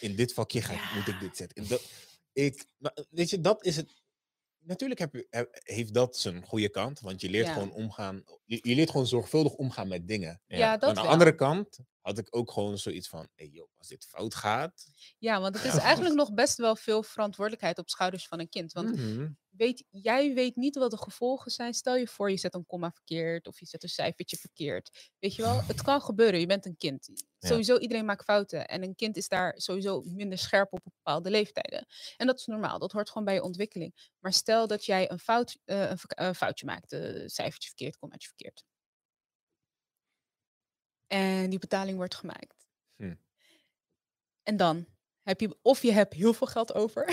in 0.00 0.16
dit 0.16 0.32
vakje 0.32 0.62
ga 0.62 0.72
ik, 0.72 0.94
moet 0.94 1.08
ik 1.14 1.20
dit 1.20 1.36
zetten. 1.36 1.68
Dat, 1.68 1.82
ik, 2.32 2.64
maar, 2.78 2.92
eh, 2.92 3.04
weet 3.10 3.30
je, 3.30 3.40
dat 3.40 3.64
is 3.64 3.76
het. 3.76 4.01
Natuurlijk 4.64 5.00
heb 5.00 5.24
heeft 5.52 5.94
dat 5.94 6.16
zijn 6.16 6.42
goede 6.46 6.68
kant, 6.68 7.00
want 7.00 7.20
je 7.20 7.30
leert 7.30 7.46
Ja. 7.46 7.52
gewoon 7.52 7.72
omgaan. 7.72 8.24
Je, 8.44 8.58
je 8.62 8.74
leert 8.74 8.90
gewoon 8.90 9.06
zorgvuldig 9.06 9.52
omgaan 9.54 9.88
met 9.88 10.08
dingen. 10.08 10.42
Ja, 10.46 10.56
Ja. 10.56 10.68
Maar 10.68 10.78
dat 10.78 10.88
aan 10.88 10.94
de 10.94 11.00
wel. 11.00 11.10
andere 11.10 11.34
kant 11.34 11.78
had 12.00 12.18
ik 12.18 12.36
ook 12.36 12.50
gewoon 12.50 12.78
zoiets 12.78 13.08
van, 13.08 13.28
hey, 13.34 13.46
joh, 13.46 13.68
als 13.78 13.88
dit 13.88 14.04
fout 14.06 14.34
gaat. 14.34 14.86
Ja, 15.18 15.40
want 15.40 15.56
het 15.62 15.64
is 15.74 15.78
eigenlijk 15.90 16.14
nog 16.14 16.34
best 16.34 16.56
wel 16.56 16.76
veel 16.76 17.02
verantwoordelijkheid 17.02 17.78
op 17.78 17.88
schouders 17.90 18.26
van 18.28 18.40
een 18.40 18.48
kind. 18.48 18.72
Want 18.72 18.96
mhm, 18.96 19.28
weet, 19.50 19.84
jij 19.90 20.34
weet 20.34 20.56
niet 20.56 20.76
wat 20.76 20.90
de 20.90 20.96
gevolgen 20.96 21.50
zijn. 21.50 21.74
Stel 21.74 21.96
je 21.96 22.06
voor, 22.06 22.30
je 22.30 22.36
zet 22.36 22.54
een 22.54 22.66
komma 22.66 22.90
verkeerd 22.92 23.46
of 23.46 23.60
je 23.60 23.66
zet 23.66 23.82
een 23.82 23.88
cijfertje 23.88 24.36
verkeerd. 24.36 25.10
Weet 25.18 25.34
je 25.34 25.42
wel, 25.42 25.62
het 25.62 25.82
kan 25.82 26.02
gebeuren. 26.02 26.40
Je 26.40 26.46
bent 26.46 26.66
een 26.66 26.76
kind. 26.76 27.08
Ja. 27.42 27.48
Sowieso, 27.48 27.78
iedereen 27.78 28.04
maakt 28.04 28.24
fouten. 28.24 28.66
En 28.68 28.82
een 28.82 28.94
kind 28.94 29.16
is 29.16 29.28
daar 29.28 29.54
sowieso 29.56 30.02
minder 30.04 30.38
scherp 30.38 30.72
op 30.72 30.80
bepaalde 30.84 31.30
leeftijden. 31.30 31.86
En 32.16 32.26
dat 32.26 32.38
is 32.38 32.46
normaal. 32.46 32.78
Dat 32.78 32.92
hoort 32.92 33.08
gewoon 33.08 33.24
bij 33.24 33.34
je 33.34 33.42
ontwikkeling. 33.42 34.10
Maar 34.18 34.32
stel 34.32 34.66
dat 34.66 34.84
jij 34.84 35.10
een, 35.10 35.18
fout, 35.18 35.58
eh, 35.64 35.90
een, 35.90 35.98
een 36.08 36.34
foutje 36.34 36.66
maakt. 36.66 36.92
een 36.92 37.30
cijfertje 37.30 37.68
verkeerd, 37.68 37.96
kommaatje 37.96 38.28
verkeerd. 38.28 38.64
En 41.06 41.50
die 41.50 41.58
betaling 41.58 41.96
wordt 41.96 42.14
gemaakt. 42.14 42.66
Hm. 42.96 43.14
En 44.42 44.56
dan 44.56 44.86
heb 45.22 45.40
je, 45.40 45.58
of 45.62 45.82
je 45.82 45.92
hebt 45.92 46.14
heel 46.14 46.32
veel 46.32 46.46
geld 46.46 46.74
over. 46.74 47.04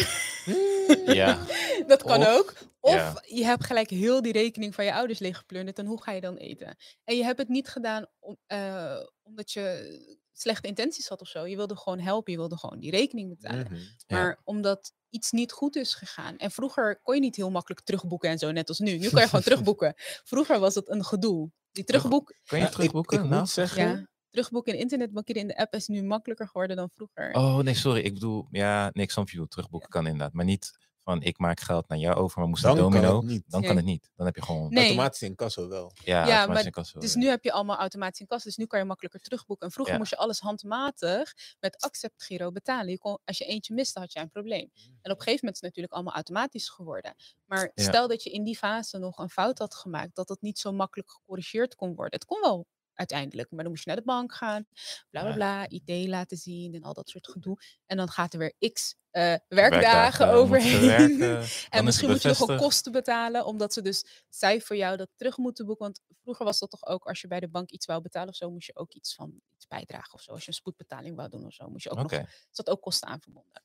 Ja. 1.05 1.45
Dat 1.87 2.03
kan 2.03 2.21
Of- 2.21 2.27
ook. 2.27 2.53
Of 2.79 2.93
ja. 2.93 3.23
je 3.25 3.45
hebt 3.45 3.65
gelijk 3.65 3.89
heel 3.89 4.21
die 4.21 4.31
rekening 4.31 4.75
van 4.75 4.85
je 4.85 4.93
ouders 4.93 5.19
leeggeplunderd. 5.19 5.79
En 5.79 5.85
hoe 5.85 6.01
ga 6.01 6.11
je 6.11 6.21
dan 6.21 6.37
eten? 6.37 6.77
En 7.03 7.15
je 7.17 7.23
hebt 7.23 7.39
het 7.39 7.47
niet 7.49 7.67
gedaan 7.67 8.07
om, 8.19 8.37
eh, 8.45 8.99
omdat 9.23 9.51
je 9.51 10.17
slechte 10.41 10.67
intenties 10.67 11.07
had 11.07 11.21
of 11.21 11.27
zo. 11.27 11.45
Je 11.47 11.55
wilde 11.55 11.75
gewoon 11.77 11.99
helpen. 11.99 12.31
Je 12.31 12.37
wilde 12.37 12.57
gewoon 12.57 12.79
die 12.79 12.91
rekening 12.91 13.29
betalen. 13.29 13.65
mhm. 13.69 13.75
Ja. 13.75 13.83
Maar 14.07 14.39
omdat 14.43 14.93
iets 15.09 15.31
niet 15.31 15.51
goed 15.51 15.75
is 15.75 15.93
gegaan. 15.95 16.37
En 16.37 16.51
vroeger 16.51 16.99
kon 17.01 17.15
je 17.15 17.21
niet 17.21 17.35
heel 17.35 17.51
makkelijk 17.51 17.81
terugboeken 17.85 18.29
en 18.29 18.37
zo, 18.37 18.51
net 18.51 18.69
als 18.69 18.79
nu. 18.79 18.97
Nu 18.97 19.09
kan 19.09 19.21
je 19.21 19.27
gewoon 19.27 19.43
terugboeken. 19.49 19.93
Vroeger 20.23 20.59
was 20.59 20.75
het 20.75 20.89
een 20.89 21.03
gedoe. 21.05 21.51
Die 21.71 21.83
terugboek, 21.83 22.25
Kan 22.45 22.57
je 22.57 22.63
Ja, 22.63 22.69
ik- 22.69 22.75
terugboeken? 22.75 23.17
Ik, 23.17 23.23
Nou? 23.29 23.39
moet 23.39 23.49
zeggen, 23.49 23.87
ja, 23.87 24.07
terugboeken 24.29 24.73
in 24.73 24.79
internetbankieren 24.79 25.41
in 25.41 25.47
de 25.47 25.57
app 25.57 25.73
is 25.73 25.87
nu 25.87 26.03
makkelijker 26.03 26.47
geworden 26.47 26.75
dan 26.75 26.89
vroeger. 26.93 27.33
Oh, 27.33 27.57
nee, 27.57 27.73
sorry. 27.73 28.01
Ik 28.01 28.13
bedoel, 28.13 28.47
ja, 28.51 28.89
nee, 28.93 29.03
ik 29.05 29.11
snap 29.11 29.25
je 29.25 29.31
bedoelt. 29.31 29.51
Terugboeken 29.51 29.89
kan 29.89 30.05
inderdaad. 30.05 30.33
Maar 30.33 30.45
niet 30.45 30.71
van, 31.03 31.21
ik 31.21 31.37
maak 31.37 31.59
geld 31.59 31.87
naar 31.87 31.97
jou 31.97 32.15
over, 32.15 32.39
maar 32.39 32.47
moest 32.47 32.63
Dan 32.63 32.75
kan 32.75 32.83
domino. 32.83 33.15
het 33.17 33.25
niet. 33.25 33.43
Dan 33.47 33.61
kan 33.61 33.75
het 33.75 33.85
niet. 33.85 34.09
Dan 34.15 34.25
heb 34.25 34.35
je 34.35 34.41
gewoon, 34.41 34.69
Nee. 34.73 34.83
automatisch 34.83 35.21
in 35.21 35.35
kasso 35.35 35.67
wel. 35.67 35.91
ja, 36.03 36.03
Ja, 36.27 36.37
automatisch 36.37 36.75
maar 36.75 36.85
in 36.93 36.99
Dus 36.99 37.13
ja. 37.13 37.19
nu 37.19 37.27
heb 37.27 37.43
je 37.43 37.51
allemaal 37.51 37.77
automatisch 37.77 38.19
in 38.19 38.27
kas. 38.27 38.43
Dus 38.43 38.55
nu 38.57 38.65
kan 38.65 38.79
je 38.79 38.85
makkelijker 38.85 39.21
terugboeken. 39.21 39.65
En 39.65 39.71
vroeger 39.71 39.93
Ja. 39.93 39.99
moest 39.99 40.11
je 40.11 40.17
alles 40.17 40.39
handmatig 40.39 41.33
met 41.59 41.77
Accept 41.81 42.23
Giro 42.23 42.51
betalen. 42.51 42.89
Je 42.89 42.97
kon, 42.97 43.17
als 43.25 43.37
je 43.37 43.45
eentje 43.45 43.73
miste, 43.73 43.99
had 43.99 44.13
je 44.13 44.19
een 44.19 44.29
probleem. 44.29 44.71
En 45.01 45.11
op 45.11 45.17
een 45.17 45.23
gegeven 45.23 45.25
moment 45.25 45.41
is 45.41 45.45
het 45.53 45.61
natuurlijk 45.61 45.93
allemaal 45.93 46.13
automatisch 46.13 46.69
geworden. 46.69 47.15
Maar 47.45 47.71
Ja. 47.75 47.83
stel 47.83 48.07
dat 48.07 48.23
je 48.23 48.29
in 48.29 48.43
die 48.43 48.57
fase 48.57 48.97
nog 48.97 49.17
een 49.17 49.29
fout 49.29 49.57
had 49.59 49.75
gemaakt, 49.75 50.15
dat 50.15 50.29
het 50.29 50.41
niet 50.41 50.59
zo 50.59 50.71
makkelijk 50.71 51.11
gecorrigeerd 51.11 51.75
kon 51.75 51.95
worden. 51.95 52.13
Het 52.19 52.25
kon 52.25 52.41
wel 52.41 52.65
uiteindelijk, 52.93 53.51
maar 53.51 53.59
dan 53.63 53.69
moest 53.71 53.83
je 53.83 53.89
naar 53.89 53.99
de 53.99 54.05
bank 54.05 54.33
gaan, 54.33 54.65
bla 55.09 55.21
bla 55.21 55.29
Ja. 55.29 55.35
bla, 55.35 55.67
ID 55.69 56.07
laten 56.07 56.37
zien 56.37 56.73
en 56.73 56.81
al 56.83 56.93
dat 56.93 57.09
soort 57.09 57.27
gedoe. 57.29 57.57
En 57.85 57.97
dan 57.97 58.09
gaat 58.09 58.33
er 58.33 58.39
weer 58.39 58.71
x 58.73 58.95
eh, 59.11 59.33
werkdagen, 59.47 60.29
overheen. 60.31 60.87
werken, 60.87 61.47
En 61.69 61.83
misschien 61.83 62.09
moet 62.09 62.21
je 62.21 62.27
nog 62.27 62.37
bevestigd. 62.39 62.61
kosten 62.61 62.91
betalen, 62.91 63.45
omdat 63.45 63.73
ze 63.73 63.81
dus 63.81 64.05
zij 64.29 64.61
voor 64.61 64.75
jou 64.75 64.97
dat 64.97 65.09
terug 65.15 65.37
moeten 65.37 65.65
boeken. 65.65 65.83
Want 65.85 66.01
vroeger 66.21 66.45
was 66.45 66.59
dat 66.59 66.69
toch 66.69 66.85
ook, 66.85 67.05
als 67.07 67.21
je 67.21 67.27
bij 67.27 67.39
de 67.39 67.47
bank 67.49 67.69
iets 67.71 67.85
wou 67.85 68.01
betalen 68.01 68.29
of 68.29 68.35
zo, 68.35 68.51
moest 68.51 68.67
je 68.67 68.75
ook 68.75 68.93
iets 68.93 69.15
van 69.15 69.33
iets 69.55 69.67
bijdragen 69.67 70.13
of 70.13 70.21
zo. 70.21 70.31
Als 70.31 70.41
je 70.41 70.47
een 70.47 70.53
spoedbetaling 70.53 71.15
wou 71.15 71.29
doen 71.29 71.45
of 71.45 71.53
zo, 71.53 71.69
moest 71.69 71.83
je 71.83 71.89
ook 71.89 71.99
Oké. 71.99 72.17
nog, 72.19 72.27
zat 72.51 72.69
ook 72.69 72.81
kosten 72.81 73.07
aan 73.07 73.21
verbonden. 73.21 73.63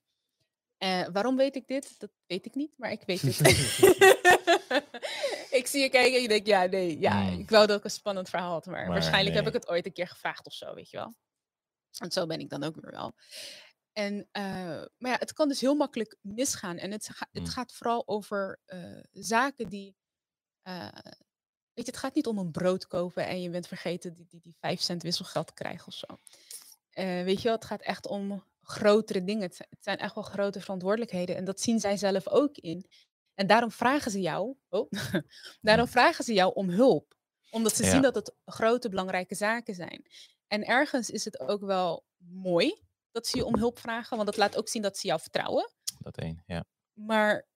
Eh, 0.78 1.06
waarom 1.12 1.36
weet 1.36 1.56
ik 1.56 1.66
dit? 1.66 1.94
Dat 1.98 2.10
weet 2.26 2.46
ik 2.46 2.54
niet, 2.54 2.74
maar 2.78 2.90
ik 2.90 3.02
weet 3.06 3.20
het. 3.22 3.38
ik 5.58 5.66
zie 5.66 5.80
je 5.82 5.88
kijken 5.88 6.16
en 6.16 6.22
je 6.22 6.28
denkt, 6.28 6.46
ja, 6.46 6.64
nee, 6.64 6.98
ja, 7.00 7.22
Mm. 7.22 7.38
ik 7.40 7.50
wou 7.50 7.66
dat 7.66 7.78
ik 7.78 7.84
een 7.84 7.90
spannend 7.90 8.28
verhaal 8.28 8.52
had, 8.52 8.66
maar, 8.66 8.82
Maar 8.84 8.92
waarschijnlijk 8.92 9.36
heb 9.36 9.46
ik 9.46 9.52
het 9.52 9.68
ooit 9.68 9.86
een 9.86 9.92
keer 9.92 10.08
gevraagd 10.08 10.46
of 10.46 10.52
zo, 10.52 10.74
weet 10.74 10.90
je 10.90 10.96
wel. 10.96 11.14
En 11.98 12.10
zo 12.12 12.26
ben 12.26 12.38
ik 12.40 12.50
dan 12.50 12.62
ook 12.64 12.74
weer 12.80 12.90
wel. 12.90 13.12
En, 13.94 14.28
eh, 14.32 14.42
maar 14.96 15.10
ja, 15.10 15.16
het 15.18 15.32
kan 15.32 15.48
dus 15.48 15.60
heel 15.60 15.74
makkelijk 15.74 16.16
misgaan. 16.20 16.76
En 16.76 16.90
het, 16.90 17.08
ga- 17.08 17.28
het 17.32 17.42
Mm. 17.42 17.48
gaat 17.48 17.72
vooral 17.72 18.08
over 18.08 18.60
eh, 18.64 19.00
zaken 19.12 19.68
die. 19.68 19.96
eh, 20.62 20.88
weet 21.72 21.84
je, 21.86 21.90
het 21.92 21.96
gaat 21.96 22.14
niet 22.14 22.26
om 22.26 22.38
een 22.38 22.50
brood 22.50 22.86
kopen 22.86 23.26
en 23.26 23.42
je 23.42 23.50
bent 23.50 23.66
vergeten 23.66 24.14
die, 24.14 24.26
die, 24.28 24.40
die 24.40 24.56
5 24.60 24.80
cent 24.80 25.02
wisselgeld 25.02 25.46
te 25.46 25.52
krijgen 25.54 25.86
of 25.86 25.94
zo. 25.94 26.06
Weet 27.24 27.36
je 27.38 27.42
wel, 27.48 27.52
het 27.54 27.64
gaat 27.64 27.82
echt 27.82 28.06
om 28.06 28.44
grotere 28.62 29.24
dingen. 29.24 29.42
Het, 29.42 29.54
zi- 29.56 29.64
het 29.70 29.84
zijn 29.84 29.98
echt 29.98 30.14
wel 30.14 30.24
grote 30.24 30.60
verantwoordelijkheden. 30.60 31.36
En 31.36 31.44
dat 31.44 31.60
zien 31.60 31.80
zij 31.80 31.96
zelf 31.96 32.28
ook 32.28 32.56
in. 32.56 32.86
En 33.34 33.46
daarom 33.46 33.70
vragen 33.70 34.10
ze 34.10 34.20
jou. 34.20 34.56
Oh, 34.68 34.90
daarom 35.60 35.86
vragen 35.88 36.24
ze 36.24 36.32
jou 36.32 36.54
om 36.54 36.68
hulp. 36.70 37.14
Omdat 37.50 37.76
ze 37.76 37.84
Ja. 37.84 37.90
zien 37.90 38.02
dat 38.02 38.14
het 38.14 38.34
grote, 38.44 38.88
belangrijke 38.88 39.34
zaken 39.34 39.74
zijn. 39.74 40.06
En 40.46 40.64
ergens 40.64 41.10
is 41.10 41.24
het 41.24 41.38
ook 41.40 41.60
wel 41.60 42.04
mooi 42.16 42.82
dat 43.14 43.26
ze 43.26 43.36
je 43.36 43.44
om 43.44 43.56
hulp 43.56 43.78
vragen. 43.78 44.16
Want 44.16 44.28
dat 44.28 44.36
laat 44.38 44.56
ook 44.56 44.68
zien 44.68 44.82
dat 44.82 44.98
ze 44.98 45.06
jou 45.06 45.20
vertrouwen. 45.20 45.70
Dat 45.98 46.16
één, 46.16 46.42
ja. 46.46 46.64
Maar 46.92 47.46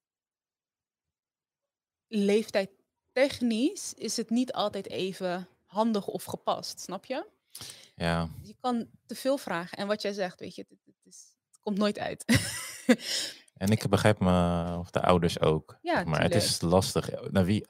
leeftijdtechnisch 2.07 3.95
is 3.95 4.17
het 4.17 4.31
niet 4.31 4.53
altijd 4.53 4.89
even 4.89 5.49
handig 5.65 6.07
of 6.07 6.25
gepast, 6.25 6.81
snap 6.81 7.05
je? 7.05 7.27
Ja, 7.95 8.29
Je 8.43 8.55
kan 8.61 8.91
te 9.07 9.15
veel 9.15 9.39
vragen. 9.39 9.79
En 9.79 9.87
wat 9.87 10.03
jij 10.03 10.13
zegt, 10.13 10.41
weet 10.41 10.55
je, 10.55 10.65
het, 10.69 10.79
het 10.85 11.05
is, 11.05 11.37
het 11.47 11.59
komt 11.61 11.79
nooit 11.79 11.99
uit. 11.99 12.25
en 13.63 13.69
ik 13.69 13.89
begrijp 13.89 14.19
me, 14.19 14.77
of 14.79 14.91
de 14.91 15.03
ouders 15.03 15.41
ook. 15.41 15.79
Ja, 15.83 16.05
maar 16.05 16.23
het 16.23 16.35
is 16.35 16.61
lastig. 16.61 17.31
Nou, 17.31 17.47
wie, 17.47 17.67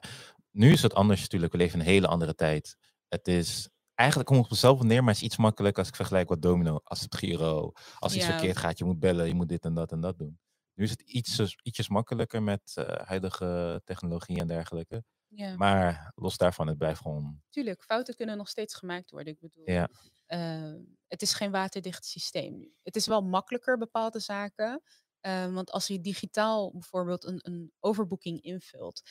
nu 0.51 0.71
is 0.71 0.81
het 0.81 0.93
anders 0.93 1.21
natuurlijk. 1.21 1.51
We 1.51 1.57
leven 1.57 1.79
in 1.79 1.85
een 1.85 1.91
hele 1.91 2.07
andere 2.07 2.35
tijd. 2.35 2.77
Het 3.07 3.27
is 3.27 3.69
eigenlijk 3.99 4.29
komt 4.29 4.39
het 4.39 4.47
op 4.47 4.51
hetzelfde 4.53 4.85
neer, 4.85 4.99
maar 5.03 5.13
het 5.13 5.17
is 5.21 5.27
iets 5.27 5.37
makkelijker 5.37 5.79
als 5.79 5.87
ik 5.89 5.95
vergelijk 5.95 6.29
wat 6.29 6.41
domino, 6.41 6.79
als 6.83 7.01
het 7.01 7.15
Giro, 7.15 7.71
als 7.99 8.15
iets 8.15 8.25
Ja. 8.25 8.25
verkeerd 8.25 8.57
gaat, 8.57 8.77
je 8.77 8.85
moet 8.85 8.99
bellen, 8.99 9.27
je 9.27 9.33
moet 9.33 9.49
dit 9.49 9.65
en 9.65 9.73
dat 9.73 9.91
en 9.91 10.01
dat 10.01 10.17
doen. 10.17 10.39
Nu 10.73 10.83
is 10.83 10.89
het 10.89 11.01
iets, 11.01 11.55
ietsjes 11.63 11.89
makkelijker 11.89 12.43
met 12.43 12.71
eh, 12.75 13.07
huidige 13.07 13.81
technologie 13.85 14.39
en 14.39 14.47
dergelijke. 14.47 15.03
ja, 15.29 15.59
Maar 15.59 16.11
los 16.15 16.37
daarvan, 16.37 16.67
het 16.67 16.77
blijft 16.77 17.01
gewoon. 17.01 17.41
tuurlijk. 17.49 17.83
Fouten 17.83 18.15
kunnen 18.15 18.37
nog 18.37 18.49
steeds 18.49 18.75
gemaakt 18.75 19.11
worden. 19.11 19.33
Ik 19.33 19.39
bedoel, 19.39 19.75
Ja. 19.75 19.87
eh, 20.25 20.73
het 21.07 21.21
is 21.21 21.33
geen 21.33 21.51
waterdicht 21.51 22.05
systeem 22.05 22.57
nu. 22.57 22.73
Het 22.83 22.95
is 22.95 23.07
wel 23.07 23.21
makkelijker 23.21 23.77
bepaalde 23.77 24.19
zaken. 24.19 24.81
eh, 25.19 25.53
want 25.53 25.71
als 25.71 25.87
je 25.87 26.01
digitaal 26.01 26.71
bijvoorbeeld 26.71 27.23
een, 27.25 27.39
een 27.41 27.71
overboeking 27.79 28.41
invult, 28.41 29.01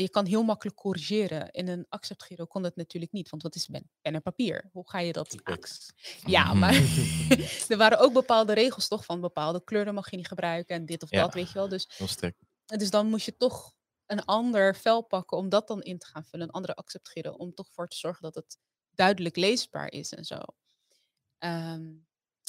je 0.00 0.08
kan 0.10 0.26
heel 0.26 0.42
makkelijk 0.42 0.76
corrigeren. 0.76 1.50
In 1.50 1.68
een 1.68 1.86
accept 1.88 2.22
Giro 2.22 2.44
kon 2.44 2.62
dat 2.62 2.76
natuurlijk 2.76 3.12
niet, 3.12 3.30
want 3.30 3.42
wat 3.42 3.54
is 3.54 3.66
pen, 3.66 3.90
pen 4.00 4.14
en 4.14 4.22
papier? 4.22 4.68
Hoe 4.72 4.88
ga 4.90 4.98
je 4.98 5.12
dat 5.12 5.36
Ja, 6.26 6.54
maar 6.62 6.74
er 7.68 7.76
waren 7.76 7.98
ook 7.98 8.12
bepaalde 8.12 8.52
regels 8.52 8.88
toch 8.88 9.04
van 9.04 9.20
bepaalde 9.20 9.64
kleuren 9.64 9.94
mag 9.94 10.10
je 10.10 10.16
niet 10.16 10.28
gebruiken 10.28 10.76
en 10.76 10.86
dit 10.86 11.02
of 11.02 11.10
Ja. 11.10 11.22
dat, 11.22 11.34
weet 11.34 11.48
je 11.48 11.54
wel. 11.54 11.68
Dus, 11.68 11.88
dus 12.66 12.90
dan 12.90 13.06
moest 13.06 13.26
je 13.26 13.36
toch 13.36 13.74
een 14.06 14.24
ander 14.24 14.76
vel 14.76 15.02
pakken 15.02 15.36
om 15.38 15.48
dat 15.48 15.68
dan 15.68 15.82
in 15.82 15.98
te 15.98 16.06
gaan 16.06 16.24
vullen, 16.24 16.46
een 16.46 16.52
andere 16.52 16.74
accept 16.74 17.08
Giro, 17.08 17.30
om 17.30 17.54
toch 17.54 17.68
voor 17.72 17.88
te 17.88 17.96
zorgen 17.96 18.22
dat 18.22 18.34
het 18.34 18.58
duidelijk 18.90 19.36
leesbaar 19.36 19.90
is 19.90 20.12
en 20.12 20.24
zo. 20.24 20.38
Ehm, 21.38 21.92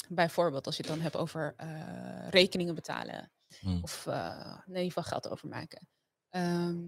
bijvoorbeeld 0.08 0.66
als 0.66 0.76
je 0.76 0.82
het 0.82 0.90
dan 0.92 1.00
hebt 1.00 1.16
over 1.16 1.54
eh, 1.56 2.28
rekeningen 2.30 2.74
betalen 2.74 3.30
Hm. 3.60 3.78
of 3.82 4.06
eh, 4.06 4.58
in 4.66 4.72
ieder 4.72 4.84
geval 4.84 5.02
geld 5.02 5.28
overmaken. 5.28 5.88
Ehm, 6.30 6.84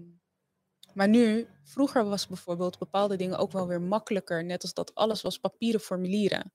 maar 0.93 1.07
nu, 1.07 1.47
vroeger 1.63 2.05
was 2.05 2.27
bijvoorbeeld 2.27 2.77
bepaalde 2.77 3.15
dingen 3.15 3.37
ook 3.37 3.51
wel 3.51 3.67
weer 3.67 3.81
makkelijker, 3.81 4.45
net 4.45 4.61
als 4.61 4.73
dat 4.73 4.95
alles 4.95 5.21
was 5.21 5.37
papieren 5.37 5.79
formulieren. 5.79 6.53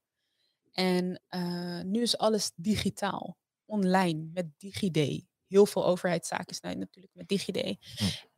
En 0.73 1.21
eh, 1.29 1.81
nu 1.81 2.03
is 2.03 2.19
alles 2.19 2.53
digitaal, 2.57 3.37
online, 3.65 4.31
met 4.33 4.47
DigiD. 4.59 5.25
Heel 5.47 5.67
veel 5.67 5.87
overheidszaken 5.87 6.55
zijn 6.55 6.79
natuurlijk 6.79 7.15
met 7.15 7.29
DigiD. 7.29 7.77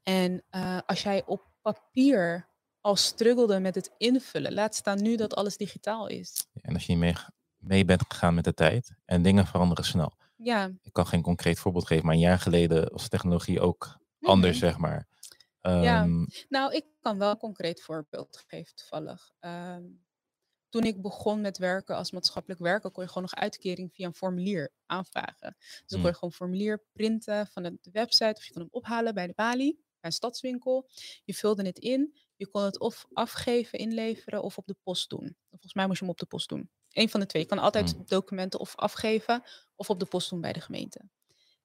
En 0.03 0.45
eh, 0.51 0.79
als 0.87 1.03
jij 1.03 1.25
op 1.27 1.51
papier 1.63 2.49
al 2.87 2.97
struggelde 2.97 3.61
met 3.61 3.75
het 3.75 3.91
invullen. 3.99 4.53
Laat 4.53 4.75
staan 4.75 5.03
nu 5.03 5.17
dat 5.17 5.35
alles 5.35 5.57
digitaal 5.57 6.07
is. 6.07 6.47
En 6.61 6.75
als 6.75 6.87
je 6.87 6.93
niet 6.93 7.01
mee, 7.01 7.15
mee 7.57 7.85
bent 7.85 8.03
gegaan 8.09 8.35
met 8.35 8.45
de 8.45 8.55
tijd 8.55 8.95
en 9.05 9.23
dingen 9.23 9.47
veranderen 9.47 9.85
snel. 9.85 10.13
Ja. 10.37 10.71
Ik 10.83 10.93
kan 10.93 11.07
geen 11.07 11.23
concreet 11.23 11.59
voorbeeld 11.59 11.87
geven, 11.87 12.05
maar 12.05 12.15
een 12.15 12.21
jaar 12.21 12.39
geleden 12.39 12.93
was 12.93 13.09
technologie 13.09 13.61
ook 13.61 13.99
anders, 14.21 14.59
zeg 14.59 14.79
maar. 14.79 15.07
Ja. 15.71 16.03
Ehm, 16.03 16.25
Nou, 16.49 16.75
ik 16.75 16.85
kan 17.01 17.19
wel 17.19 17.31
een 17.31 17.39
concreet 17.39 17.83
voorbeeld 17.83 18.45
geven 18.47 18.75
toevallig. 18.75 19.33
Ehm, 19.39 19.85
toen 20.69 20.83
ik 20.85 21.03
begon 21.03 21.41
met 21.41 21.59
werken 21.59 21.97
als 21.97 22.11
maatschappelijk 22.11 22.61
werker, 22.61 22.91
kon 22.91 23.03
je 23.03 23.09
gewoon 23.09 23.23
nog 23.31 23.35
uitkering 23.35 23.93
via 23.95 24.07
een 24.07 24.15
formulier 24.15 24.73
aanvragen. 24.87 25.55
Dus 25.59 25.83
dan 25.87 25.87
kon 25.89 25.99
Hmm. 26.01 26.07
je 26.09 26.15
gewoon 26.15 26.31
een 26.31 26.37
formulier 26.37 26.85
printen 26.93 27.47
van 27.47 27.63
de 27.63 27.79
website 27.93 28.35
of 28.37 28.45
je 28.45 28.53
kon 28.53 28.63
hem 28.63 28.71
ophalen 28.73 29.15
bij 29.15 29.27
de 29.27 29.33
balie, 29.35 29.75
bij 29.75 29.85
een 30.11 30.13
stadswinkel. 30.13 30.89
Je 31.25 31.35
vulde 31.35 31.65
het 31.67 31.79
in, 31.79 32.19
je 32.37 32.47
kon 32.49 32.63
het 32.63 32.79
of 32.79 33.07
afgeven, 33.13 33.79
inleveren 33.79 34.43
of 34.43 34.59
op 34.59 34.67
de 34.67 34.77
post 34.83 35.09
doen. 35.11 35.37
Volgens 35.51 35.75
mij 35.75 35.87
moest 35.87 35.99
je 35.99 36.05
hem 36.05 36.13
op 36.13 36.21
de 36.21 36.27
post 36.27 36.49
doen. 36.49 36.71
Eén 36.91 37.09
van 37.09 37.21
de 37.21 37.27
twee. 37.27 37.43
Je 37.43 37.49
kan 37.49 37.59
altijd 37.59 37.93
Hmm. 37.93 38.03
documenten 38.07 38.61
of 38.61 38.77
afgeven 38.77 39.43
of 39.75 39.91
op 39.91 39.99
de 40.01 40.07
post 40.07 40.31
doen 40.31 40.41
bij 40.41 40.53
de 40.53 40.61
gemeente. 40.61 41.01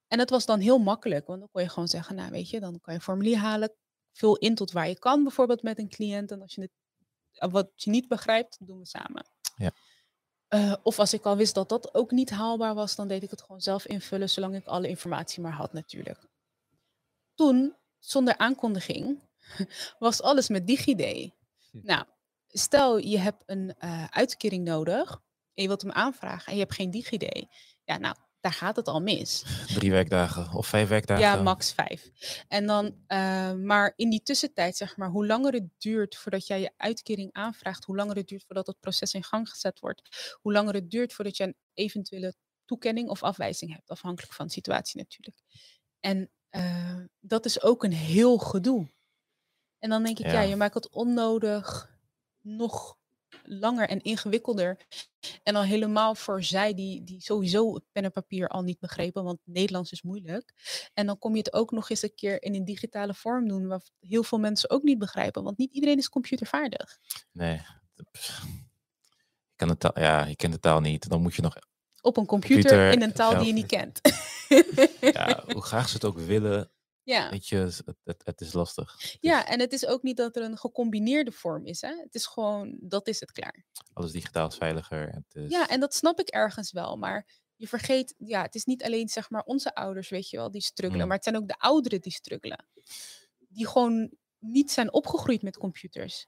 En 0.08 0.18
dat 0.18 0.30
was 0.30 0.46
dan 0.46 0.60
heel 0.60 0.78
makkelijk, 0.78 1.26
want 1.26 1.38
dan 1.40 1.48
kon 1.52 1.62
je 1.62 1.68
gewoon 1.68 1.88
zeggen, 1.88 2.16
nou 2.16 2.30
weet 2.30 2.50
je, 2.50 2.60
dan 2.60 2.80
kan 2.80 2.92
je 2.92 2.98
een 2.98 3.04
formulier 3.04 3.36
halen, 3.38 3.74
vul 4.12 4.36
in 4.36 4.54
tot 4.54 4.72
waar 4.72 4.88
je 4.88 4.98
kan, 4.98 5.22
bijvoorbeeld 5.22 5.62
met 5.62 5.78
een 5.78 5.88
cliënt. 5.88 6.30
En 6.30 6.42
als 6.42 6.54
je 6.54 6.60
het 6.60 6.70
eh, 7.32 7.50
wat 7.50 7.70
je 7.74 7.90
niet 7.90 8.08
begrijpt, 8.08 8.56
doen 8.60 8.78
we 8.78 8.86
samen. 8.86 9.26
Ja. 9.56 9.72
Eh, 10.48 10.74
of 10.82 10.98
als 10.98 11.12
ik 11.12 11.24
al 11.24 11.36
wist 11.36 11.54
dat 11.54 11.68
dat 11.68 11.94
ook 11.94 12.10
niet 12.10 12.30
haalbaar 12.30 12.74
was, 12.74 12.96
dan 12.96 13.08
deed 13.08 13.22
ik 13.22 13.30
het 13.30 13.42
gewoon 13.42 13.60
zelf 13.60 13.86
invullen, 13.86 14.30
zolang 14.30 14.56
ik 14.56 14.66
alle 14.66 14.88
informatie 14.88 15.42
maar 15.42 15.52
had 15.52 15.72
natuurlijk. 15.72 16.28
Toen, 17.34 17.76
zonder 17.98 18.36
aankondiging, 18.36 19.20
was 19.98 20.22
alles 20.22 20.48
met 20.48 20.66
DigiD. 20.66 21.32
Hm. 21.70 21.78
Nou, 21.82 22.04
stel 22.48 22.98
je 22.98 23.18
hebt 23.18 23.42
een 23.46 23.74
eh, 23.78 24.04
uitkering 24.04 24.64
nodig 24.64 25.10
en 25.54 25.62
je 25.62 25.66
wilt 25.66 25.82
hem 25.82 25.92
aanvragen 25.92 26.46
en 26.46 26.52
je 26.52 26.60
hebt 26.60 26.74
geen 26.74 26.90
DigiD. 26.90 27.46
Ja, 27.84 27.98
nou, 27.98 28.16
daar 28.42 28.52
gaat 28.52 28.76
het 28.76 28.88
al 28.88 29.00
mis. 29.00 29.44
drie 29.74 29.90
werkdagen 29.90 30.52
of 30.52 30.66
vijf 30.66 30.88
werkdagen. 30.88 31.24
Ja, 31.24 31.42
max 31.42 31.72
vijf. 31.72 32.10
En 32.48 32.66
dan, 32.66 32.96
eh, 33.06 33.52
maar 33.52 33.92
in 33.96 34.10
die 34.10 34.22
tussentijd, 34.22 34.76
zeg 34.76 34.96
maar, 34.96 35.08
hoe 35.08 35.26
langer 35.26 35.52
het 35.52 35.68
duurt 35.78 36.16
voordat 36.16 36.46
jij 36.46 36.60
je 36.60 36.72
uitkering 36.76 37.32
aanvraagt, 37.32 37.84
hoe 37.84 37.96
langer 37.96 38.16
het 38.16 38.28
duurt 38.28 38.44
voordat 38.46 38.66
het 38.66 38.80
proces 38.80 39.14
in 39.14 39.24
gang 39.24 39.48
gezet 39.50 39.80
wordt, 39.80 40.36
hoe 40.40 40.52
langer 40.52 40.74
het 40.74 40.90
duurt 40.90 41.12
voordat 41.12 41.36
je 41.36 41.44
een 41.44 41.56
eventuele 41.74 42.34
toekenning 42.64 43.08
of 43.08 43.22
afwijzing 43.22 43.72
hebt, 43.72 43.90
afhankelijk 43.90 44.32
van 44.32 44.46
de 44.46 44.52
situatie 44.52 44.98
natuurlijk. 45.00 45.42
En 46.00 46.30
eh, 46.48 47.00
dat 47.20 47.44
is 47.44 47.62
ook 47.62 47.84
een 47.84 47.92
heel 47.92 48.38
gedoe. 48.38 48.90
En 49.78 49.90
dan 49.90 50.02
denk 50.02 50.18
ik, 50.18 50.26
ja, 50.26 50.32
Ja. 50.32 50.40
je 50.40 50.56
maakt 50.56 50.74
het 50.74 50.88
onnodig 50.90 51.90
nog 52.40 52.96
langer 53.42 53.88
en 53.88 54.00
ingewikkelder. 54.00 54.78
En 55.42 55.54
dan 55.54 55.64
helemaal 55.64 56.14
voor 56.14 56.42
zij 56.42 56.74
die, 56.74 57.04
die 57.04 57.20
sowieso 57.20 57.74
het 57.74 57.84
pen 57.92 58.04
en 58.04 58.10
papier 58.10 58.48
al 58.48 58.62
niet 58.62 58.78
begrepen, 58.78 59.24
want 59.24 59.38
Nederlands 59.44 59.92
is 59.92 60.02
moeilijk. 60.02 60.52
En 60.94 61.06
dan 61.06 61.18
kom 61.18 61.32
je 61.32 61.38
het 61.38 61.52
ook 61.52 61.70
nog 61.70 61.90
eens 61.90 62.02
een 62.02 62.14
keer 62.14 62.42
in 62.42 62.54
een 62.54 62.64
digitale 62.64 63.14
vorm 63.14 63.48
doen, 63.48 63.66
wat 63.66 63.92
heel 64.00 64.22
veel 64.22 64.38
mensen 64.38 64.70
ook 64.70 64.82
niet 64.82 64.98
begrijpen, 64.98 65.42
want 65.42 65.58
niet 65.58 65.72
iedereen 65.72 65.98
is 65.98 66.08
computervaardig. 66.08 66.98
Nee. 67.32 67.60
Je, 67.94 68.04
kan 69.56 69.68
de 69.68 69.76
taal, 69.76 70.00
ja, 70.00 70.24
je 70.24 70.36
kent 70.36 70.52
de 70.52 70.60
taal 70.60 70.80
niet. 70.80 71.08
Dan 71.08 71.22
moet 71.22 71.34
je 71.34 71.42
nog. 71.42 71.56
Op 72.00 72.16
een 72.16 72.26
computer, 72.26 72.62
Computer, 72.62 72.92
in 72.92 73.02
een 73.02 73.12
taal 73.12 73.38
die 73.38 73.46
je 73.46 73.52
niet 73.52 73.66
kent. 73.76 74.00
Ja, 75.00 75.42
hoe 75.52 75.62
graag 75.62 75.88
ze 75.88 75.94
het 75.94 76.04
ook 76.04 76.18
willen. 76.18 76.70
Ja. 77.04 77.30
Weet 77.30 77.48
je, 77.48 77.56
het, 77.56 77.82
het, 78.04 78.22
het 78.24 78.40
is 78.40 78.52
lastig. 78.52 78.92
Het 78.92 79.16
ja, 79.20 79.44
is 79.44 79.50
en 79.50 79.60
het 79.60 79.72
is 79.72 79.86
ook 79.86 80.02
niet 80.02 80.16
dat 80.16 80.36
er 80.36 80.42
een 80.42 80.58
gecombineerde 80.58 81.32
vorm 81.32 81.66
is. 81.66 81.80
Hè? 81.80 81.96
Het 81.96 82.14
is 82.14 82.26
gewoon, 82.26 82.76
dat 82.80 83.08
is 83.08 83.20
het 83.20 83.32
klaar. 83.32 83.64
Alles 83.92 84.12
digitaal 84.12 84.48
is 84.48 84.56
veiliger. 84.56 85.08
Het 85.08 85.34
is, 85.34 85.50
Ja, 85.50 85.68
en 85.68 85.80
dat 85.80 85.94
snap 85.94 86.20
ik 86.20 86.28
ergens 86.28 86.72
wel. 86.72 86.96
Maar 86.96 87.26
je 87.56 87.68
vergeet, 87.68 88.14
ja, 88.18 88.42
het 88.42 88.54
is 88.54 88.64
niet 88.64 88.82
alleen 88.82 89.08
zeg 89.08 89.30
maar 89.30 89.42
onze 89.42 89.74
ouders, 89.74 90.08
weet 90.08 90.30
je 90.30 90.36
wel, 90.36 90.50
die 90.50 90.62
struggelen. 90.62 91.02
Mm. 91.02 91.06
Maar 91.06 91.16
het 91.16 91.24
zijn 91.24 91.36
ook 91.36 91.48
de 91.48 91.58
ouderen 91.58 92.00
die 92.00 92.12
struggelen. 92.12 92.66
Die 93.38 93.66
gewoon 93.66 94.10
niet 94.38 94.70
zijn 94.70 94.92
opgegroeid 94.92 95.42
met 95.42 95.58
computers. 95.58 96.26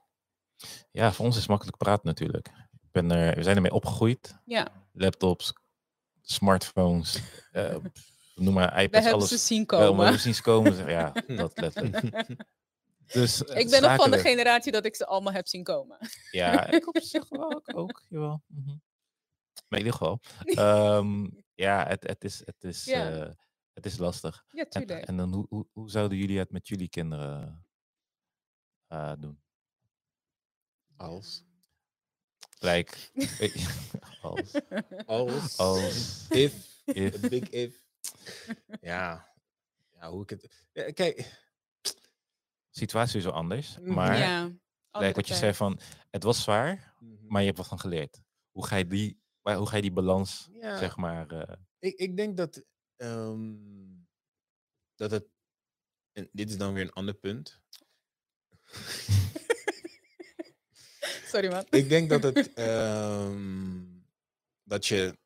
ja, 0.91 1.13
voor 1.13 1.25
ons 1.25 1.37
is 1.37 1.47
makkelijk 1.47 1.77
praten 1.77 2.07
natuurlijk. 2.07 2.49
Ik 2.73 2.91
ben 2.91 3.11
er, 3.11 3.37
we 3.37 3.43
zijn 3.43 3.57
ermee 3.57 3.73
opgegroeid. 3.73 4.35
Ja, 4.45 4.87
Laptops, 4.93 5.53
smartphones, 6.23 7.21
eh, 7.53 7.77
noem 8.35 8.55
maar 8.55 8.75
we 8.75 8.83
iPads, 8.83 8.93
hebben 9.05 9.13
alles. 9.13 9.29
ze 9.29 9.37
zien 9.37 9.65
Wel, 9.67 9.79
maar 9.81 9.89
komen. 9.89 10.13
we 10.13 10.19
zien 10.19 10.35
ze 10.35 10.43
komen. 10.43 10.89
Ja, 10.89 11.13
dat 11.37 11.59
letterlijk. 11.59 12.03
Dus, 13.07 13.45
eh, 13.45 13.61
ik 13.61 13.71
ben 13.71 13.83
nog 13.83 13.95
van 13.95 14.11
de 14.11 14.19
generatie 14.19 14.73
dat 14.73 14.85
ik 14.85 14.97
ze 14.97 15.07
allemaal 15.07 15.33
heb 15.33 15.47
zien 15.47 15.63
komen. 15.63 15.99
Ja, 16.31 16.67
ik 16.71 16.87
op 16.89 16.99
zich 17.03 17.29
wel 17.29 17.53
ook. 17.55 17.77
ook 17.77 18.03
jawel. 18.09 18.43
mhm. 18.47 18.77
Maar 19.69 19.79
in 19.81 19.85
ieder 19.87 19.93
geval. 19.93 20.21
ehm, 20.45 21.29
ja, 21.55 21.87
het, 21.87 22.03
het, 22.07 22.25
is, 22.25 22.43
het, 22.45 22.65
is, 22.65 22.85
Ja. 22.85 23.11
eh, 23.27 23.33
het 23.73 23.87
is 23.87 23.97
lastig. 23.99 24.45
Ja, 24.49 24.65
tuurlijk. 24.65 25.05
en 25.07 25.17
dan, 25.17 25.33
hoe, 25.33 25.47
hoe, 25.49 25.67
hoe 25.73 25.91
zouden 25.91 26.19
jullie 26.19 26.39
het 26.39 26.51
met 26.51 26.69
jullie 26.69 26.89
kinderen 26.89 27.67
eh, 28.87 29.13
doen? 29.19 29.43
Als. 30.97 31.45
Like, 32.59 32.97
als, 34.23 34.53
Als. 35.07 35.57
als, 35.59 36.27
If. 36.29 36.83
if, 36.85 37.25
A 37.25 37.29
big 37.29 37.49
if. 37.51 37.84
Ja. 38.81 39.33
Ja, 39.93 40.11
hoe 40.11 40.23
ik 40.23 40.31
het... 40.31 40.67
Ja, 40.73 40.91
kijk. 40.93 41.43
situatie 42.71 43.19
is 43.19 43.25
wel 43.25 43.33
anders. 43.33 43.79
Mhm. 43.79 43.93
Maar, 43.93 44.19
ja, 44.19 44.51
andere 44.91 45.13
wat 45.13 45.29
je 45.29 45.35
zei 45.35 45.55
van, 45.55 45.81
het 46.11 46.23
was 46.23 46.43
zwaar, 46.43 46.95
Mhm. 46.99 47.27
maar 47.27 47.41
je 47.41 47.47
hebt 47.47 47.59
wat 47.59 47.69
van 47.69 47.79
geleerd. 47.81 48.23
Hoe 48.51 48.67
ga 48.67 48.77
je 48.77 48.87
die, 48.87 49.21
waar- 49.43 49.57
hoe 49.57 49.67
ga 49.69 49.77
je 49.77 49.83
die 49.83 49.93
balans, 49.93 50.49
Ja. 50.53 50.79
zeg 50.79 50.97
maar, 50.97 51.29
eh, 51.31 51.57
Ik, 51.79 51.95
ik 51.97 52.17
denk 52.17 52.37
dat, 52.37 52.65
ehm, 52.97 53.53
dat 54.95 55.11
het. 55.11 55.27
En 56.13 56.29
dit 56.33 56.51
is 56.51 56.57
dan 56.57 56.73
weer 56.73 56.83
een 56.83 56.93
ander 56.93 57.15
punt. 57.15 57.61
Sorry 61.33 61.49
man. 61.51 61.67
Ik 61.71 61.89
denk 61.89 62.09
dat 62.09 62.23
het. 62.23 62.53
ehm, 62.55 63.83
dat 64.63 64.87
je. 64.87 65.19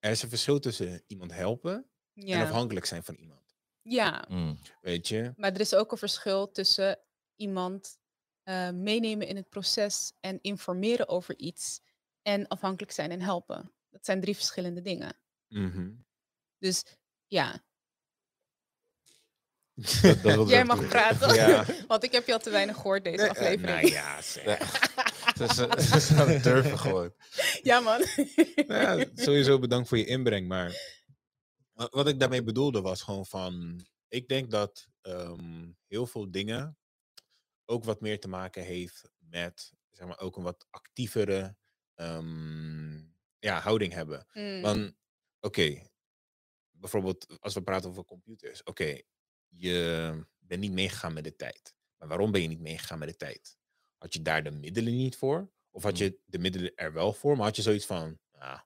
Er 0.00 0.10
is 0.10 0.22
een 0.22 0.28
verschil 0.28 0.58
tussen 0.58 1.02
iemand 1.06 1.32
helpen 1.32 1.90
en 2.14 2.40
afhankelijk 2.42 2.86
zijn 2.86 3.02
van 3.04 3.14
iemand. 3.14 3.56
ja, 3.82 4.24
mm, 4.28 4.58
Weet 4.80 5.08
je? 5.08 5.32
maar 5.36 5.52
er 5.52 5.60
is 5.60 5.74
ook 5.74 5.92
een 5.92 5.98
verschil 5.98 6.50
tussen 6.50 6.98
iemand 7.36 7.98
eh, 8.42 8.70
meenemen 8.70 9.26
in 9.26 9.36
het 9.36 9.48
proces 9.48 10.12
en 10.20 10.38
informeren 10.40 11.08
over 11.08 11.38
iets 11.38 11.80
en 12.22 12.48
afhankelijk 12.48 12.92
zijn 12.92 13.10
en 13.10 13.20
helpen. 13.20 13.72
Dat 13.90 14.04
zijn 14.04 14.20
drie 14.20 14.34
verschillende 14.34 14.80
dingen. 14.80 15.16
Mhm. 15.48 15.92
Dus 16.58 16.84
ja, 17.26 17.64
dat, 20.22 20.48
jij 20.48 20.64
mag 20.64 20.78
doen. 20.78 20.88
praten. 20.88 21.34
Ja. 21.34 21.64
Want 21.88 22.02
ik 22.04 22.12
heb 22.12 22.26
je 22.26 22.32
al 22.32 22.38
te 22.38 22.50
weinig 22.50 22.76
gehoord 22.76 23.04
deze 23.04 23.16
Nee, 23.16 23.24
eh, 23.26 23.30
aflevering. 23.30 23.80
nou 23.80 23.86
ja, 23.92 24.22
zeg. 24.22 24.88
Ze, 25.54 26.00
zouden 26.14 26.42
durven 26.42 26.78
gewoon. 26.78 27.14
ja 27.62 27.80
man. 27.80 28.04
Nou 28.66 28.98
ja, 28.98 29.04
sowieso 29.14 29.58
bedankt 29.58 29.88
voor 29.88 29.98
je 29.98 30.04
inbreng. 30.06 30.48
Maar 30.48 30.72
wa- 31.72 31.88
wat 31.90 32.08
ik 32.08 32.18
daarmee 32.20 32.42
bedoelde 32.42 32.80
was 32.80 33.02
gewoon 33.02 33.26
van. 33.26 33.84
Ik 34.08 34.28
denk 34.28 34.50
dat 34.50 34.88
ehm, 35.00 35.68
heel 35.86 36.06
veel 36.06 36.30
dingen 36.30 36.78
ook 37.64 37.84
wat 37.84 38.00
meer 38.00 38.20
te 38.20 38.28
maken 38.28 38.62
heeft 38.62 39.10
met 39.18 39.72
zeg 39.90 40.06
maar, 40.06 40.18
ook 40.20 40.36
een 40.36 40.42
wat 40.42 40.66
actievere 40.70 41.56
ehm, 41.94 42.96
ja, 43.38 43.60
houding 43.60 43.92
hebben. 43.92 44.26
Mm, 44.32 44.60
Want, 44.62 44.92
oké, 45.40 45.82
bijvoorbeeld 46.70 47.40
als 47.40 47.54
we 47.54 47.62
praten 47.62 47.90
over 47.90 48.04
computers. 48.04 48.62
Oké, 48.62 49.00
je 49.50 50.12
bent 50.38 50.60
niet 50.60 50.72
meegegaan 50.72 51.12
met 51.12 51.24
de 51.24 51.36
tijd. 51.36 51.74
Maar 51.98 52.08
waarom 52.08 52.30
ben 52.30 52.42
je 52.42 52.48
niet 52.48 52.60
meegegaan 52.60 52.98
met 52.98 53.08
de 53.08 53.16
tijd? 53.16 53.58
Had 53.98 54.12
je 54.14 54.22
daar 54.22 54.42
de 54.42 54.50
middelen 54.50 54.96
niet 54.96 55.16
voor? 55.16 55.50
Of 55.70 55.82
had 55.82 55.92
Mm. 55.92 55.98
je 55.98 56.18
de 56.24 56.38
middelen 56.38 56.72
er 56.74 56.92
wel 56.92 57.12
voor, 57.12 57.36
maar 57.36 57.46
had 57.46 57.56
je 57.56 57.62
zoiets 57.62 57.86
van, 57.86 58.18
ah, 58.32 58.60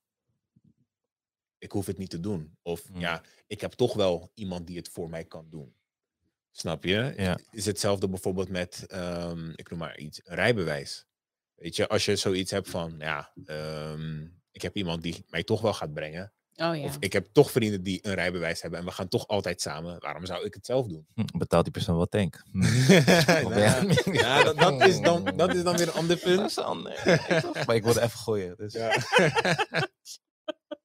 ik 1.58 1.72
hoef 1.72 1.86
het 1.86 1.98
niet 1.98 2.10
te 2.10 2.20
doen. 2.20 2.56
Of 2.62 2.90
Mm. 2.90 3.00
ja, 3.00 3.22
ik 3.46 3.60
heb 3.60 3.72
toch 3.72 3.94
wel 3.94 4.30
iemand 4.34 4.66
die 4.66 4.76
het 4.76 4.88
voor 4.88 5.08
mij 5.08 5.24
kan 5.24 5.48
doen. 5.50 5.74
Snap 6.50 6.84
je? 6.84 7.12
Ja. 7.16 7.38
Is 7.50 7.66
hetzelfde 7.66 8.08
bijvoorbeeld 8.08 8.48
met, 8.48 8.86
ehm, 8.86 9.50
ik 9.50 9.70
noem 9.70 9.78
maar 9.78 9.98
iets, 9.98 10.20
een 10.24 10.34
rijbewijs. 10.34 11.06
Weet 11.54 11.76
je, 11.76 11.88
als 11.88 12.04
je 12.04 12.16
zoiets 12.16 12.50
hebt 12.50 12.70
van, 12.70 12.94
ja, 12.98 13.32
ehm, 13.44 14.26
ik 14.50 14.62
heb 14.62 14.76
iemand 14.76 15.02
die 15.02 15.24
mij 15.28 15.44
toch 15.44 15.60
wel 15.60 15.74
gaat 15.74 15.92
brengen. 15.94 16.32
Oh 16.56 16.76
ja. 16.76 16.84
Of 16.84 16.96
ik 16.98 17.12
heb 17.12 17.28
toch 17.32 17.50
vrienden 17.50 17.82
die 17.82 18.06
een 18.06 18.14
rijbewijs 18.14 18.62
hebben 18.62 18.78
en 18.80 18.84
we 18.84 18.90
gaan 18.90 19.08
toch 19.08 19.28
altijd 19.28 19.60
samen. 19.60 20.00
Waarom 20.00 20.26
zou 20.26 20.44
ik 20.44 20.54
het 20.54 20.66
zelf 20.66 20.86
doen? 20.86 21.06
Hm, 21.14 21.38
Betaalt 21.38 21.64
die 21.64 21.72
persoon 21.72 21.96
wel 21.96 22.06
tank? 22.06 22.42
Hm. 22.52 22.58
Nou, 23.48 23.60
ja. 24.12 24.42
dat, 24.42 24.56
dat, 24.58 24.86
is 24.86 25.00
dan, 25.00 25.24
dat 25.36 25.54
is 25.54 25.62
dan 25.62 25.76
weer 25.76 25.88
een 25.88 25.94
ander 25.94 26.16
Dat 26.16 26.24
punt. 26.24 26.50
is 26.50 26.58
ander. 26.58 27.08
Ja, 27.28 27.40
toch? 27.40 27.66
maar 27.66 27.76
ik 27.76 27.82
wilde 27.82 28.00
even 28.02 28.18
gooien. 28.18 28.56
Dus 28.56 28.72
Ja. 28.72 28.90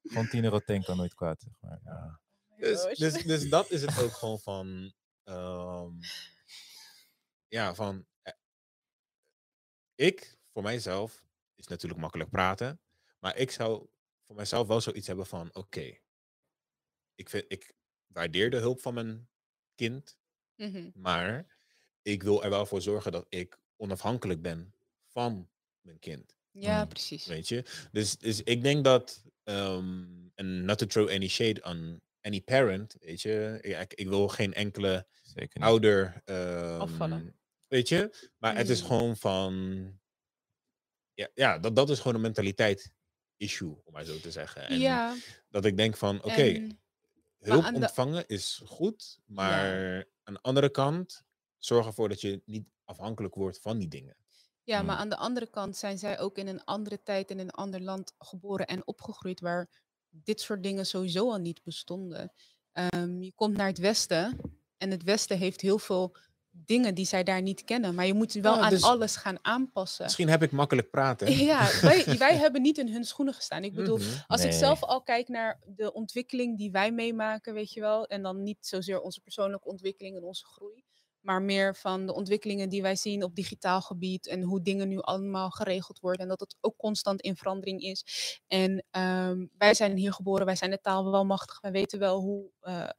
gewoon 0.04 0.28
10 0.30 0.44
euro 0.44 0.60
tank 0.60 0.86
kan 0.86 0.98
nooit 0.98 1.14
kwaad. 1.14 1.42
Zeg 1.42 1.54
maar. 1.60 1.80
ja. 1.84 2.20
Dus, 2.58 2.82
Gosh. 2.82 2.98
dus, 2.98 3.14
dus 3.24 3.50
dat 3.50 3.70
is 3.72 3.82
het 3.82 4.04
ook 4.04 4.12
gewoon 4.14 4.40
van. 4.40 4.94
ehm, 5.24 5.92
ja, 7.48 7.76
van. 7.76 8.06
eh, 8.22 8.34
ik, 9.96 10.38
voor 10.54 10.64
mijzelf, 10.64 11.24
is 11.56 11.68
natuurlijk 11.68 12.02
makkelijk 12.02 12.30
praten. 12.30 12.80
Maar 13.20 13.36
ik 13.38 13.52
zou 13.52 13.88
voor 14.30 14.38
mijzelf 14.38 14.68
wel 14.68 14.82
zoiets 14.82 15.08
hebben 15.08 15.26
van, 15.26 15.50
oké, 15.56 15.98
ik, 17.16 17.30
vind, 17.30 17.46
ik 17.48 17.74
waardeer 18.08 18.50
de 18.50 18.58
hulp 18.58 18.80
van 18.82 18.94
mijn 18.94 19.30
kind, 19.76 20.18
Mhm. 20.56 20.90
maar 20.94 21.58
ik 22.02 22.24
wil 22.24 22.44
er 22.44 22.50
wel 22.50 22.66
voor 22.66 22.82
zorgen 22.82 23.12
dat 23.12 23.26
ik 23.30 23.60
onafhankelijk 23.76 24.42
ben 24.42 24.74
van 25.08 25.50
mijn 25.82 26.00
kind. 26.00 26.36
Ja, 26.52 26.82
Mm. 26.84 26.88
precies. 26.88 27.26
Weet 27.26 27.48
je? 27.48 27.88
Dus, 27.92 28.18
dus 28.18 28.44
ik 28.44 28.62
denk 28.62 28.84
dat, 28.84 29.24
ehm, 29.44 30.06
en 30.36 30.66
not 30.66 30.78
to 30.78 30.86
throw 30.86 31.10
any 31.10 31.28
shade 31.28 31.62
on 31.64 32.02
any 32.22 32.42
parent, 32.42 32.96
weet 33.00 33.22
je, 33.22 33.58
ik, 33.62 33.94
ik 33.94 34.08
wil 34.08 34.28
geen 34.28 34.54
enkele 34.54 35.08
ouder, 35.54 36.22
ehm, 36.26 36.80
Afvallen. 36.82 37.40
weet 37.68 37.90
je, 37.90 38.30
maar 38.38 38.56
het 38.58 38.70
is 38.70 38.82
Mm. 38.82 38.88
gewoon 38.88 39.18
van, 39.18 39.54
ja, 41.14 41.30
ja 41.34 41.60
dat, 41.60 41.76
dat 41.76 41.90
is 41.90 41.98
gewoon 42.00 42.16
een 42.16 42.22
mentaliteit 42.22 42.92
issue, 43.40 43.82
om 43.84 43.94
maar 43.94 44.04
zo 44.06 44.20
te 44.20 44.32
zeggen. 44.32 44.68
En 44.68 44.80
ja, 44.80 45.16
dat 45.50 45.66
ik 45.66 45.78
denk 45.78 45.98
van, 45.98 46.18
oké, 46.24 46.32
en 46.32 46.80
hulp 47.40 47.66
de- 47.66 47.74
ontvangen 47.74 48.28
is 48.28 48.62
goed, 48.66 49.20
maar 49.26 50.06
aan 50.24 50.34
de 50.34 50.42
andere 50.42 50.70
kant, 50.70 51.24
zorg 51.58 51.86
ervoor 51.86 52.10
dat 52.10 52.22
je 52.22 52.42
niet 52.46 52.68
afhankelijk 52.84 53.36
wordt 53.36 53.60
van 53.62 53.78
die 53.78 53.88
dingen. 53.88 54.16
Ja, 54.64 54.82
maar 54.82 54.96
aan 54.96 55.10
de 55.10 55.16
andere 55.16 55.48
kant 55.50 55.78
zijn 55.78 55.98
zij 55.98 56.20
ook 56.20 56.38
in 56.38 56.48
een 56.48 56.64
andere 56.64 57.04
tijd 57.04 57.32
en 57.32 57.40
in 57.40 57.46
een 57.46 57.52
ander 57.52 57.82
land 57.82 58.14
geboren 58.18 58.68
en 58.68 58.88
opgegroeid 58.88 59.40
waar 59.40 59.70
dit 60.10 60.42
soort 60.42 60.64
dingen 60.64 60.86
sowieso 60.86 61.32
al 61.32 61.38
niet 61.38 61.64
bestonden. 61.64 62.32
Ehm, 62.72 63.22
je 63.22 63.32
komt 63.36 63.58
naar 63.58 63.68
het 63.68 63.78
Westen 63.78 64.38
en 64.78 64.92
het 64.92 65.04
Westen 65.04 65.38
heeft 65.38 65.62
heel 65.62 65.80
veel 65.80 66.16
dingen 66.66 66.96
die 66.96 67.06
zij 67.06 67.24
daar 67.24 67.42
niet 67.42 67.64
kennen, 67.64 67.96
maar 67.96 68.06
je 68.06 68.14
moet 68.14 68.34
wel 68.34 68.56
Ja, 68.56 68.62
aan 68.62 68.70
dus- 68.70 68.84
alles 68.84 69.16
gaan 69.16 69.38
aanpassen. 69.42 70.04
Misschien 70.04 70.30
heb 70.30 70.44
ik 70.44 70.52
makkelijk 70.52 70.90
praten. 70.90 71.28
Ja, 71.50 71.70
wij, 71.82 72.06
wij 72.28 72.38
hebben 72.38 72.62
niet 72.62 72.78
in 72.78 72.88
hun 72.92 73.04
schoenen 73.04 73.34
gestaan. 73.34 73.64
Ik 73.64 73.74
bedoel, 73.74 73.98
Mhm. 73.98 74.08
als 74.28 74.44
ik 74.44 74.52
zelf 74.52 74.84
al 74.84 75.02
kijk 75.02 75.28
naar 75.28 75.60
de 75.66 75.94
ontwikkeling 75.94 76.58
die 76.58 76.72
wij 76.72 76.92
meemaken, 76.92 77.54
weet 77.54 77.74
je 77.74 77.80
wel, 77.80 78.06
en 78.08 78.22
dan 78.22 78.44
niet 78.44 78.58
zozeer 78.60 79.02
onze 79.02 79.22
persoonlijke 79.22 79.68
ontwikkeling 79.68 80.16
en 80.16 80.24
onze 80.24 80.46
groei, 80.46 80.84
maar 81.20 81.42
meer 81.42 81.76
van 81.76 82.06
de 82.06 82.14
ontwikkelingen 82.14 82.70
die 82.70 82.82
wij 82.82 82.96
zien 82.96 83.24
op 83.24 83.36
digitaal 83.36 83.82
gebied 83.82 84.28
en 84.28 84.42
hoe 84.42 84.62
dingen 84.62 84.88
nu 84.88 85.00
allemaal 85.00 85.50
geregeld 85.50 86.00
worden 86.00 86.22
en 86.22 86.28
dat 86.28 86.40
het 86.40 86.56
ook 86.62 86.78
constant 86.78 87.22
in 87.22 87.36
verandering 87.36 87.82
is. 87.82 88.06
En 88.48 88.86
ehm, 88.92 89.46
wij 89.58 89.74
zijn 89.74 89.98
hier 89.98 90.14
geboren, 90.14 90.46
wij 90.46 90.56
zijn 90.56 90.72
de 90.72 90.82
taal 90.82 91.12
wel 91.12 91.26
machtig, 91.26 91.62
wij 91.62 91.72
weten 91.72 92.00
wel 92.00 92.20
hoe, 92.20 92.50
eh, 92.62 92.90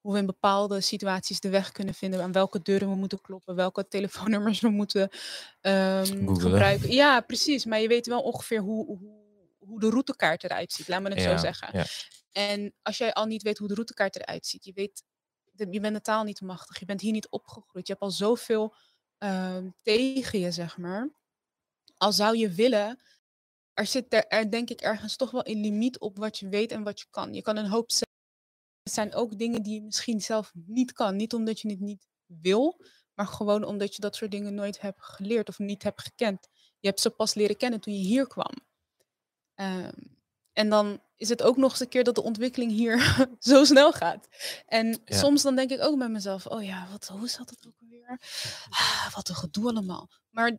hoe 0.00 0.12
we 0.12 0.18
in 0.18 0.26
bepaalde 0.26 0.80
situaties 0.80 1.40
de 1.40 1.48
weg 1.48 1.72
kunnen 1.72 1.94
vinden, 1.94 2.22
aan 2.22 2.32
welke 2.32 2.62
deuren 2.62 2.88
we 2.88 2.94
moeten 2.94 3.20
kloppen, 3.20 3.54
welke 3.54 3.88
telefoonnummers 3.96 4.60
we 4.60 4.68
moeten 4.68 5.10
ehm, 5.60 6.34
gebruiken. 6.34 6.90
Ja, 6.90 7.20
precies, 7.20 7.64
maar 7.64 7.80
je 7.80 7.88
weet 7.88 8.06
wel 8.06 8.22
ongeveer 8.22 8.60
hoe, 8.60 8.86
hoe, 8.86 8.98
hoe 9.58 9.80
de 9.80 9.90
routekaart 9.90 10.44
eruit 10.44 10.72
ziet, 10.72 10.88
laat 10.88 11.02
me 11.02 11.08
het 11.08 11.22
zo 11.22 11.36
zeggen. 11.36 11.68
ja. 11.72 11.84
En 12.32 12.74
als 12.82 12.98
jij 12.98 13.12
al 13.12 13.26
niet 13.26 13.42
weet 13.42 13.58
hoe 13.58 13.68
de 13.68 13.74
routekaart 13.74 14.16
eruit 14.16 14.46
ziet, 14.46 14.64
je 14.64 14.72
weet, 14.72 15.02
je 15.52 15.80
bent 15.80 15.94
de 15.94 16.00
taal 16.00 16.24
niet 16.24 16.40
machtig, 16.40 16.78
je 16.78 16.84
bent 16.84 17.00
hier 17.00 17.12
niet 17.12 17.28
opgegroeid, 17.28 17.86
je 17.86 17.92
hebt 17.92 18.04
al 18.04 18.10
zoveel 18.10 18.74
ehm, 19.18 19.68
tegen 19.82 20.38
je, 20.38 20.50
zeg 20.50 20.76
maar. 20.76 21.10
Al 21.96 22.12
zou 22.12 22.36
je 22.36 22.50
willen, 22.50 23.00
er 23.72 23.86
zit 23.86 24.12
er, 24.14 24.26
er 24.26 24.50
denk 24.50 24.70
ik 24.70 24.80
ergens 24.80 25.16
toch 25.16 25.30
wel 25.30 25.48
een 25.48 25.60
limiet 25.60 25.98
op 25.98 26.18
wat 26.18 26.38
je 26.38 26.48
weet 26.48 26.72
en 26.72 26.82
wat 26.82 27.00
je 27.00 27.06
kan. 27.10 27.34
Je 27.34 27.42
kan 27.42 27.56
een 27.56 27.68
hoop 27.68 27.90
Er 28.88 28.94
zijn 28.94 29.14
ook 29.14 29.38
dingen 29.38 29.62
die 29.62 29.74
je 29.74 29.82
misschien 29.82 30.20
zelf 30.20 30.52
niet 30.54 30.92
kan. 30.92 31.16
Niet 31.16 31.34
omdat 31.34 31.60
je 31.60 31.68
het 31.70 31.80
niet 31.80 32.06
wil, 32.26 32.84
maar 33.14 33.26
gewoon 33.26 33.64
omdat 33.64 33.94
je 33.94 34.00
dat 34.00 34.16
soort 34.16 34.30
dingen 34.30 34.54
nooit 34.54 34.80
hebt 34.80 35.02
geleerd 35.02 35.48
of 35.48 35.58
niet 35.58 35.82
hebt 35.82 36.02
gekend. 36.02 36.48
Je 36.80 36.88
hebt 36.88 37.00
ze 37.00 37.10
pas 37.10 37.34
leren 37.34 37.56
kennen 37.56 37.80
toen 37.80 37.94
je 37.94 38.04
hier 38.06 38.26
kwam. 38.26 38.52
Ehm, 39.54 39.92
en 40.52 40.68
dan 40.68 41.02
is 41.16 41.28
het 41.28 41.42
ook 41.42 41.56
nog 41.56 41.70
eens 41.70 41.80
een 41.80 41.88
keer 41.88 42.04
dat 42.04 42.14
de 42.14 42.22
ontwikkeling 42.22 42.70
hier 42.72 42.96
zo 43.38 43.64
snel 43.64 43.92
gaat. 43.92 44.28
En 44.66 45.00
Ja. 45.04 45.16
soms 45.18 45.42
dan 45.42 45.56
denk 45.56 45.70
ik 45.70 45.80
ook 45.80 45.98
bij 45.98 46.08
mezelf, 46.08 46.46
oh 46.46 46.64
ja, 46.64 46.88
wat, 46.90 47.06
hoe 47.08 47.28
zat 47.28 47.50
het 47.50 47.66
ook 47.66 47.80
alweer? 47.80 48.20
Ah, 48.68 49.14
wat 49.14 49.28
een 49.28 49.34
gedoe 49.34 49.68
allemaal. 49.70 50.10
Maar 50.30 50.58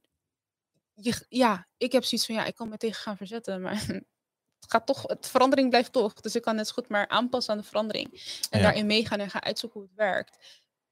je, 0.94 1.26
ja, 1.30 1.68
ik 1.78 1.92
heb 1.92 2.04
zoiets 2.04 2.26
van, 2.28 2.36
ja, 2.36 2.46
ik 2.46 2.56
kan 2.56 2.70
me 2.70 2.78
tegen 2.78 3.02
gaan 3.02 3.18
verzetten, 3.18 3.62
maar 3.62 4.02
het 4.60 4.72
gaat 4.72 4.86
toch, 4.86 5.02
het 5.08 5.28
verandering 5.28 5.70
blijft 5.70 5.92
toch. 5.92 6.14
Dus 6.14 6.36
ik 6.36 6.42
kan 6.42 6.66
zo 6.66 6.74
goed 6.74 6.90
maar 6.90 7.08
aanpassen 7.08 7.54
aan 7.54 7.60
de 7.60 7.66
verandering. 7.68 8.12
En 8.50 8.60
Ja. 8.60 8.64
daarin 8.66 8.86
meegaan 8.86 9.20
en 9.20 9.30
gaan 9.30 9.42
uitzoeken 9.44 9.80
hoe 9.80 9.90
het 9.90 9.98
werkt. 9.98 10.38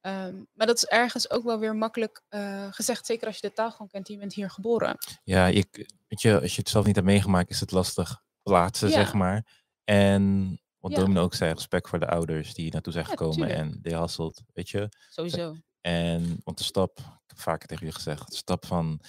Ehm, 0.01 0.35
maar 0.53 0.67
dat 0.67 0.77
is 0.77 0.85
ergens 0.85 1.29
ook 1.29 1.43
wel 1.43 1.59
weer 1.59 1.75
makkelijk 1.75 2.21
eh, 2.29 2.67
gezegd, 2.71 3.05
zeker 3.05 3.27
als 3.27 3.35
je 3.39 3.47
de 3.47 3.53
taal 3.53 3.71
gewoon 3.71 3.87
kent, 3.87 4.07
je 4.07 4.17
bent 4.17 4.33
hier 4.33 4.49
geboren. 4.49 4.97
Ja, 5.23 5.47
ik, 5.47 5.67
weet 6.07 6.21
je, 6.21 6.41
als 6.41 6.55
je 6.55 6.59
het 6.61 6.69
zelf 6.69 6.85
niet 6.85 6.95
hebt 6.95 7.07
meegemaakt, 7.07 7.49
is 7.49 7.59
het 7.59 7.71
lastig 7.71 8.21
plaatsen, 8.43 8.87
Ja. 8.89 8.93
zeg 8.93 9.13
maar. 9.13 9.65
En 9.83 10.49
wat 10.79 10.91
Ja. 10.91 10.97
Domino 10.97 11.21
ook 11.21 11.33
zei, 11.33 11.53
respect 11.53 11.89
voor 11.89 11.99
de 11.99 12.07
ouders 12.07 12.53
die 12.53 12.71
naartoe 12.71 12.93
zijn 12.93 13.05
gekomen 13.05 13.49
en 13.49 13.79
die 13.81 13.95
hasselt, 13.95 14.41
weet 14.53 14.69
je. 14.69 14.89
Sowieso. 15.09 15.55
En, 15.81 16.41
want 16.43 16.57
de 16.57 16.63
stap, 16.63 16.97
ik 16.99 17.05
heb 17.27 17.39
vaker 17.39 17.67
tegen 17.67 17.85
je 17.85 17.91
gezegd, 17.91 18.29
de 18.29 18.35
stap 18.35 18.65
van 18.65 19.01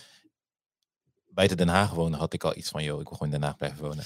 buiten 1.38 1.56
Den 1.56 1.68
Haag 1.68 1.90
wonen, 1.94 2.18
had 2.18 2.32
ik 2.32 2.44
al 2.44 2.56
iets 2.56 2.68
van, 2.70 2.82
joh, 2.82 3.00
ik 3.00 3.08
wil 3.08 3.16
gewoon 3.16 3.32
in 3.34 3.40
Den 3.40 3.48
Haag 3.48 3.56
blijven 3.56 3.82
wonen. 3.84 4.04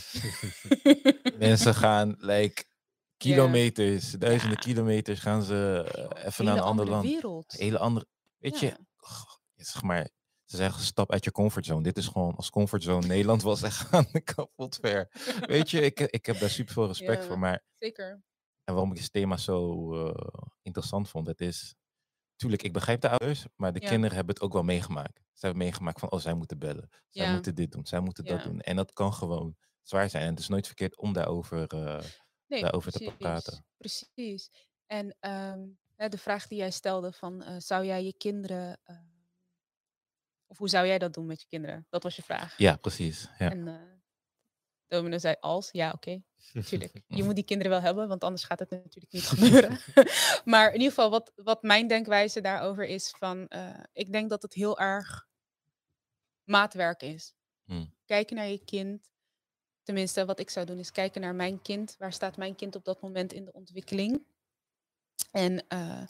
Mensen 1.39 1.75
gaan, 1.75 2.15
like, 2.19 2.65
kilometers, 3.17 4.11
duizenden 4.11 4.57
Ja. 4.61 4.65
kilometers 4.65 5.21
gaan 5.21 5.43
ze 5.43 5.91
eh, 5.95 6.27
even 6.27 6.45
naar 6.45 6.57
een 6.57 6.61
ander 6.63 6.85
andere 6.85 6.91
land. 6.91 7.05
wereld. 7.05 7.53
Hele 7.53 7.79
andere, 7.79 8.07
weet 8.39 8.59
je, 8.61 8.67
Ja. 8.67 8.77
g- 8.97 9.39
zeg 9.55 9.83
maar, 9.83 10.09
ze 10.45 10.57
zeggen 10.57 10.83
stap 10.83 11.13
uit 11.13 11.25
je 11.25 11.31
comfortzone. 11.33 11.83
Dit 11.83 11.97
is 11.99 12.07
gewoon 12.07 12.35
als 12.37 12.51
comfortzone. 12.51 13.07
Nederland 13.07 13.43
was 13.43 13.63
echt 13.63 13.91
aan 13.95 14.07
de 14.13 14.21
kapot 14.21 14.79
ver. 14.81 15.09
Weet 15.47 15.71
je, 15.71 15.81
ik, 15.81 16.01
ik 16.01 16.27
heb 16.27 16.39
daar 16.39 16.51
super 16.51 16.73
veel 16.75 16.87
respect 16.87 17.23
Ja. 17.23 17.29
voor. 17.29 17.39
Maar 17.39 17.63
Zeker. 17.79 18.23
en 18.65 18.75
waarom 18.75 18.93
ik 18.93 18.99
het 18.99 19.13
thema 19.13 19.37
zo 19.37 19.93
eh, 20.07 20.33
interessant 20.63 21.09
vond, 21.09 21.27
het 21.27 21.41
is, 21.41 21.75
tuurlijk, 22.43 22.63
ik 22.63 22.73
begrijp 22.73 23.01
de 23.01 23.09
ouders, 23.09 23.47
maar 23.57 23.73
de 23.73 23.81
Ja. 23.81 23.89
kinderen 23.89 24.17
hebben 24.17 24.35
het 24.35 24.45
ook 24.45 24.53
wel 24.53 24.63
meegemaakt. 24.63 25.17
Ze 25.17 25.47
hebben 25.47 25.63
meegemaakt 25.63 26.01
van, 26.01 26.11
oh, 26.11 26.21
zij 26.21 26.35
moeten 26.35 26.59
bellen. 26.59 26.89
Zij 27.09 27.27
Ja. 27.27 27.33
moeten 27.33 27.55
dit 27.55 27.73
doen, 27.73 27.87
zij 27.87 28.01
moeten 28.01 28.25
dat 28.25 28.43
doen. 28.43 28.61
En 28.61 28.77
dat 28.77 28.93
kan 28.93 29.13
gewoon 29.13 29.57
zwaar 29.83 30.11
zijn. 30.11 30.23
En 30.23 30.31
het 30.31 30.39
is 30.39 30.49
nooit 30.49 30.67
verkeerd 30.67 30.97
om 30.97 31.13
daarover, 31.13 31.67
eh, 31.67 32.01
Nee, 32.47 32.61
daarover 32.61 32.93
te 32.93 33.15
praten. 33.19 33.65
Precies. 33.77 34.51
En 34.87 35.17
ehm, 35.21 35.61
de 35.97 36.19
vraag 36.19 36.47
die 36.47 36.59
jij 36.59 36.71
stelde 36.71 37.13
van, 37.13 37.43
eh, 37.43 37.55
zou 37.59 37.85
jij 37.85 38.05
je 38.05 38.15
kinderen, 38.17 38.81
eh, 38.83 38.97
of 40.47 40.59
hoe 40.59 40.69
zou 40.69 40.87
jij 40.87 40.99
dat 40.99 41.15
doen 41.15 41.27
met 41.27 41.41
je 41.41 41.47
kinderen? 41.47 41.87
Dat 41.91 42.03
was 42.03 42.17
je 42.17 42.23
vraag. 42.23 42.59
Ja, 42.59 42.77
precies. 42.77 43.29
Ja. 43.39 43.51
En 43.51 43.92
Domino 44.93 45.19
zei 45.19 45.37
als, 45.41 45.69
ja 45.71 45.91
oké, 45.91 46.23
natuurlijk. 46.53 47.03
Je 47.07 47.23
moet 47.23 47.35
die 47.35 47.45
kinderen 47.45 47.73
wel 47.73 47.81
hebben, 47.81 48.09
want 48.09 48.25
anders 48.25 48.45
gaat 48.45 48.59
het 48.59 48.71
natuurlijk 48.71 49.13
niet 49.13 49.27
gebeuren. 49.27 49.79
maar 50.53 50.67
in 50.67 50.81
ieder 50.81 50.89
geval, 50.89 51.11
wat, 51.11 51.33
wat 51.37 51.63
mijn 51.63 51.87
denkwijze 51.87 52.41
daarover 52.41 52.85
is 52.85 53.15
van, 53.19 53.49
eh, 53.49 53.81
ik 53.93 54.13
denk 54.13 54.31
dat 54.31 54.43
het 54.43 54.55
heel 54.55 54.79
erg 54.79 55.27
maatwerk 56.45 57.03
is. 57.03 57.35
Hmm. 57.65 57.95
Kijken 58.05 58.37
naar 58.37 58.49
je 58.49 58.65
kind. 58.65 59.11
Tenminste, 59.83 60.25
wat 60.25 60.39
ik 60.39 60.51
zou 60.51 60.67
doen 60.67 60.79
is 60.79 60.91
kijken 60.91 61.21
naar 61.21 61.35
mijn 61.35 61.63
kind. 61.63 61.95
Waar 61.99 62.13
staat 62.13 62.37
mijn 62.37 62.55
kind 62.55 62.77
op 62.77 62.85
dat 62.85 63.01
moment 63.01 63.33
in 63.33 63.45
de 63.45 63.53
ontwikkeling? 63.53 64.25
En 65.31 65.67
eh, 65.69 66.03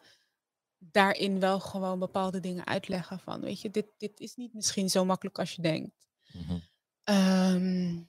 daarin 0.78 1.40
wel 1.40 1.60
gewoon 1.60 1.98
bepaalde 1.98 2.40
dingen 2.40 2.66
uitleggen 2.66 3.18
van, 3.18 3.40
weet 3.40 3.60
je, 3.60 3.70
dit, 3.70 3.86
dit 3.96 4.20
is 4.20 4.34
niet 4.34 4.54
misschien 4.54 4.90
zo 4.90 5.04
makkelijk 5.04 5.38
als 5.38 5.52
je 5.52 5.62
denkt. 5.62 6.08
Mhm. 6.32 6.58
Ehm, 7.04 8.00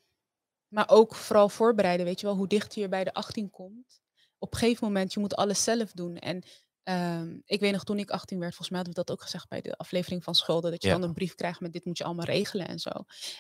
maar 0.74 0.90
ook 0.90 1.16
vooral 1.16 1.50
voorbereiden, 1.50 2.06
weet 2.06 2.20
je 2.20 2.26
wel, 2.26 2.36
hoe 2.36 2.48
dichter 2.48 2.82
je 2.82 2.88
bij 2.90 3.04
de 3.04 3.14
18 3.14 3.50
komt. 3.50 4.02
Op 4.38 4.54
een 4.54 4.60
gegeven 4.60 4.88
moment, 4.88 5.14
je 5.14 5.20
moet 5.20 5.36
alles 5.36 5.64
zelf 5.64 5.92
doen. 5.92 6.18
En 6.18 6.44
ehm, 6.84 7.38
ik 7.46 7.60
weet 7.60 7.72
nog, 7.72 7.84
toen 7.84 8.00
ik 8.00 8.10
18 8.10 8.40
werd, 8.40 8.56
volgens 8.56 8.70
mij 8.70 8.78
hadden 8.80 8.96
we 8.98 9.04
dat 9.06 9.16
ook 9.18 9.24
gezegd 9.24 9.48
bij 9.50 9.62
de 9.62 9.78
aflevering 9.78 10.24
van 10.24 10.36
Schulden, 10.36 10.72
dat 10.72 10.82
je 10.82 10.88
Ja. 10.88 10.94
dan 10.94 11.04
een 11.04 11.14
brief 11.14 11.36
krijgt 11.36 11.60
met 11.60 11.74
dit 11.74 11.86
moet 11.86 11.98
je 11.98 12.04
allemaal 12.04 12.26
regelen 12.26 12.68
en 12.68 12.80
zo. 12.80 12.90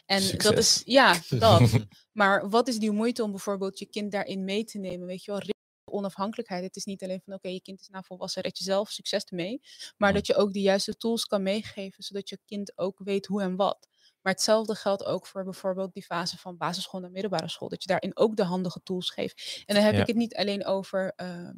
En 0.05 0.37
dat 0.37 0.57
is, 0.57 0.81
ja, 0.85 1.19
dat. 1.29 1.59
maar 2.19 2.49
wat 2.49 2.67
is 2.67 2.79
die 2.79 2.91
moeite 2.91 3.23
om 3.23 3.31
bijvoorbeeld 3.31 3.79
je 3.79 3.85
kind 3.85 4.11
daarin 4.11 4.43
mee 4.43 4.63
te 4.63 4.77
nemen, 4.77 5.07
weet 5.07 5.23
je 5.23 5.31
wel, 5.31 5.41
onafhankelijkheid. 5.85 6.63
Het 6.63 6.75
is 6.75 6.85
niet 6.85 7.03
alleen 7.03 7.21
van, 7.25 7.33
oké, 7.33 7.47
je 7.47 7.61
kind 7.61 7.79
is 7.81 7.87
nou 7.87 8.03
volwassen, 8.05 8.41
red 8.41 8.57
je 8.57 8.63
zelf, 8.63 8.89
succes 8.89 9.23
ermee. 9.23 9.61
Maar 9.97 10.13
dat 10.13 10.27
je 10.27 10.35
ook 10.35 10.53
de 10.53 10.61
juiste 10.61 10.97
tools 10.97 11.25
kan 11.25 11.43
meegeven, 11.43 12.03
zodat 12.03 12.29
je 12.29 12.39
kind 12.45 12.77
ook 12.77 12.99
weet 13.03 13.25
hoe 13.25 13.41
en 13.41 13.55
wat. 13.55 13.87
Maar 14.23 14.33
hetzelfde 14.33 14.75
geldt 14.75 15.05
ook 15.05 15.27
voor 15.27 15.43
bijvoorbeeld 15.43 15.93
die 15.93 16.03
fase 16.03 16.37
van 16.37 16.57
basisschool 16.57 16.99
naar 16.99 17.11
middelbare 17.11 17.49
school. 17.49 17.69
Dat 17.69 17.81
je 17.81 17.87
daarin 17.87 18.17
ook 18.17 18.35
de 18.35 18.43
handige 18.43 18.81
tools 18.83 19.09
geeft. 19.09 19.63
En 19.65 19.75
dan 19.75 19.83
heb 19.83 19.93
Ja. 19.93 20.01
ik 20.01 20.07
het 20.07 20.15
niet 20.15 20.35
alleen 20.35 20.65
over 20.65 21.13
ehm, 21.15 21.55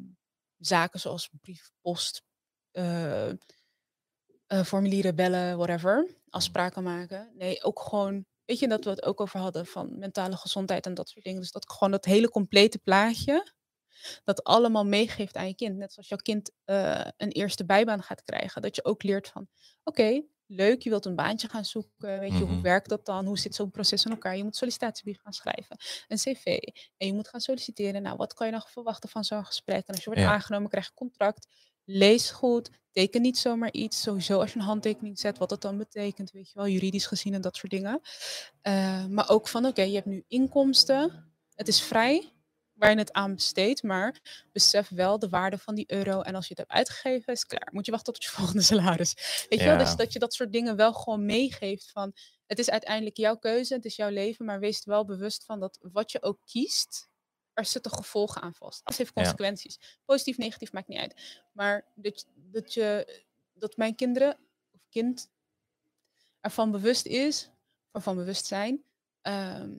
zaken 0.58 1.00
zoals 1.00 1.30
brief, 1.40 1.70
post, 1.80 2.22
eh, 2.70 3.28
eh, 3.28 3.36
formulieren 4.64 5.14
bellen, 5.14 5.56
whatever. 5.56 6.14
Afspraken 6.30 6.82
maken. 6.82 7.32
Nee, 7.34 7.62
ook 7.64 7.80
gewoon, 7.80 8.24
weet 8.44 8.58
je, 8.58 8.68
dat 8.68 8.84
we 8.84 8.90
het 8.90 9.04
ook 9.04 9.20
over 9.20 9.40
hadden 9.40 9.66
van 9.66 9.98
mentale 9.98 10.36
gezondheid 10.36 10.86
en 10.86 10.94
dat 10.94 11.08
soort 11.08 11.24
dingen. 11.24 11.40
Dus 11.40 11.50
dat 11.50 11.70
gewoon 11.72 11.90
dat 11.90 12.04
hele 12.04 12.30
complete 12.30 12.78
plaatje, 12.78 13.52
dat 14.24 14.44
allemaal 14.44 14.84
meegeeft 14.84 15.36
aan 15.36 15.46
je 15.48 15.54
kind. 15.54 15.76
Net 15.76 15.92
zoals 15.92 16.08
jouw 16.08 16.18
kind 16.18 16.50
eh, 16.64 17.06
een 17.16 17.30
eerste 17.30 17.64
bijbaan 17.64 18.02
gaat 18.02 18.22
krijgen. 18.22 18.62
Dat 18.62 18.76
je 18.76 18.84
ook 18.84 19.02
leert 19.02 19.28
van, 19.28 19.48
oké, 19.84 20.22
leuk, 20.46 20.82
je 20.82 20.90
wilt 20.90 21.04
een 21.04 21.14
baantje 21.14 21.48
gaan 21.48 21.64
zoeken. 21.64 22.18
Weet 22.20 22.32
je, 22.32 22.38
hoe 22.44 22.52
Mhm. 22.52 22.60
werkt 22.62 22.88
dat 22.88 23.04
dan? 23.06 23.26
Hoe 23.26 23.38
zit 23.38 23.54
zo'n 23.54 23.70
proces 23.70 24.04
in 24.04 24.10
elkaar? 24.10 24.36
Je 24.36 24.44
moet 24.44 24.56
sollicitatiebrief 24.56 25.18
gaan 25.22 25.32
schrijven, 25.32 25.76
een 26.08 26.16
cv. 26.16 26.44
En 26.96 27.06
je 27.06 27.12
moet 27.12 27.28
gaan 27.28 27.40
solliciteren. 27.40 28.02
Nou, 28.02 28.16
wat 28.16 28.34
kan 28.34 28.46
je 28.46 28.52
nog 28.52 28.70
verwachten 28.70 29.08
van 29.08 29.24
zo'n 29.24 29.44
gesprek? 29.46 29.86
En 29.86 29.94
als 29.94 29.98
je 30.04 30.10
wordt 30.10 30.20
Ja. 30.20 30.32
aangenomen, 30.32 30.70
krijg 30.70 30.86
je 30.86 30.92
contract. 30.94 31.46
Lees 31.84 32.30
goed. 32.30 32.70
Teken 32.90 33.22
niet 33.22 33.38
zomaar 33.38 33.72
iets. 33.72 34.02
Sowieso 34.02 34.40
als 34.40 34.52
je 34.52 34.58
een 34.58 34.64
handtekening 34.64 35.18
zet, 35.18 35.38
wat 35.38 35.48
dat 35.48 35.62
dan 35.62 35.78
betekent, 35.78 36.30
weet 36.30 36.46
je 36.50 36.58
wel, 36.58 36.68
juridisch 36.68 37.06
gezien 37.06 37.34
en 37.34 37.40
dat 37.40 37.56
soort 37.56 37.72
dingen. 37.72 38.00
Eh, 38.60 39.06
maar 39.06 39.28
ook 39.30 39.48
van, 39.48 39.66
oké, 39.66 39.82
je 39.82 39.94
hebt 39.94 40.06
nu 40.06 40.24
inkomsten. 40.28 41.32
Het 41.54 41.68
is 41.68 41.82
vrij 41.82 42.32
waar 42.76 42.90
je 42.90 42.96
het 42.98 43.12
aan 43.12 43.34
besteedt, 43.34 43.82
maar 43.82 44.20
besef 44.52 44.88
wel 44.88 45.18
de 45.18 45.28
waarde 45.28 45.58
van 45.58 45.74
die 45.74 45.92
euro. 45.92 46.20
En 46.20 46.34
als 46.34 46.44
je 46.48 46.54
het 46.54 46.58
hebt 46.58 46.70
uitgegeven, 46.70 47.32
is 47.32 47.40
het 47.40 47.48
klaar. 47.48 47.68
Moet 47.72 47.86
je 47.86 47.92
wachten 47.92 48.12
tot 48.12 48.22
je 48.22 48.28
volgende 48.38 48.62
salaris. 48.62 49.46
Weet 49.48 49.58
je 49.60 49.64
wel, 49.66 49.78
dus 49.78 49.96
dat 49.96 50.12
je 50.12 50.18
dat 50.18 50.34
soort 50.34 50.52
dingen 50.52 50.76
wel 50.76 50.92
gewoon 50.92 51.24
meegeeft 51.24 51.90
van, 51.90 52.12
het 52.46 52.58
is 52.58 52.70
uiteindelijk 52.70 53.16
jouw 53.16 53.36
keuze, 53.36 53.74
het 53.74 53.84
is 53.84 53.96
jouw 53.96 54.10
leven, 54.10 54.44
maar 54.44 54.60
wees 54.60 54.84
wel 54.84 55.04
bewust 55.04 55.44
van 55.44 55.60
dat 55.60 55.78
wat 55.92 56.12
je 56.12 56.22
ook 56.22 56.38
kiest, 56.44 57.08
er 57.52 57.64
zitten 57.64 57.92
gevolgen 57.92 58.42
aan 58.42 58.54
vast. 58.54 58.80
Alles 58.84 58.98
heeft 58.98 59.10
Ja. 59.14 59.22
consequenties. 59.22 59.78
Positief, 60.04 60.36
negatief, 60.36 60.72
maakt 60.72 60.88
niet 60.88 60.98
uit. 60.98 61.40
Maar 61.52 61.84
dat, 61.94 62.20
je- 62.20 62.26
dat, 62.50 62.74
je, 62.74 63.22
dat 63.54 63.76
mijn 63.76 63.94
kinderen, 63.94 64.38
of 64.72 64.80
kind, 64.90 65.30
ervan 66.40 66.70
bewust 66.70 67.06
is, 67.06 67.50
ervan 67.92 68.16
bewust 68.16 68.46
zijn, 68.46 68.84
ehm, 69.20 69.70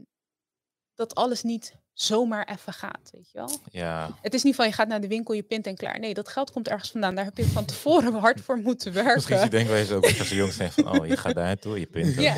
dat 0.95 1.15
alles 1.15 1.43
niet 1.43 1.75
zomaar 2.01 2.47
even 2.47 2.73
gaat, 2.73 3.09
weet 3.11 3.31
je 3.31 3.37
wel. 3.37 3.49
Ja, 3.71 4.17
Het 4.21 4.33
is 4.33 4.43
niet 4.43 4.55
van 4.55 4.65
je 4.65 4.71
gaat 4.71 4.87
naar 4.87 5.01
de 5.01 5.07
winkel, 5.07 5.33
je 5.33 5.43
pint 5.43 5.67
en 5.67 5.75
klaar. 5.75 5.99
Nee, 5.99 6.13
dat 6.13 6.27
geld 6.27 6.51
komt 6.51 6.67
ergens 6.67 6.91
vandaan. 6.91 7.15
Daar 7.15 7.25
heb 7.25 7.37
je 7.37 7.45
van 7.45 7.65
tevoren 7.65 8.13
hard 8.13 8.41
voor 8.41 8.57
moeten 8.57 8.93
misschien 8.93 9.05
werken. 9.05 9.41
die 9.41 9.49
denkwijze 9.49 9.95
ook 9.95 10.03
als 10.03 10.29
je 10.29 10.35
jong 10.35 10.53
zijn 10.53 10.71
van, 10.71 10.99
oh, 10.99 11.07
je 11.07 11.17
gaat 11.17 11.35
daar 11.35 11.45
naartoe, 11.45 11.79
je 11.79 11.85
pint. 11.87 12.15
Ja. 12.15 12.35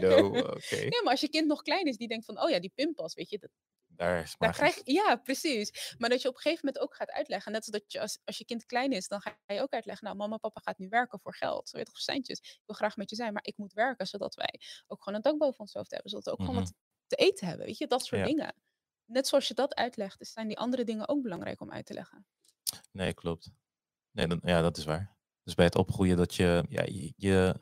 No. 0.00 0.30
Nee, 0.70 1.02
maar 1.02 1.10
als 1.10 1.20
je 1.20 1.28
kind 1.28 1.46
nog 1.46 1.62
klein 1.62 1.84
is, 1.84 1.96
die 1.96 2.08
denkt 2.08 2.24
van, 2.24 2.42
oh 2.42 2.50
ja, 2.50 2.60
die 2.60 2.72
pinpas, 2.74 3.14
weet 3.14 3.30
je, 3.30 3.38
dat, 3.38 3.50
Daar 3.86 4.22
is 4.22 4.34
daar 4.38 4.52
krijg 4.52 4.74
je, 4.84 4.92
ja, 4.92 5.16
precies. 5.16 5.94
Maar 5.98 6.08
dat 6.10 6.22
je 6.22 6.28
op 6.28 6.34
een 6.34 6.40
gegeven 6.40 6.64
moment 6.66 6.84
ook 6.84 6.94
gaat 6.94 7.10
uitleggen, 7.10 7.52
net 7.52 7.60
als 7.60 7.70
dat 7.80 7.92
je 7.92 8.00
als, 8.00 8.18
als 8.24 8.38
je 8.38 8.44
kind 8.44 8.66
klein 8.66 8.90
is, 8.92 9.08
dan 9.08 9.20
ga 9.20 9.36
je 9.46 9.60
ook 9.60 9.72
uitleggen, 9.72 10.04
nou, 10.04 10.16
mama, 10.16 10.36
papa 10.36 10.60
gaat 10.64 10.78
nu 10.78 10.88
werken 10.88 11.20
voor 11.20 11.34
geld, 11.34 11.70
weet 11.70 11.90
je, 11.92 12.00
centjes. 12.00 12.38
Ik 12.38 12.60
wil 12.66 12.76
graag 12.76 12.96
met 12.96 13.10
je 13.10 13.16
zijn, 13.16 13.32
maar 13.32 13.44
ik 13.44 13.56
moet 13.56 13.72
werken, 13.72 14.06
zodat 14.06 14.34
wij 14.34 14.60
ook 14.86 15.02
gewoon 15.02 15.18
een 15.18 15.24
dak 15.24 15.38
boven 15.38 15.60
ons 15.60 15.72
hoofd 15.72 15.90
hebben, 15.90 16.10
zodat 16.10 16.24
we 16.24 16.30
ook 16.30 16.38
gewoon 16.40 16.54
Mhm. 16.54 16.64
wat 16.64 16.74
te 17.10 17.16
eten 17.16 17.46
hebben, 17.46 17.66
weet 17.66 17.78
je, 17.78 17.86
dat 17.86 18.04
soort 18.04 18.20
Ja. 18.20 18.26
dingen. 18.26 18.54
Net 19.04 19.26
zoals 19.26 19.48
je 19.48 19.54
dat 19.54 19.74
uitlegt, 19.74 20.26
zijn 20.26 20.48
die 20.48 20.58
andere 20.58 20.84
dingen 20.84 21.08
ook 21.08 21.22
belangrijk 21.22 21.60
om 21.60 21.72
uit 21.72 21.86
te 21.86 21.92
leggen. 21.94 22.26
Nee, 22.92 23.14
klopt. 23.14 23.50
Nee, 24.10 24.26
dan, 24.26 24.40
ja, 24.44 24.60
dat 24.60 24.76
is 24.76 24.84
waar. 24.84 25.16
Dus 25.42 25.54
bij 25.54 25.64
het 25.64 25.74
opgroeien 25.76 26.16
dat 26.16 26.34
je, 26.34 26.64
ja, 26.68 26.82
je, 26.82 27.12
je- 27.16 27.54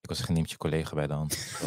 ik 0.00 0.08
was 0.08 0.28
neemt 0.28 0.50
je 0.50 0.56
collega 0.56 0.94
bij 0.94 1.06
de 1.06 1.12
hand. 1.12 1.32
Zo. 1.32 1.66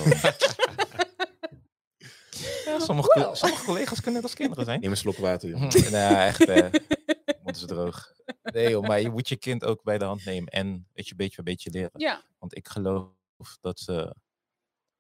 ja, 2.65 2.79
sommige, 2.89 3.19
Wow. 3.19 3.35
sommige 3.35 3.63
collega's 3.65 3.95
kunnen 4.01 4.13
net 4.13 4.23
als 4.23 4.33
kinderen 4.33 4.65
zijn. 4.65 4.79
Neem 4.79 4.91
een 4.91 4.97
slok 4.97 5.17
water, 5.17 5.49
joh. 5.49 5.59
nou, 5.59 5.71
ja, 5.91 6.25
echt, 6.25 6.45
hè. 6.45 6.69
Moeten 7.43 7.61
ze 7.61 7.67
droog. 7.67 8.11
Nee, 8.43 8.69
joh, 8.69 8.87
maar 8.87 9.01
je 9.01 9.09
moet 9.09 9.27
je 9.29 9.35
kind 9.37 9.63
ook 9.63 9.83
bij 9.83 9.97
de 9.97 10.05
hand 10.05 10.25
nemen 10.25 10.51
en 10.51 10.87
weet 10.93 11.07
je, 11.07 11.15
beetje 11.15 11.43
bij 11.43 11.53
beetje 11.53 11.69
leren. 11.69 11.91
Ja, 11.93 12.23
Want 12.37 12.55
ik 12.57 12.67
geloof 12.67 13.11
dat 13.61 13.79
ze, 13.79 14.15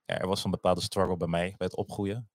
ja, 0.07 0.17
er 0.19 0.27
was 0.27 0.43
een 0.43 0.51
bepaalde 0.51 0.81
struggle 0.81 1.17
bij 1.17 1.27
mij 1.27 1.47
bij 1.57 1.67
het 1.67 1.75
opgroeien. 1.75 2.29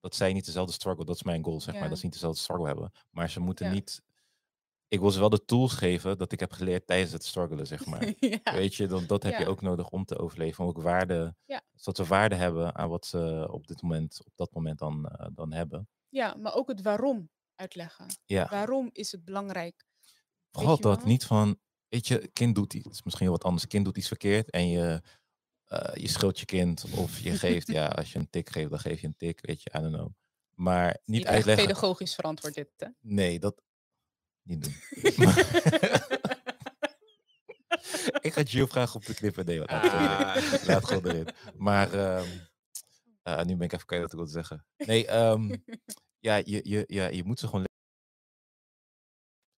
Dat 0.00 0.14
zij 0.14 0.32
niet 0.32 0.44
dezelfde 0.44 0.72
struggle, 0.72 1.04
dat 1.04 1.14
is 1.14 1.22
mijn 1.22 1.44
goal, 1.44 1.60
zeg 1.60 1.74
maar, 1.74 1.88
dat 1.88 1.98
ze 1.98 2.04
niet 2.04 2.12
dezelfde 2.14 2.40
struggle 2.40 2.66
hebben. 2.66 2.92
Maar 3.10 3.30
ze 3.30 3.40
moeten 3.40 3.66
Ja. 3.66 3.72
niet, 3.72 4.02
ik 4.88 5.00
wil 5.00 5.10
ze 5.10 5.18
wel 5.20 5.28
de 5.28 5.44
tools 5.44 5.72
geven 5.74 6.18
dat 6.18 6.32
ik 6.32 6.40
heb 6.40 6.52
geleerd 6.52 6.86
tijdens 6.86 7.12
het 7.12 7.24
struggelen, 7.24 7.66
zeg 7.66 7.86
maar. 7.90 8.14
Weet 8.42 8.74
je, 8.74 8.86
dan, 8.86 9.06
dat 9.06 9.22
heb 9.22 9.38
je 9.38 9.46
ook 9.48 9.60
nodig 9.60 9.88
om 9.88 10.04
te 10.04 10.18
overleven. 10.18 10.64
Om 10.64 10.70
ook 10.70 10.82
waarde, 10.82 11.36
zodat 11.74 11.96
ze 11.96 12.04
waarde 12.04 12.34
hebben 12.34 12.74
aan 12.74 12.88
wat 12.88 13.06
ze 13.06 13.48
op 13.50 13.66
dit 13.66 13.82
moment, 13.82 14.20
op 14.24 14.32
dat 14.36 14.52
moment 14.52 14.78
dan, 14.78 15.06
eh, 15.08 15.26
dan 15.34 15.52
hebben. 15.52 15.88
ja, 16.08 16.34
maar 16.34 16.54
ook 16.54 16.68
het 16.68 16.82
waarom 16.82 17.30
uitleggen. 17.54 18.06
Ja, 18.24 18.48
Waarom 18.50 18.88
is 18.92 19.12
het 19.12 19.24
belangrijk? 19.24 19.86
vooral 20.50 20.76
je 20.76 20.82
dat. 20.82 21.04
Niet 21.04 21.24
van, 21.26 21.58
weet 21.88 22.06
je, 22.08 22.28
kind 22.32 22.54
doet 22.54 22.74
iets. 22.74 22.84
Het 22.84 22.94
is 22.94 23.02
misschien 23.02 23.26
heel 23.26 23.34
wat 23.36 23.44
anders. 23.44 23.66
Kind 23.66 23.84
doet 23.84 23.96
iets 23.96 24.08
verkeerd 24.08 24.50
en 24.50 24.68
je, 24.68 25.02
eh, 25.68 25.94
je 26.02 26.08
schilt 26.08 26.38
je 26.38 26.44
kind. 26.46 26.84
Of 26.94 27.18
je 27.18 27.38
geeft, 27.38 27.66
ja, 27.78 27.86
als 27.86 28.12
je 28.12 28.18
een 28.18 28.30
tik 28.30 28.50
geeft, 28.50 28.70
dan 28.70 28.78
geef 28.78 29.00
je 29.00 29.06
een 29.06 29.16
tik. 29.16 29.38
Weet 29.46 29.62
je, 29.62 29.70
I 29.76 29.80
don't 29.80 29.94
know. 29.94 30.10
Maar 30.54 30.86
niet 30.86 30.98
Niet 31.04 31.24
echt 31.24 31.34
uitleggen. 31.34 31.66
pedagogisch 31.66 32.14
verantwoord 32.14 32.54
dit, 32.54 32.68
hè? 32.76 32.86
Nee, 33.00 33.38
dat 33.38 33.62
niet 34.42 34.62
doen. 34.62 34.74
ik 38.26 38.32
ga 38.32 38.44
Gio 38.44 38.66
vragen 38.66 38.94
om 38.94 39.00
te 39.00 39.14
knippen. 39.14 39.46
Nee, 39.46 39.62
gewoon 39.66 39.82
erin. 39.82 40.52
Ah. 40.52 40.66
laat 40.66 40.84
gewoon 40.84 41.06
erin. 41.06 41.28
Maar 41.56 41.92
ehm, 41.92 42.28
eh, 43.22 43.42
nu 43.44 43.56
ben 43.56 43.66
ik 43.66 43.72
even 43.72 43.86
kwijt 43.86 44.02
wat 44.02 44.10
ik 44.12 44.16
wilde 44.18 44.32
zeggen. 44.32 44.66
Nee, 44.76 45.06
ehm, 45.06 45.56
ja, 46.18 46.36
je, 46.36 46.60
je, 46.62 46.84
ja, 46.86 47.06
je 47.08 47.24
moet 47.24 47.38
ze 47.38 47.46
gewoon 47.46 47.64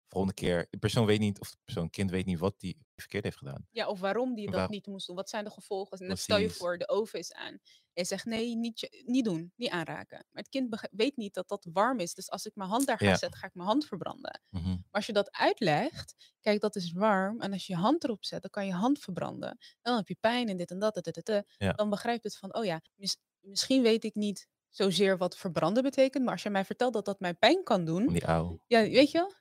volgende 0.08 0.34
keer. 0.34 0.66
De 0.70 0.78
persoon 0.78 1.06
weet 1.06 1.18
niet, 1.20 1.40
of 1.40 1.56
persoon, 1.64 1.90
kind 1.90 2.10
weet 2.10 2.26
niet 2.26 2.38
wat 2.38 2.60
die 2.60 2.86
verkeerd 2.96 3.24
heeft 3.24 3.36
gedaan. 3.36 3.66
Ja, 3.70 3.88
of 3.88 4.00
waarom 4.00 4.34
die 4.34 4.46
dat 4.46 4.54
Waar- 4.54 4.68
niet 4.70 4.86
moest 4.86 5.06
doen. 5.06 5.16
Wat 5.16 5.28
zijn 5.28 5.44
de 5.44 5.50
gevolgen? 5.50 6.06
Net 6.06 6.18
stel 6.18 6.38
je 6.38 6.50
voor, 6.50 6.78
de 6.78 6.88
oven 6.88 7.18
is 7.18 7.32
aan. 7.32 7.58
En 7.92 8.06
zegt 8.06 8.24
nee, 8.24 8.56
niet, 8.56 9.02
niet 9.06 9.24
doen, 9.24 9.52
niet 9.56 9.70
aanraken. 9.70 10.26
Maar 10.30 10.42
het 10.42 10.48
kind 10.48 10.88
weet 10.90 11.16
niet 11.16 11.34
dat 11.34 11.48
dat 11.48 11.66
warm 11.72 11.98
is. 12.00 12.14
Dus 12.14 12.30
als 12.30 12.46
ik 12.46 12.54
mijn 12.54 12.70
hand 12.70 12.86
daar 12.86 12.98
ga 12.98 13.04
Ja. 13.06 13.16
zetten, 13.16 13.38
ga 13.38 13.46
ik 13.46 13.54
mijn 13.54 13.68
hand 13.68 13.86
verbranden. 13.86 14.40
Mhm. 14.50 14.68
Maar 14.68 14.78
als 14.90 15.06
je 15.06 15.12
dat 15.12 15.32
uitlegt, 15.32 16.14
kijk, 16.40 16.60
dat 16.60 16.76
is 16.76 16.92
warm. 16.92 17.40
En 17.40 17.52
als 17.52 17.66
je 17.66 17.72
je 17.72 17.78
hand 17.78 18.04
erop 18.04 18.24
zet, 18.24 18.40
dan 18.42 18.50
kan 18.50 18.66
je 18.66 18.72
hand 18.72 18.98
verbranden. 18.98 19.48
En 19.50 19.58
dan 19.82 19.96
heb 19.96 20.08
je 20.08 20.16
pijn 20.20 20.48
en 20.48 20.56
dit 20.56 20.70
en 20.70 20.78
dat. 20.78 20.94
dit, 20.94 21.14
dit. 21.24 21.42
Ja. 21.56 21.72
Dan 21.72 21.90
begrijpt 21.90 22.24
het 22.24 22.36
van, 22.36 22.54
oh 22.54 22.64
ja, 22.64 22.80
mis- 22.94 23.18
misschien 23.40 23.82
weet 23.82 24.04
ik 24.04 24.14
niet 24.14 24.48
zozeer 24.68 25.16
wat 25.18 25.36
verbranden 25.36 25.82
betekent. 25.82 26.24
Maar 26.24 26.32
als 26.32 26.42
je 26.42 26.50
mij 26.50 26.64
vertelt 26.64 26.92
dat 26.92 27.04
dat 27.04 27.20
mij 27.20 27.34
pijn 27.34 27.62
kan 27.64 27.84
doen, 27.84 28.04
Van 28.04 28.12
die 28.12 28.26
ouw. 28.26 28.60
ja, 28.66 28.80
weet 28.82 29.10
je 29.10 29.18
wel? 29.18 29.32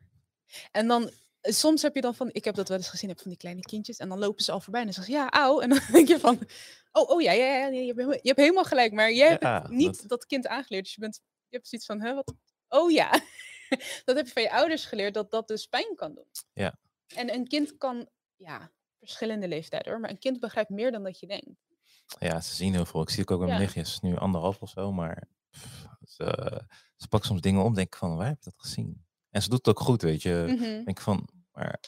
En 0.71 0.87
dan, 0.87 1.09
eh, 1.41 1.53
soms 1.53 1.81
heb 1.81 1.95
je 1.95 2.01
dan 2.01 2.15
van, 2.15 2.29
ik 2.31 2.45
heb 2.45 2.55
dat 2.55 2.67
wel 2.67 2.77
eens 2.77 2.89
gezien, 2.89 3.09
heb 3.09 3.19
van 3.19 3.29
die 3.29 3.39
kleine 3.39 3.61
kindjes. 3.61 3.97
En 3.97 4.09
dan 4.09 4.19
lopen 4.19 4.43
ze 4.43 4.51
al 4.51 4.59
voorbij 4.59 4.81
en 4.81 4.85
dan 4.87 4.95
zeggen 4.95 5.13
ze, 5.13 5.19
ja, 5.19 5.29
auw. 5.29 5.59
En 5.59 5.69
dan 5.69 5.79
denk 5.91 6.07
je 6.07 6.19
van, 6.19 6.39
oh, 6.91 7.09
oh 7.09 7.21
ja, 7.21 7.31
ja, 7.31 7.45
ja, 7.45 7.67
je, 7.67 7.85
hebt 7.85 7.97
helemaal, 7.97 8.13
je 8.21 8.27
hebt 8.27 8.39
helemaal 8.39 8.63
gelijk. 8.63 8.93
Maar 8.93 9.11
jij 9.13 9.29
hebt 9.29 9.41
Ja, 9.41 9.65
niet 9.69 9.97
dat... 9.99 10.09
dat- 10.09 10.25
kind 10.25 10.47
aangeleerd. 10.47 10.83
Dus 10.83 10.93
je, 10.93 11.01
bent, 11.01 11.21
je 11.49 11.55
hebt 11.55 11.67
zoiets 11.67 11.87
van, 11.87 12.01
hè, 12.01 12.13
wat? 12.13 12.33
Oh 12.67 12.91
ja. 12.91 13.11
dat 14.05 14.15
heb 14.15 14.25
je 14.25 14.31
van 14.31 14.41
je 14.41 14.51
ouders 14.51 14.85
geleerd, 14.85 15.13
dat 15.13 15.31
dat 15.31 15.47
dus 15.47 15.65
pijn 15.65 15.95
kan 15.95 16.13
doen. 16.15 16.27
Ja. 16.53 16.79
En 17.15 17.33
een 17.33 17.47
kind 17.47 17.77
kan, 17.77 18.09
ja, 18.35 18.71
verschillende 18.99 19.47
leeftijden 19.47 19.91
hoor. 19.91 19.99
Maar 20.01 20.09
een 20.09 20.19
kind 20.19 20.39
begrijpt 20.39 20.69
meer 20.69 20.91
dan 20.91 21.03
dat 21.03 21.19
je 21.19 21.27
denkt. 21.27 21.49
Ja, 22.19 22.41
ze 22.41 22.55
zien 22.55 22.73
heel 22.73 22.85
veel. 22.85 23.01
Ik 23.01 23.09
zie 23.09 23.19
het 23.21 23.31
ook 23.31 23.37
bij 23.39 23.47
mijn 23.47 23.59
Ja. 23.59 23.65
nichtjes. 23.65 23.99
Nu 23.99 24.17
anderhalf 24.17 24.61
of 24.61 24.69
zo, 24.69 24.91
maar 24.91 25.27
pff, 25.49 25.85
ze, 26.07 26.61
ze 26.95 27.07
pakt 27.07 27.25
soms 27.25 27.41
dingen 27.41 27.63
om. 27.63 27.73
Denk 27.73 27.87
ik 27.87 27.95
van, 27.95 28.15
waar 28.17 28.27
heb 28.27 28.37
je 28.43 28.49
dat 28.49 28.59
gezien? 28.59 29.05
En 29.37 29.43
ze 29.43 29.49
doet 29.49 29.65
het 29.65 29.77
ook 29.77 29.83
goed, 29.83 30.01
weet 30.01 30.21
je. 30.21 30.43
Mhm. 30.47 30.83
Denk 30.83 31.01
van, 31.01 31.27
maar 31.51 31.79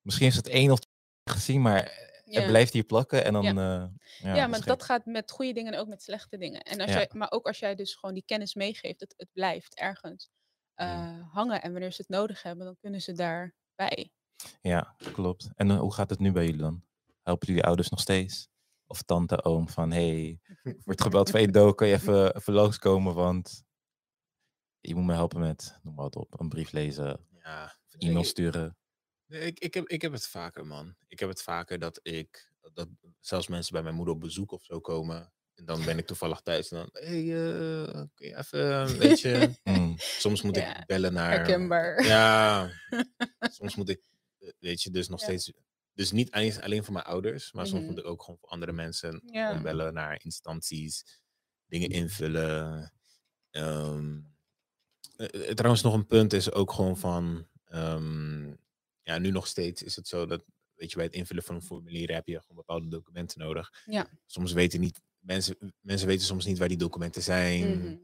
misschien 0.00 0.26
is 0.26 0.36
het 0.36 0.48
één 0.48 0.70
of 0.70 0.78
twee 0.78 1.36
gezien, 1.36 1.62
maar 1.62 2.04
Ja. 2.24 2.40
het 2.40 2.46
blijft 2.46 2.72
hier 2.72 2.84
plakken. 2.84 3.24
En 3.24 3.32
dan, 3.32 3.42
Ja. 3.42 3.52
ja, 3.52 3.90
ja, 4.18 4.34
Ja, 4.34 4.46
maar 4.46 4.64
dat 4.64 4.82
gaat 4.82 5.06
met 5.06 5.30
goede 5.30 5.52
dingen 5.52 5.72
en 5.72 5.78
ook 5.78 5.88
met 5.88 6.02
slechte 6.02 6.36
dingen. 6.38 6.60
En 6.60 6.80
als 6.80 6.90
jij, 6.90 7.10
maar 7.12 7.30
ook 7.30 7.46
als 7.46 7.58
jij 7.58 7.74
dus 7.74 7.94
gewoon 7.94 8.14
die 8.14 8.24
kennis 8.26 8.54
meegeeft, 8.54 9.00
het, 9.00 9.14
het 9.16 9.28
blijft 9.32 9.74
ergens 9.74 10.30
eh, 10.74 11.32
hangen. 11.32 11.62
En 11.62 11.72
wanneer 11.72 11.92
ze 11.92 12.00
het 12.00 12.10
nodig 12.10 12.42
hebben, 12.42 12.64
dan 12.66 12.76
kunnen 12.80 13.00
ze 13.00 13.12
daarbij. 13.12 14.10
Ja, 14.60 14.94
klopt. 15.12 15.48
En 15.54 15.70
eh, 15.70 15.78
hoe 15.78 15.94
gaat 15.94 16.10
het 16.10 16.18
nu 16.18 16.32
bij 16.32 16.44
jullie 16.44 16.60
dan? 16.60 16.84
Helpen 17.22 17.48
jullie 17.48 17.64
ouders 17.64 17.88
nog 17.88 18.00
steeds? 18.00 18.48
Of 18.86 19.02
tante, 19.02 19.44
oom 19.44 19.68
van, 19.68 19.92
hey, 19.92 20.40
wordt 20.84 21.02
gebeld 21.02 21.30
van, 21.30 21.40
hey 21.40 21.50
Do, 21.56 21.72
kan 21.72 21.88
je 21.88 21.94
even, 21.94 22.36
even 22.36 22.52
langskomen, 22.52 23.14
want 23.14 23.64
je 24.88 24.94
moet 24.94 25.04
me 25.04 25.12
helpen 25.12 25.40
met, 25.40 25.78
noem 25.82 25.94
maar 25.94 26.04
wat 26.04 26.16
op, 26.16 26.40
een 26.40 26.48
brief 26.48 26.72
lezen, 26.72 27.26
Ja. 27.42 27.76
e-mail 27.98 28.24
sturen. 28.24 28.76
Nee, 29.26 29.40
Ik, 29.40 29.58
ik, 29.58 29.74
heb, 29.74 29.88
ik 29.88 30.02
heb 30.02 30.12
het 30.12 30.26
vaker, 30.26 30.66
man. 30.66 30.96
Ik 31.06 31.18
heb 31.20 31.28
het 31.28 31.42
vaker 31.42 31.78
dat 31.78 32.00
ik, 32.02 32.52
dat 32.72 32.88
zelfs 33.20 33.48
mensen 33.48 33.72
bij 33.72 33.82
mijn 33.82 33.94
moeder 33.94 34.14
op 34.14 34.20
bezoek 34.20 34.52
of 34.52 34.64
zo 34.64 34.80
komen. 34.80 35.32
En 35.54 35.64
dan 35.64 35.84
ben 35.84 35.98
ik 35.98 36.06
toevallig 36.06 36.40
thuis 36.40 36.70
en 36.70 36.76
dan, 36.76 36.88
hé, 36.92 37.24
hey, 37.26 37.84
eh, 37.86 38.04
kun 38.14 38.28
je 38.28 38.36
even, 38.36 38.98
weet 38.98 39.20
je. 39.26 39.54
Mm, 39.64 39.94
Soms 39.98 40.42
moet 40.42 40.56
Ja, 40.56 40.80
ik 40.80 40.86
bellen 40.86 41.12
naar... 41.12 41.30
Herkenbaar. 41.30 42.04
Ja, 42.06 42.70
soms 43.58 43.74
moet 43.76 43.88
ik, 43.88 44.00
eh, 44.38 44.50
weet 44.58 44.82
je, 44.82 44.90
dus 44.90 45.08
nog 45.08 45.20
Ja. 45.20 45.26
steeds... 45.26 45.52
Dus 45.92 46.12
niet 46.12 46.30
alleen, 46.30 46.62
alleen 46.62 46.84
voor 46.84 46.92
mijn 46.92 47.04
ouders, 47.04 47.52
maar 47.52 47.66
soms 47.66 47.80
Mhm. 47.82 47.90
moet 47.90 47.98
ik 47.98 48.06
ook 48.06 48.22
gewoon 48.22 48.38
voor 48.40 48.48
andere 48.48 48.72
mensen 48.72 49.22
bellen 49.62 49.94
naar 49.94 50.20
instanties, 50.24 51.20
dingen 51.66 51.88
invullen. 51.88 52.92
Eh, 53.50 54.04
trouwens, 55.54 55.82
nog 55.82 55.94
een 55.94 56.06
punt 56.06 56.32
is 56.32 56.52
ook 56.52 56.72
gewoon 56.72 56.96
van, 56.98 57.46
ehm, 57.64 58.46
ja, 59.02 59.18
nu 59.18 59.30
nog 59.30 59.46
steeds 59.46 59.82
is 59.82 59.96
het 59.96 60.08
zo 60.08 60.26
dat, 60.26 60.44
weet 60.74 60.90
je, 60.90 60.96
bij 60.96 61.04
het 61.04 61.14
invullen 61.14 61.42
van 61.42 61.54
een 61.54 61.62
formulier 61.62 62.14
heb 62.14 62.26
je 62.26 62.40
gewoon 62.40 62.56
bepaalde 62.56 62.88
documenten 62.88 63.38
nodig. 63.40 63.82
Ja. 63.84 64.06
Soms 64.26 64.52
weten 64.52 64.80
niet, 64.80 65.00
mensen, 65.18 65.74
mensen 65.80 66.06
weten 66.08 66.26
soms 66.26 66.44
niet 66.44 66.58
waar 66.58 66.68
die 66.68 66.76
documenten 66.76 67.22
zijn. 67.22 67.78
Mhm. 67.78 67.96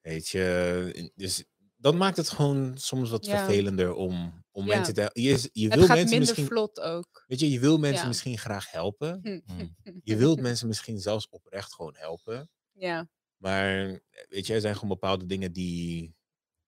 Weet 0.00 0.28
je, 0.28 1.10
dus 1.14 1.44
dat 1.76 1.94
maakt 1.94 2.16
het 2.16 2.28
gewoon 2.30 2.78
soms 2.78 3.10
wat 3.10 3.26
Ja. 3.26 3.36
vervelender 3.44 3.94
om, 3.94 4.44
om 4.50 4.66
Ja. 4.66 4.74
mensen 4.74 4.94
te 4.94 5.10
je, 5.12 5.48
je 5.52 5.64
Het 5.68 5.74
wil 5.74 5.86
gaat 5.86 5.96
mensen 5.96 5.96
minder 5.98 6.18
misschien 6.18 6.46
vlot 6.46 6.80
ook. 6.80 7.24
weet 7.26 7.40
je 7.40 7.50
je 7.50 7.60
wil 7.60 7.78
mensen 7.78 8.00
Ja. 8.02 8.06
misschien 8.08 8.38
graag 8.38 8.70
helpen 8.70 9.20
Hmm. 9.22 9.42
je 10.04 10.16
wilt 10.16 10.40
mensen 10.40 10.66
misschien 10.68 11.00
zelfs 11.00 11.28
oprecht 11.28 11.74
gewoon 11.74 11.96
helpen 11.96 12.50
Ja, 12.72 13.08
maar 13.36 14.00
weet 14.28 14.46
je 14.46 14.54
er 14.54 14.60
zijn 14.60 14.74
gewoon 14.74 14.88
bepaalde 14.88 15.26
dingen 15.26 15.52
die 15.52 16.14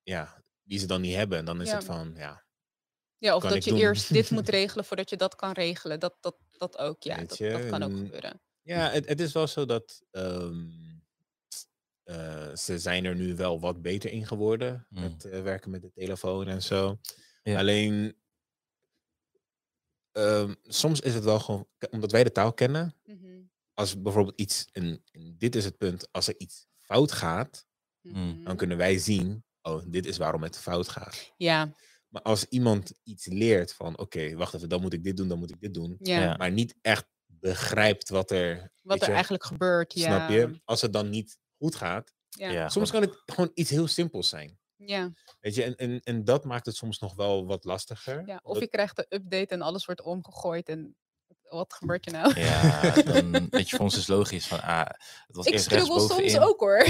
ja 0.07 0.43
die 0.63 0.79
ze 0.79 0.87
dan 0.87 1.01
niet 1.01 1.15
hebben 1.15 1.39
en 1.39 1.45
dan 1.45 1.61
is 1.61 1.69
Ja. 1.69 1.75
het 1.75 1.85
van 1.85 2.13
ja 2.17 2.45
ja 3.19 3.37
of 3.37 3.43
dat 3.43 3.65
je 3.65 3.71
doen. 3.71 3.79
eerst 3.79 4.13
dit 4.13 4.31
moet 4.31 4.49
regelen 4.59 4.85
voordat 4.85 5.11
je 5.11 5.17
dat 5.17 5.35
kan 5.35 5.53
regelen. 5.53 6.01
Dat, 6.01 6.17
dat, 6.21 6.37
dat 6.51 6.79
ook, 6.79 7.03
ja. 7.03 7.17
Dat, 7.17 7.37
dat 7.39 7.67
kan 7.67 7.83
ook 7.83 7.91
en- 7.91 7.97
gebeuren. 7.97 8.41
Ja, 8.63 8.91
het, 8.91 9.09
het 9.09 9.21
is 9.21 9.33
wel 9.33 9.47
zo 9.47 9.65
dat 9.65 10.03
ehm, 10.11 10.69
eh, 12.03 12.55
ze 12.57 12.79
zijn 12.79 13.05
er 13.05 13.15
nu 13.15 13.35
wel 13.37 13.61
wat 13.61 13.83
beter 13.83 14.11
in 14.11 14.27
geworden 14.27 14.87
Mm. 14.89 15.01
met 15.03 15.25
eh, 15.25 15.43
werken 15.43 15.71
met 15.71 15.83
de 15.83 15.91
telefoon 15.93 16.49
en 16.49 16.63
zo. 16.63 16.99
Ja. 17.43 17.59
Alleen 17.59 18.17
ehm, 20.13 20.55
soms 20.63 21.01
is 21.01 21.15
het 21.15 21.25
wel 21.25 21.41
gewoon, 21.41 21.69
omdat 21.91 22.11
wij 22.13 22.25
de 22.25 22.33
taal 22.33 22.53
kennen, 22.53 22.95
Mhm, 23.05 23.43
als 23.75 24.03
bijvoorbeeld 24.03 24.41
iets, 24.41 24.67
en, 24.73 25.03
en 25.13 25.35
dit 25.39 25.55
is 25.57 25.65
het 25.65 25.77
punt, 25.77 26.13
als 26.13 26.29
er 26.29 26.35
iets 26.39 26.67
fout 26.81 27.13
gaat, 27.13 27.67
Mm. 28.01 28.13
dan 28.15 28.43
mhm. 28.43 28.57
kunnen 28.57 28.77
wij 28.77 28.99
zien, 28.99 29.45
oh, 29.67 29.83
dit 29.87 30.07
is 30.07 30.17
waarom 30.17 30.43
het 30.43 30.59
fout 30.59 30.89
gaat. 30.89 31.33
Ja, 31.37 31.75
Maar 32.09 32.23
als 32.23 32.45
iemand 32.49 32.93
iets 33.03 33.27
leert 33.27 33.73
van, 33.75 33.99
oké, 33.99 34.35
wacht 34.37 34.55
even, 34.55 34.69
dan 34.69 34.81
moet 34.81 34.93
ik 34.93 35.05
dit 35.05 35.17
doen, 35.17 35.29
dan 35.29 35.39
moet 35.39 35.51
ik 35.51 35.61
dit 35.61 35.75
doen, 35.75 35.97
ja. 35.99 36.37
Maar 36.37 36.51
niet 36.53 36.75
echt 36.83 37.07
begrijpt 37.27 38.09
wat 38.09 38.31
er, 38.31 38.73
Wat 38.83 39.01
er 39.01 39.07
je, 39.07 39.13
eigenlijk 39.13 39.45
gebeurt. 39.45 39.93
Ja. 39.95 40.01
Snap 40.05 40.31
je? 40.31 40.61
Als 40.65 40.81
het 40.83 40.93
dan 40.93 41.11
niet 41.11 41.39
goed 41.59 41.75
gaat. 41.75 42.15
Ja. 42.29 42.51
Ja, 42.51 42.69
Soms 42.69 42.91
kan 42.91 43.01
het 43.01 43.23
gewoon 43.27 43.51
iets 43.55 43.71
heel 43.71 43.87
simpels 43.87 44.29
zijn. 44.29 44.59
ja. 44.77 45.13
Weet 45.41 45.55
je, 45.55 45.65
en, 45.65 45.77
en, 45.77 46.01
en 46.01 46.25
dat 46.25 46.45
maakt 46.45 46.67
het 46.67 46.77
soms 46.77 46.99
nog 46.99 47.15
wel 47.15 47.47
wat 47.47 47.65
lastiger. 47.65 48.23
ja. 48.27 48.41
Of 48.43 48.53
Dat- 48.53 48.63
je 48.63 48.69
krijgt 48.69 48.97
de 48.97 49.07
update 49.09 49.55
en 49.55 49.63
alles 49.63 49.85
wordt 49.85 50.03
omgegooid. 50.03 50.69
En 50.69 50.97
wat 51.49 51.75
gebeurt 51.75 52.07
er 52.07 52.13
nou? 52.13 52.41
Ja, 52.41 52.91
dan, 53.03 53.49
weet 53.51 53.69
je, 53.71 53.77
voor 53.77 53.85
ons 53.85 53.97
is 53.97 54.07
logisch 54.07 54.47
van, 54.47 54.63
ah, 54.63 54.87
het 55.27 55.37
was 55.37 55.47
Ik 55.47 55.53
eerst 55.53 55.71
soms 55.71 56.39
ook 56.39 56.61
hoor. 56.61 56.89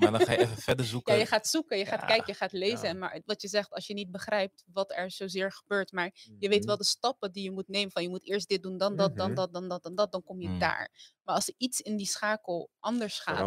Maar 0.00 0.10
dan 0.12 0.20
ga 0.20 0.32
je 0.32 0.38
even 0.38 0.56
verder 0.56 0.86
zoeken. 0.86 1.12
Ja, 1.14 1.18
je 1.20 1.26
gaat 1.26 1.46
zoeken, 1.46 1.78
je 1.78 1.86
gaat 1.86 2.00
Ja, 2.00 2.06
kijken, 2.06 2.26
je 2.26 2.34
gaat 2.34 2.52
lezen. 2.52 2.88
ja. 2.88 2.94
Maar 2.94 3.20
wat 3.24 3.42
je 3.42 3.48
zegt, 3.48 3.70
als 3.70 3.86
je 3.86 3.94
niet 3.94 4.10
begrijpt 4.10 4.64
wat 4.72 4.90
er 4.92 5.10
zozeer 5.10 5.52
gebeurt, 5.52 5.92
maar 5.92 6.10
je 6.38 6.48
weet 6.48 6.58
Mhm. 6.58 6.66
wel 6.66 6.76
de 6.76 6.84
stappen 6.84 7.32
die 7.32 7.42
je 7.42 7.50
moet 7.50 7.68
nemen. 7.68 7.90
Van 7.92 8.02
je 8.02 8.08
moet 8.08 8.28
eerst 8.28 8.48
dit 8.48 8.62
doen, 8.62 8.76
dan 8.78 8.96
dat, 8.96 9.16
dan 9.16 9.26
Mhm. 9.26 9.36
dat, 9.36 9.52
dan 9.52 9.68
dat, 9.68 9.82
dan 9.82 9.94
dat, 9.94 10.12
dan 10.12 10.22
kom 10.22 10.40
je 10.40 10.48
Mm. 10.48 10.58
daar. 10.58 11.16
Maar 11.22 11.34
als 11.34 11.48
er 11.48 11.54
iets 11.56 11.80
in 11.80 11.96
die 11.96 12.06
schakel 12.06 12.70
anders 12.78 13.18
gaat, 13.20 13.38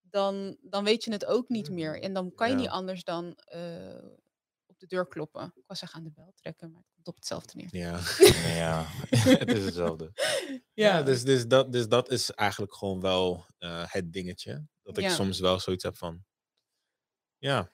dan, 0.00 0.56
dan 0.60 0.84
weet 0.84 1.04
je 1.04 1.12
het 1.12 1.24
ook 1.26 1.48
niet 1.48 1.70
meer. 1.70 1.92
Mhm. 1.94 2.02
En 2.02 2.12
dan 2.12 2.34
kan 2.34 2.48
je 2.50 2.54
niet 2.56 2.68
anders 2.68 3.04
dan 3.04 3.34
eh, 3.34 4.04
op 4.66 4.78
de 4.78 4.86
deur 4.86 5.06
kloppen. 5.08 5.52
Ik 5.54 5.64
was 5.66 5.78
zeggen 5.78 5.98
aan 5.98 6.04
de 6.04 6.12
bel 6.14 6.32
trekken, 6.34 6.72
maar 6.72 6.82
op 7.02 7.14
hetzelfde 7.14 7.52
neer. 7.56 7.68
Ja, 7.76 8.00
Ja, 8.56 8.84
het 9.42 9.48
is 9.52 9.64
hetzelfde. 9.64 10.12
ja 10.72 11.02
dus, 11.02 11.24
dus, 11.24 11.46
dat, 11.46 11.72
dus 11.72 11.88
dat 11.88 12.10
is 12.10 12.30
eigenlijk 12.30 12.74
gewoon 12.74 13.00
wel 13.00 13.46
eh, 13.58 13.84
het 13.86 14.12
dingetje. 14.12 14.66
Dat 14.82 14.98
ik 14.98 15.04
Ja. 15.04 15.10
soms 15.14 15.40
wel 15.40 15.60
zoiets 15.60 15.82
heb 15.84 15.96
van. 15.96 16.24
Ja, 17.38 17.72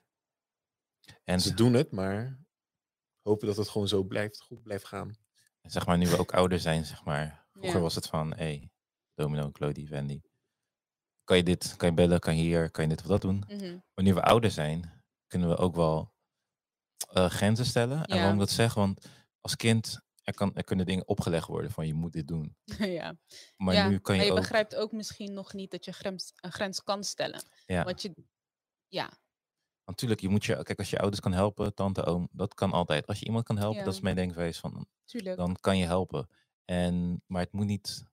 En 1.24 1.40
ze 1.40 1.54
doen 1.54 1.72
het, 1.74 1.92
maar 1.92 2.38
hopen 3.22 3.46
dat 3.46 3.56
het 3.56 3.68
gewoon 3.68 3.88
zo 3.88 4.02
blijft, 4.04 4.40
goed 4.40 4.62
blijft 4.62 4.84
gaan. 4.84 5.16
zeg 5.62 5.86
maar, 5.86 5.98
nu 5.98 6.08
we 6.08 6.18
ook 6.18 6.32
ouder 6.32 6.60
zijn, 6.60 6.84
zeg 6.84 7.04
maar. 7.04 7.46
Vroeger 7.52 7.74
Ja. 7.76 7.80
was 7.82 7.94
het 7.94 8.06
van, 8.06 8.30
hé, 8.30 8.36
hey, 8.36 8.70
Domino, 9.14 9.50
Clody, 9.50 9.88
Wendy. 9.88 10.20
Kan 11.24 11.36
je 11.36 11.42
dit, 11.42 11.76
kan 11.76 11.88
je 11.88 11.94
bellen, 11.94 12.20
kan 12.20 12.36
je 12.36 12.42
hier, 12.42 12.70
kan 12.70 12.82
je 12.84 12.90
dit 12.90 13.00
of 13.00 13.06
dat 13.06 13.20
doen? 13.20 13.44
Mhm. 13.48 13.78
Maar 13.94 14.04
nu 14.04 14.14
we 14.14 14.22
ouder 14.22 14.50
zijn, 14.50 15.04
kunnen 15.26 15.48
we 15.48 15.56
ook 15.56 15.74
wel 15.74 16.14
eh, 17.12 17.30
grenzen 17.30 17.66
stellen. 17.66 18.04
En 18.04 18.16
waarom 18.16 18.32
ik 18.32 18.38
dat 18.38 18.50
zeg, 18.50 18.74
want 18.74 19.06
als 19.40 19.56
kind, 19.56 20.00
er, 20.22 20.34
kan, 20.34 20.54
er 20.54 20.64
kunnen 20.64 20.86
dingen 20.86 21.08
opgelegd 21.08 21.46
worden 21.46 21.70
van 21.70 21.86
je 21.86 21.94
moet 21.94 22.12
dit 22.12 22.28
doen. 22.28 22.56
ja. 22.98 23.16
Maar 23.56 23.74
ja, 23.74 23.88
nu 23.88 23.98
kan 23.98 24.14
je, 24.14 24.20
maar 24.20 24.30
je 24.30 24.36
ook... 24.36 24.40
begrijpt 24.40 24.74
ook 24.74 24.92
misschien 24.92 25.32
nog 25.32 25.52
niet 25.52 25.70
dat 25.70 25.84
je 25.84 25.92
grens, 25.92 26.32
een 26.36 26.52
grens 26.52 26.82
kan 26.82 27.04
stellen. 27.04 27.42
Ja. 27.66 27.84
Want 27.84 28.02
je, 28.02 28.14
ja, 28.88 29.10
Natuurlijk, 29.86 30.20
je 30.20 30.28
moet 30.28 30.44
je, 30.44 30.62
kijk, 30.62 30.78
als 30.78 30.90
je 30.90 30.98
ouders 30.98 31.20
kan 31.20 31.32
helpen, 31.32 31.74
tante, 31.74 32.04
oom, 32.04 32.28
dat 32.32 32.54
kan 32.54 32.72
altijd. 32.72 33.06
Als 33.06 33.18
je 33.18 33.26
iemand 33.26 33.44
kan 33.44 33.58
helpen, 33.58 33.84
dat 33.84 33.94
is 33.94 34.00
mijn 34.00 34.16
denkwijze 34.16 34.60
van, 34.60 34.86
tuurlijk. 35.04 35.36
dan 35.36 35.56
kan 35.60 35.78
je 35.78 35.84
helpen. 35.84 36.28
En, 36.64 37.22
maar 37.26 37.42
het 37.42 37.52
moet 37.52 37.66
niet 37.66 38.04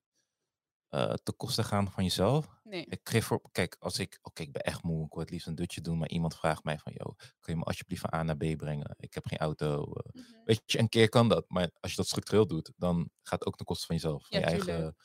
eh 0.94 1.14
ten 1.14 1.36
koste 1.36 1.64
gaan 1.64 1.92
van 1.92 2.04
jezelf. 2.04 2.60
Nee. 2.64 2.86
Ik 2.86 3.00
geef 3.10 3.26
voor, 3.26 3.42
kijk, 3.52 3.76
als 3.80 4.00
ik, 4.00 4.20
oké, 4.22 4.42
ik 4.42 4.52
ben 4.52 4.62
echt 4.62 4.84
moe, 4.84 5.06
ik 5.06 5.12
wil 5.14 5.22
het 5.22 5.30
liefst 5.32 5.48
een 5.48 5.56
dutje 5.56 5.82
doen, 5.82 5.98
maar 5.98 6.10
iemand 6.10 6.36
vraagt 6.36 6.64
mij 6.64 6.78
van, 6.78 6.94
joh, 6.96 7.18
kun 7.40 7.54
je 7.54 7.56
me 7.60 7.64
alsjeblieft 7.66 8.02
van 8.02 8.14
A 8.20 8.24
naar 8.24 8.38
B 8.38 8.58
brengen? 8.58 8.96
Ik 9.00 9.14
heb 9.14 9.26
geen 9.28 9.38
auto. 9.40 9.94
eh. 9.94 10.14
Mhm. 10.14 10.44
Weet 10.46 10.62
je, 10.66 10.80
een 10.80 10.90
keer 10.90 11.10
kan 11.10 11.30
dat, 11.30 11.46
maar 11.50 11.70
als 11.80 11.92
je 11.92 11.98
dat 11.98 12.08
structureel 12.08 12.48
doet, 12.48 12.72
dan 12.78 13.10
gaat 13.22 13.40
het 13.40 13.46
ook 13.48 13.56
ten 13.58 13.66
koste 13.66 13.86
van 13.86 13.96
jezelf, 13.96 14.28
van 14.28 14.40
Ja, 14.40 14.50
je 14.50 14.56
tuurlijk. 14.58 14.78
eigen, 14.78 14.96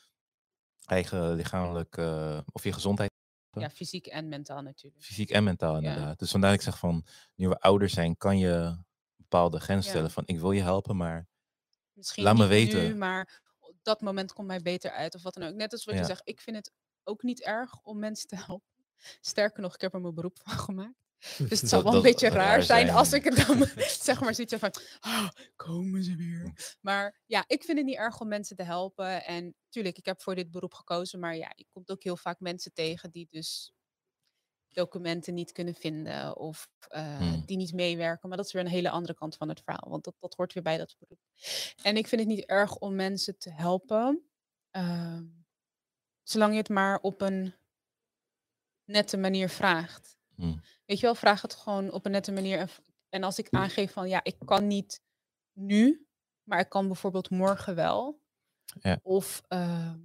eigen 0.85 1.33
lichamelijk, 1.35 1.97
eh, 1.97 2.39
of 2.51 2.63
je 2.63 2.73
gezondheid, 2.73 3.11
Ja, 3.51 3.69
fysiek 3.69 4.05
en 4.07 4.27
mentaal 4.29 4.61
natuurlijk. 4.61 5.03
fysiek 5.03 5.29
en 5.29 5.43
mentaal 5.43 5.71
Ja. 5.81 5.89
inderdaad. 5.89 6.19
Dus 6.19 6.31
vandaar 6.31 6.49
dat 6.49 6.59
ik 6.59 6.65
zeg 6.65 6.77
van, 6.79 7.05
nu 7.35 7.47
we 7.47 7.59
ouder 7.59 7.89
zijn, 7.89 8.17
kan 8.17 8.37
je 8.37 8.83
bepaalde 9.15 9.59
grenzen 9.59 9.85
Ja. 9.85 9.89
stellen 9.89 10.11
van, 10.11 10.23
ik 10.25 10.39
wil 10.39 10.51
je 10.51 10.61
helpen, 10.61 10.97
maar 10.97 11.27
Misschien 11.93 12.23
Laat 12.23 12.37
me 12.37 12.45
weten. 12.45 12.83
nu, 12.83 12.95
maar 12.95 13.41
dat 13.89 14.01
moment 14.01 14.33
komt 14.33 14.47
mij 14.47 14.61
beter 14.61 14.91
uit 14.91 15.15
of 15.15 15.23
wat 15.23 15.33
dan 15.33 15.43
ook. 15.49 15.55
Net 15.55 15.71
als 15.71 15.85
wat 15.85 15.93
Ja. 15.95 15.99
je 16.01 16.07
zegt, 16.07 16.21
ik 16.23 16.41
vind 16.41 16.55
het 16.55 16.71
ook 17.03 17.23
niet 17.23 17.41
erg 17.41 17.81
om 17.83 17.99
mensen 17.99 18.27
te 18.27 18.35
helpen. 18.35 18.67
Sterker 19.21 19.61
nog, 19.61 19.73
ik 19.73 19.81
heb 19.81 19.93
er 19.93 20.01
mijn 20.01 20.13
beroep 20.13 20.39
van 20.43 20.57
gemaakt. 20.57 20.97
Dus 21.49 21.61
het 21.61 21.69
zou 21.69 21.83
wel 21.83 21.95
een 21.95 22.01
beetje 22.01 22.27
raar 22.29 22.37
raar 22.37 22.63
zijn 22.63 22.85
zijn. 22.85 22.97
als 22.97 23.13
ik 23.13 23.23
het 23.23 23.47
dan 23.47 23.65
zeg 24.09 24.21
maar 24.21 24.35
zoiets 24.35 24.55
van, 24.55 24.73
ah, 24.99 25.29
komen 25.55 26.03
ze 26.03 26.15
weer. 26.15 26.77
Maar 26.81 27.21
ja, 27.25 27.43
ik 27.47 27.63
vind 27.63 27.77
het 27.77 27.87
niet 27.87 27.97
erg 27.97 28.19
om 28.19 28.27
mensen 28.27 28.55
te 28.55 28.63
helpen. 28.63 29.25
En 29.25 29.55
tuurlijk, 29.69 29.97
ik 29.97 30.05
heb 30.05 30.21
voor 30.21 30.35
dit 30.35 30.51
beroep 30.51 30.73
gekozen, 30.73 31.19
maar 31.19 31.35
ja, 31.35 31.51
je 31.55 31.65
komt 31.71 31.91
ook 31.91 32.03
heel 32.03 32.17
vaak 32.17 32.39
mensen 32.39 32.73
tegen 32.73 33.11
die 33.11 33.27
dus 33.29 33.73
documenten 34.73 35.33
niet 35.33 35.51
kunnen 35.51 35.75
vinden 35.75 36.37
of 36.37 36.69
eh, 36.87 37.17
Hmm. 37.17 37.45
die 37.45 37.57
niet 37.57 37.73
meewerken. 37.73 38.27
Maar 38.29 38.37
dat 38.37 38.45
is 38.45 38.53
weer 38.53 38.61
een 38.61 38.67
hele 38.67 38.89
andere 38.89 39.13
kant 39.13 39.35
van 39.35 39.49
het 39.49 39.61
verhaal, 39.63 39.89
want 39.89 40.03
dat, 40.03 40.15
dat 40.19 40.35
hoort 40.35 40.53
weer 40.53 40.63
bij 40.63 40.77
dat 40.77 40.95
beroep. 40.99 41.19
En 41.83 41.97
ik 41.97 42.07
vind 42.07 42.21
het 42.21 42.29
niet 42.29 42.45
erg 42.45 42.75
om 42.75 42.95
mensen 42.95 43.37
te 43.37 43.51
helpen, 43.51 44.29
ehm, 44.71 45.25
zolang 46.23 46.51
je 46.51 46.57
het 46.57 46.69
maar 46.69 46.99
op 46.99 47.21
een 47.21 47.55
nette 48.85 49.17
manier 49.17 49.49
vraagt. 49.49 50.17
Hmm. 50.35 50.61
Weet 50.85 50.99
je 50.99 51.05
wel, 51.05 51.15
vraag 51.15 51.41
het 51.41 51.55
gewoon 51.55 51.91
op 51.91 52.05
een 52.05 52.11
nette 52.11 52.31
manier. 52.31 52.57
En, 52.59 52.69
en 53.09 53.23
als 53.23 53.37
ik 53.37 53.49
aangeef 53.49 53.91
van 53.91 54.09
ja, 54.09 54.23
ik 54.23 54.35
kan 54.45 54.67
niet 54.67 55.01
nu, 55.53 56.07
maar 56.43 56.59
ik 56.59 56.69
kan 56.69 56.87
bijvoorbeeld 56.87 57.29
morgen 57.29 57.75
wel. 57.75 58.21
Ja. 58.81 58.99
Of 59.03 59.41
ehm, 59.47 59.99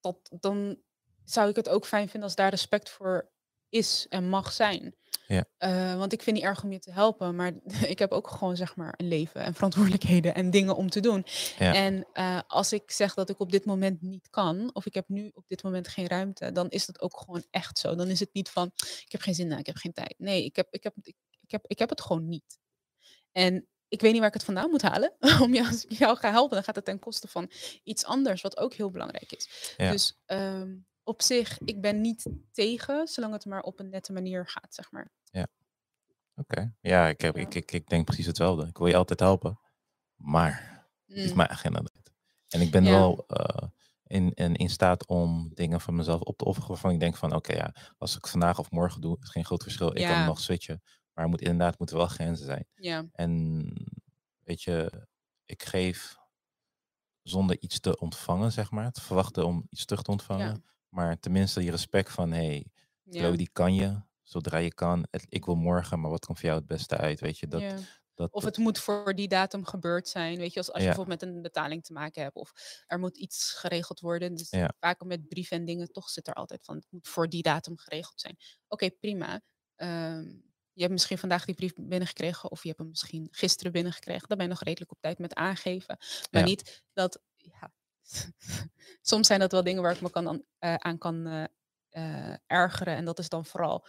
dat, 0.00 0.30
dan 0.40 0.82
zou 1.24 1.48
ik 1.48 1.56
het 1.56 1.68
ook 1.68 1.86
fijn 1.86 2.08
vinden 2.08 2.22
als 2.28 2.34
daar 2.36 2.50
respect 2.50 2.90
voor 2.90 3.30
is 3.68 4.06
en 4.08 4.28
mag 4.28 4.52
zijn. 4.52 4.94
Ja. 5.26 5.44
Eh, 5.58 5.96
want 5.96 6.12
ik 6.12 6.22
vind 6.22 6.36
niet 6.36 6.44
erg 6.44 6.62
om 6.62 6.72
je 6.72 6.78
te 6.78 6.92
helpen, 6.92 7.34
maar 7.34 7.52
ik 7.92 7.98
heb 7.98 8.12
ook 8.12 8.28
gewoon 8.28 8.56
zeg 8.56 8.76
maar 8.76 8.94
een 8.96 9.08
leven 9.08 9.40
en 9.40 9.54
verantwoordelijkheden 9.54 10.34
en 10.34 10.50
dingen 10.50 10.76
om 10.76 10.90
te 10.90 11.00
doen. 11.00 11.26
Ja. 11.58 11.74
En 11.74 12.06
eh, 12.12 12.40
als 12.46 12.72
ik 12.72 12.90
zeg 12.90 13.14
dat 13.14 13.30
ik 13.30 13.40
op 13.40 13.50
dit 13.50 13.64
moment 13.64 14.02
niet 14.02 14.30
kan, 14.30 14.70
of 14.72 14.86
ik 14.86 14.94
heb 14.94 15.08
nu 15.08 15.30
op 15.34 15.48
dit 15.48 15.62
moment 15.62 15.88
geen 15.88 16.06
ruimte, 16.06 16.52
dan 16.52 16.68
is 16.68 16.86
dat 16.86 17.00
ook 17.00 17.16
gewoon 17.16 17.44
echt 17.50 17.78
zo. 17.78 17.94
Dan 17.94 18.08
is 18.08 18.20
het 18.20 18.32
niet 18.32 18.48
van, 18.48 18.70
ik 18.76 19.12
heb 19.12 19.20
geen 19.20 19.34
zin, 19.34 19.46
nou, 19.46 19.60
ik 19.60 19.66
heb 19.66 19.76
geen 19.76 19.92
tijd. 19.92 20.14
Nee, 20.18 20.44
ik 20.44 20.56
heb, 20.56 20.68
ik 20.70 20.82
heb, 20.82 20.94
ik, 21.02 21.16
ik 21.40 21.50
heb, 21.50 21.64
ik 21.66 21.78
heb 21.78 21.88
het 21.88 22.00
gewoon 22.00 22.28
niet. 22.28 22.58
En 23.32 23.68
ik 23.88 24.00
weet 24.00 24.10
niet 24.10 24.20
waar 24.20 24.28
ik 24.28 24.34
het 24.34 24.44
vandaan 24.44 24.70
moet 24.70 24.82
halen. 24.82 25.14
Om 25.42 25.54
jou, 25.54 25.66
als 25.66 25.84
ik 25.84 25.98
jou 25.98 26.16
ga 26.16 26.30
helpen, 26.30 26.54
dan 26.54 26.64
gaat 26.64 26.76
het 26.76 26.84
ten 26.84 26.98
koste 26.98 27.28
van 27.28 27.50
iets 27.84 28.04
anders, 28.04 28.42
wat 28.42 28.56
ook 28.56 28.74
heel 28.74 28.90
belangrijk 28.90 29.32
is. 29.32 29.74
Ja. 29.76 29.90
Dus 29.90 30.18
ehm, 30.26 30.76
op 31.08 31.22
zich, 31.22 31.58
ik 31.64 31.80
ben 31.80 32.00
niet 32.00 32.26
tegen, 32.52 33.06
zolang 33.08 33.32
het 33.32 33.44
maar 33.44 33.62
op 33.62 33.80
een 33.80 33.88
nette 33.88 34.12
manier 34.12 34.46
gaat, 34.48 34.74
zeg 34.74 34.90
maar. 34.90 35.12
Oké. 36.34 36.74
Ja, 36.80 37.06
ik, 37.08 37.20
heb, 37.20 37.36
Ja. 37.36 37.42
Ik, 37.42 37.54
ik, 37.54 37.72
ik 37.72 37.88
denk 37.88 38.04
precies 38.04 38.26
hetzelfde. 38.26 38.66
Ik 38.66 38.78
wil 38.78 38.86
je 38.86 38.96
altijd 38.96 39.20
helpen, 39.20 39.60
maar 40.14 40.86
het 41.06 41.16
is 41.16 41.30
Mm, 41.30 41.36
mijn 41.36 41.48
agenda 41.48 41.80
niet. 41.80 42.12
En 42.48 42.60
ik 42.60 42.70
ben 42.70 42.84
Ja. 42.84 42.90
wel 42.90 43.24
eh, 43.26 43.68
in, 44.02 44.32
in, 44.34 44.54
in 44.56 44.70
staat 44.70 45.06
om 45.06 45.50
dingen 45.54 45.80
van 45.80 45.94
mezelf 45.96 46.20
op 46.20 46.36
te 46.38 46.44
offeren 46.44 46.68
waarvan 46.68 46.90
ik 46.90 47.00
denk 47.00 47.16
van 47.16 47.34
oké, 47.34 47.52
ja, 47.52 47.74
als 47.98 48.16
ik 48.16 48.26
vandaag 48.26 48.58
of 48.58 48.70
morgen 48.70 49.00
doe, 49.00 49.16
is 49.20 49.28
geen 49.30 49.44
groot 49.44 49.62
verschil. 49.62 49.88
Ik 49.88 49.94
kan 50.06 50.18
Ja. 50.18 50.24
nog 50.26 50.40
switchen. 50.40 50.82
Maar 51.12 51.24
er 51.24 51.30
moet 51.30 51.40
inderdaad 51.40 51.78
moeten 51.78 51.96
wel 51.96 52.06
grenzen 52.06 52.46
zijn. 52.46 52.66
Ja, 52.74 53.04
En 53.12 53.62
weet 54.38 54.62
je, 54.62 55.06
ik 55.44 55.62
geef 55.62 56.16
zonder 57.22 57.60
iets 57.60 57.80
te 57.80 57.98
ontvangen, 57.98 58.52
zeg 58.52 58.70
maar. 58.70 58.92
Te 58.92 59.00
verwachten 59.00 59.46
om 59.46 59.66
iets 59.70 59.84
terug 59.84 60.02
te 60.02 60.10
ontvangen. 60.10 60.64
Maar 60.88 61.18
tenminste 61.20 61.60
die 61.60 61.70
respect 61.70 62.10
van, 62.12 62.32
hé, 62.32 62.46
hey, 62.46 62.66
ja. 63.02 63.30
die 63.30 63.48
kan 63.52 63.74
je, 63.74 64.00
zodra 64.22 64.58
je 64.58 64.74
kan. 64.74 65.06
Het- 65.10 65.26
ik 65.28 65.44
wil 65.44 65.54
morgen, 65.54 66.00
maar 66.00 66.10
wat 66.10 66.24
komt 66.26 66.38
voor 66.38 66.46
jou 66.48 66.58
het 66.60 66.68
beste 66.68 66.96
uit? 66.96 67.20
Weet 67.20 67.38
je, 67.38 67.48
dat, 67.48 67.60
ja. 67.60 67.74
dat, 68.14 68.32
Of 68.32 68.42
dat- 68.42 68.56
het 68.56 68.64
moet 68.64 68.78
voor 68.78 69.14
die 69.14 69.28
datum 69.28 69.64
gebeurd 69.64 70.08
zijn. 70.08 70.36
Weet 70.38 70.52
je, 70.52 70.58
als, 70.58 70.68
als 70.68 70.76
je 70.82 70.88
Ja. 70.88 70.94
bijvoorbeeld 70.94 71.20
met 71.20 71.30
een 71.34 71.42
betaling 71.42 71.84
te 71.84 71.92
maken 71.92 72.22
hebt. 72.22 72.34
Of 72.36 72.52
er 72.86 72.98
moet 72.98 73.16
iets 73.16 73.52
geregeld 73.52 74.00
worden. 74.00 74.34
Dus 74.34 74.50
Ja. 74.50 74.72
vaak 74.80 75.04
met 75.04 75.28
brieven 75.28 75.56
en 75.56 75.64
dingen, 75.64 75.92
toch 75.92 76.08
zit 76.10 76.28
er 76.28 76.34
altijd 76.34 76.64
van, 76.64 76.76
het 76.76 76.86
moet 76.90 77.08
voor 77.08 77.28
die 77.28 77.42
datum 77.42 77.78
geregeld 77.78 78.20
zijn. 78.20 78.36
Oké, 78.68 78.90
prima. 78.90 79.40
Ehm, 79.76 80.26
je 80.72 80.80
hebt 80.84 80.92
misschien 80.92 81.18
vandaag 81.18 81.44
die 81.44 81.54
brief 81.54 81.72
binnengekregen 81.74 82.50
of 82.50 82.62
je 82.62 82.68
hebt 82.68 82.80
hem 82.80 82.88
misschien 82.88 83.28
gisteren 83.30 83.72
binnengekregen. 83.72 84.28
Dan 84.28 84.36
ben 84.36 84.46
je 84.46 84.52
nog 84.52 84.62
redelijk 84.62 84.90
op 84.90 85.00
tijd 85.00 85.18
met 85.18 85.34
aangeven. 85.34 85.98
Maar 86.30 86.42
niet 86.42 86.82
dat, 86.92 87.20
ja, 87.36 87.72
soms 89.02 89.26
zijn 89.26 89.40
dat 89.40 89.52
wel 89.52 89.62
dingen 89.62 89.82
waar 89.82 89.94
ik 89.94 90.00
me 90.00 90.10
kan 90.10 90.28
aan, 90.28 90.42
eh, 90.58 90.74
aan 90.74 90.98
kan 90.98 91.26
eh, 91.26 91.44
eh, 91.88 92.34
ergeren. 92.46 92.96
En 92.96 93.04
dat 93.04 93.18
is 93.18 93.28
dan 93.28 93.44
vooral 93.44 93.86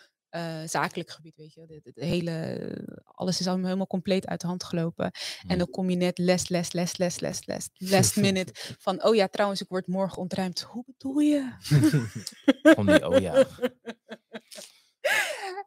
zakelijk 0.66 1.10
gebied, 1.10 1.36
weet 1.36 1.54
je. 1.54 1.66
De, 1.68 1.80
de- 1.84 1.92
de 1.94 2.06
hele, 2.06 2.58
alles 3.06 3.40
is 3.40 3.48
al 3.48 3.58
helemaal 3.58 3.88
compleet 3.88 4.28
uit 4.28 4.42
de 4.42 4.48
hand 4.48 4.64
gelopen. 4.64 5.12
En 5.48 5.58
dan 5.58 5.70
kom 5.70 5.90
je 5.90 5.96
net 5.96 6.18
les, 6.18 6.50
les, 6.50 6.72
les, 6.72 6.98
les, 6.98 7.20
les, 7.20 7.46
les, 7.46 7.70
last 7.74 8.16
minute 8.16 8.52
van, 8.56 9.04
oh 9.04 9.16
ja, 9.16 9.28
trouwens, 9.28 9.62
ik 9.62 9.70
word 9.70 9.88
morgen 9.88 10.18
ontruimd. 10.18 10.62
Hoe 10.62 10.84
bedoel 10.86 11.20
je? 11.20 11.52
Van 12.76 12.86
die, 12.86 13.08
oh 13.08 13.18
ja, 13.18 13.46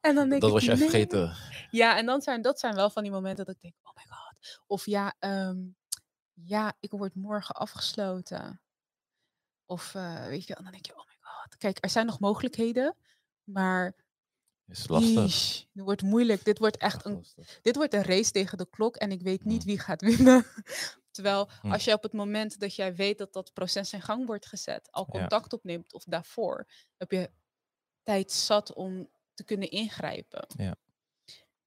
En 0.01 0.15
dan 0.15 0.29
denk 0.29 0.41
dat 0.41 0.51
ik, 0.51 0.57
was 0.57 0.65
je 0.65 0.71
nee. 0.71 0.79
vergeten. 0.79 1.37
Ja, 1.71 1.97
en 1.97 2.07
dan 2.07 2.23
zijn 2.23 2.43
dat 2.43 2.61
zijn 2.61 2.75
wel 2.75 2.91
van 2.91 3.03
die 3.03 3.13
momenten 3.13 3.45
dat 3.45 3.55
ik 3.55 3.61
denk, 3.61 3.75
oh 3.83 3.95
my 3.97 4.03
god. 4.09 4.63
Of 4.67 4.87
ja, 4.87 5.15
ehm, 5.19 5.59
ja, 6.35 6.73
ik 6.81 6.91
word 6.91 7.15
morgen 7.15 7.55
afgesloten. 7.55 8.61
Of 9.67 9.95
eh, 9.95 10.27
weet 10.27 10.47
je, 10.47 10.55
en 10.55 10.63
dan 10.63 10.73
denk 10.73 10.87
je, 10.87 10.93
oh 10.99 11.07
my 11.07 11.17
god. 11.21 11.57
Kijk, 11.57 11.79
er 11.81 11.91
zijn 11.91 12.07
nog 12.07 12.21
mogelijkheden, 12.21 12.97
maar 13.45 13.95
Is 14.67 14.89
lastig. 14.89 15.67
Dit 15.73 15.85
wordt 15.85 16.03
moeilijk. 16.03 16.45
Dit 16.45 16.59
wordt 16.59 16.77
echt 16.77 17.05
een, 17.05 17.25
dit 17.63 17.77
wordt 17.77 17.95
een 17.95 18.03
race 18.03 18.31
tegen 18.31 18.59
de 18.59 18.69
klok 18.71 18.97
en 18.97 19.11
ik 19.13 19.23
weet 19.23 19.45
niet 19.45 19.65
wie 19.65 19.79
gaat 19.79 20.01
winnen. 20.01 20.45
Terwijl 21.11 21.49
Hm. 21.61 21.73
als 21.73 21.85
je 21.85 21.93
op 21.93 22.03
het 22.03 22.13
moment 22.13 22.61
dat 22.61 22.75
jij 22.75 22.95
weet 22.95 23.19
dat 23.19 23.33
dat 23.33 23.53
proces 23.53 23.93
in 23.93 24.03
gang 24.03 24.27
wordt 24.27 24.47
gezet, 24.47 24.93
al 24.93 25.07
contact 25.07 25.53
opneemt 25.53 25.93
of 25.93 26.05
daarvoor, 26.05 26.69
heb 26.97 27.11
je 27.11 27.31
tijd 28.03 28.33
zat 28.33 28.73
om 28.73 29.11
te 29.35 29.45
kunnen 29.45 29.71
ingrijpen. 29.71 30.47
Ja. 30.57 30.75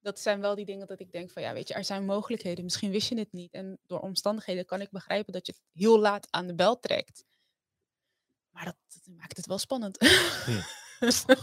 Dat 0.05 0.19
zijn 0.19 0.41
wel 0.41 0.55
die 0.55 0.65
dingen 0.65 0.87
dat 0.87 0.99
ik 0.99 1.11
denk 1.11 1.31
van 1.31 1.41
ja, 1.41 1.53
weet 1.53 1.67
je, 1.67 1.73
er 1.73 1.83
zijn 1.83 2.05
mogelijkheden. 2.05 2.63
Misschien 2.63 2.91
wist 2.91 3.09
je 3.09 3.17
het 3.19 3.31
niet. 3.31 3.53
En 3.53 3.79
door 3.85 3.99
omstandigheden 3.99 4.65
kan 4.65 4.81
ik 4.81 4.89
begrijpen 4.91 5.33
dat 5.33 5.45
je 5.45 5.51
het 5.51 5.61
heel 5.83 5.99
laat 5.99 6.27
aan 6.29 6.47
de 6.47 6.55
bel 6.55 6.79
trekt. 6.79 7.25
Maar 8.49 8.65
dat, 8.65 8.75
dat 8.87 9.15
maakt 9.15 9.37
het 9.37 9.45
wel 9.45 9.57
spannend. 9.57 9.97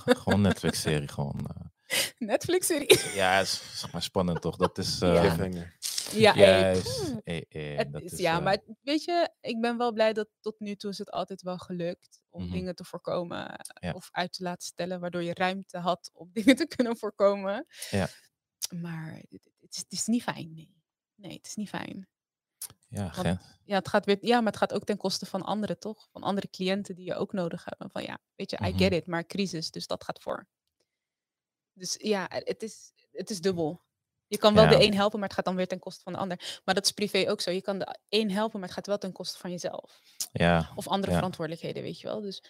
Gewoon 0.04 0.40
Netflix-serie, 0.40 1.08
gewoon. 1.08 1.46
eh. 1.46 2.06
Netflix-serie. 2.18 3.00
ja, 3.14 3.40
is 3.40 3.80
zeg 3.80 3.92
maar 3.92 4.02
spannend 4.02 4.40
toch? 4.40 4.56
Dat 4.56 4.78
is. 4.78 4.98
Ja. 4.98 5.38
eh. 5.38 5.62
Ja, 6.12 6.34
Juist. 6.34 7.14
eh, 7.24 7.76
Het 7.76 7.92
dat 7.92 8.02
is, 8.02 8.12
is, 8.12 8.18
ja, 8.18 8.40
maar 8.40 8.58
weet 8.82 9.04
je, 9.04 9.28
ik 9.40 9.60
ben 9.60 9.78
wel 9.78 9.92
blij 9.92 10.12
dat 10.12 10.28
tot 10.40 10.60
nu 10.60 10.74
toe 10.76 10.90
is 10.90 10.98
het 10.98 11.10
altijd 11.10 11.42
wel 11.42 11.58
gelukt 11.58 12.22
om 12.30 12.42
Mhm. 12.42 12.52
dingen 12.52 12.74
te 12.74 12.84
voorkomen 12.84 13.60
Ja. 13.80 13.92
of 13.92 14.08
uit 14.10 14.32
te 14.32 14.42
laten 14.42 14.66
stellen, 14.66 15.00
waardoor 15.00 15.22
je 15.22 15.34
ruimte 15.34 15.78
had 15.78 16.10
om 16.12 16.30
dingen 16.42 16.56
te 16.56 16.66
kunnen 16.66 16.96
voorkomen. 16.96 17.66
Ja. 17.90 18.08
Maar 18.80 19.14
het, 19.14 19.48
is, 19.70 19.78
het 19.78 19.92
is 19.92 20.06
niet 20.06 20.22
fijn, 20.22 20.54
nee. 20.54 20.80
Nee, 21.14 21.36
het 21.36 21.46
is 21.46 21.54
niet 21.54 21.68
fijn. 21.68 22.08
Ja, 22.88 23.10
want- 23.22 23.40
Ja, 23.64 23.74
het 23.76 23.88
gaat 23.88 24.04
weer, 24.06 24.18
ja, 24.20 24.36
maar 24.36 24.46
het 24.52 24.56
gaat 24.56 24.72
ook 24.72 24.84
ten 24.84 24.96
koste 24.96 25.26
van 25.26 25.42
anderen, 25.42 25.78
toch? 25.78 26.08
Van 26.12 26.22
andere 26.22 26.48
cliënten 26.50 26.94
die 26.94 27.04
je 27.04 27.14
ook 27.14 27.32
nodig 27.32 27.64
hebben. 27.64 27.90
Van 27.90 28.02
ja, 28.02 28.18
weet 28.34 28.50
je, 28.50 28.56
I 28.56 28.68
Mhm. 28.68 28.78
get 28.78 28.92
it, 28.92 29.06
maar 29.06 29.26
crisis, 29.26 29.70
dus 29.70 29.86
dat 29.86 30.04
gaat 30.04 30.22
voor. 30.22 30.48
Dus 31.72 31.94
ja, 31.98 32.26
het 32.28 32.62
is, 32.62 32.92
het 33.12 33.30
is 33.30 33.40
dubbel. 33.40 33.82
Je 34.26 34.38
kan 34.38 34.54
wel 34.54 34.64
Ja. 34.64 34.70
de 34.70 34.84
een 34.84 34.94
helpen, 34.94 35.18
maar 35.18 35.28
het 35.28 35.36
gaat 35.36 35.44
dan 35.46 35.56
weer 35.56 35.68
ten 35.68 35.78
koste 35.78 36.02
van 36.02 36.12
de 36.12 36.18
ander. 36.18 36.60
Maar 36.64 36.74
dat 36.74 36.84
is 36.84 36.92
privé 36.92 37.30
ook 37.30 37.40
zo. 37.40 37.50
Je 37.50 37.60
kan 37.62 37.78
de 37.78 37.98
een 38.08 38.30
helpen, 38.30 38.58
maar 38.58 38.68
het 38.68 38.76
gaat 38.76 38.86
wel 38.86 38.98
ten 38.98 39.12
koste 39.12 39.38
van 39.38 39.50
jezelf. 39.50 40.00
ja, 40.32 40.72
Of 40.74 40.88
andere 40.88 41.10
Ja. 41.10 41.16
verantwoordelijkheden, 41.16 41.82
weet 41.82 42.00
je 42.00 42.06
wel. 42.06 42.20
Dus 42.20 42.44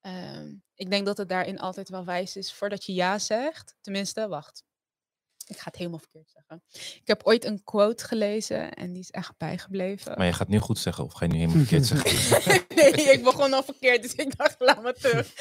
ehm, 0.00 0.54
ik 0.74 0.90
denk 0.90 1.06
dat 1.06 1.16
het 1.18 1.28
daarin 1.28 1.58
altijd 1.58 1.88
wel 1.88 2.04
wijs 2.04 2.36
is 2.36 2.52
voordat 2.52 2.84
je 2.84 2.94
ja 2.94 3.18
zegt. 3.18 3.76
Tenminste, 3.80 4.28
wacht. 4.28 4.64
Ik 5.48 5.56
ga 5.56 5.64
het 5.64 5.76
helemaal 5.76 5.98
verkeerd 5.98 6.30
zeggen. 6.30 6.62
Ik 7.00 7.06
heb 7.06 7.22
ooit 7.22 7.44
een 7.44 7.64
quote 7.64 8.04
gelezen 8.04 8.72
en 8.72 8.92
die 8.92 9.02
is 9.02 9.10
echt 9.10 9.36
bijgebleven. 9.36 10.16
maar 10.16 10.26
je 10.26 10.32
gaat 10.32 10.48
nu 10.48 10.58
goed 10.58 10.78
zeggen 10.78 11.04
of 11.04 11.12
ga 11.12 11.24
je 11.24 11.32
nu 11.32 11.38
helemaal 11.44 11.64
verkeerd 11.64 11.86
zeggen? 11.86 12.64
nee, 12.74 12.92
ik 12.92 13.22
begon 13.22 13.52
al 13.52 13.62
verkeerd, 13.62 14.02
dus 14.02 14.14
ik 14.14 14.36
dacht, 14.36 14.54
laat 14.58 14.82
me 14.82 14.92
terug. 14.92 15.34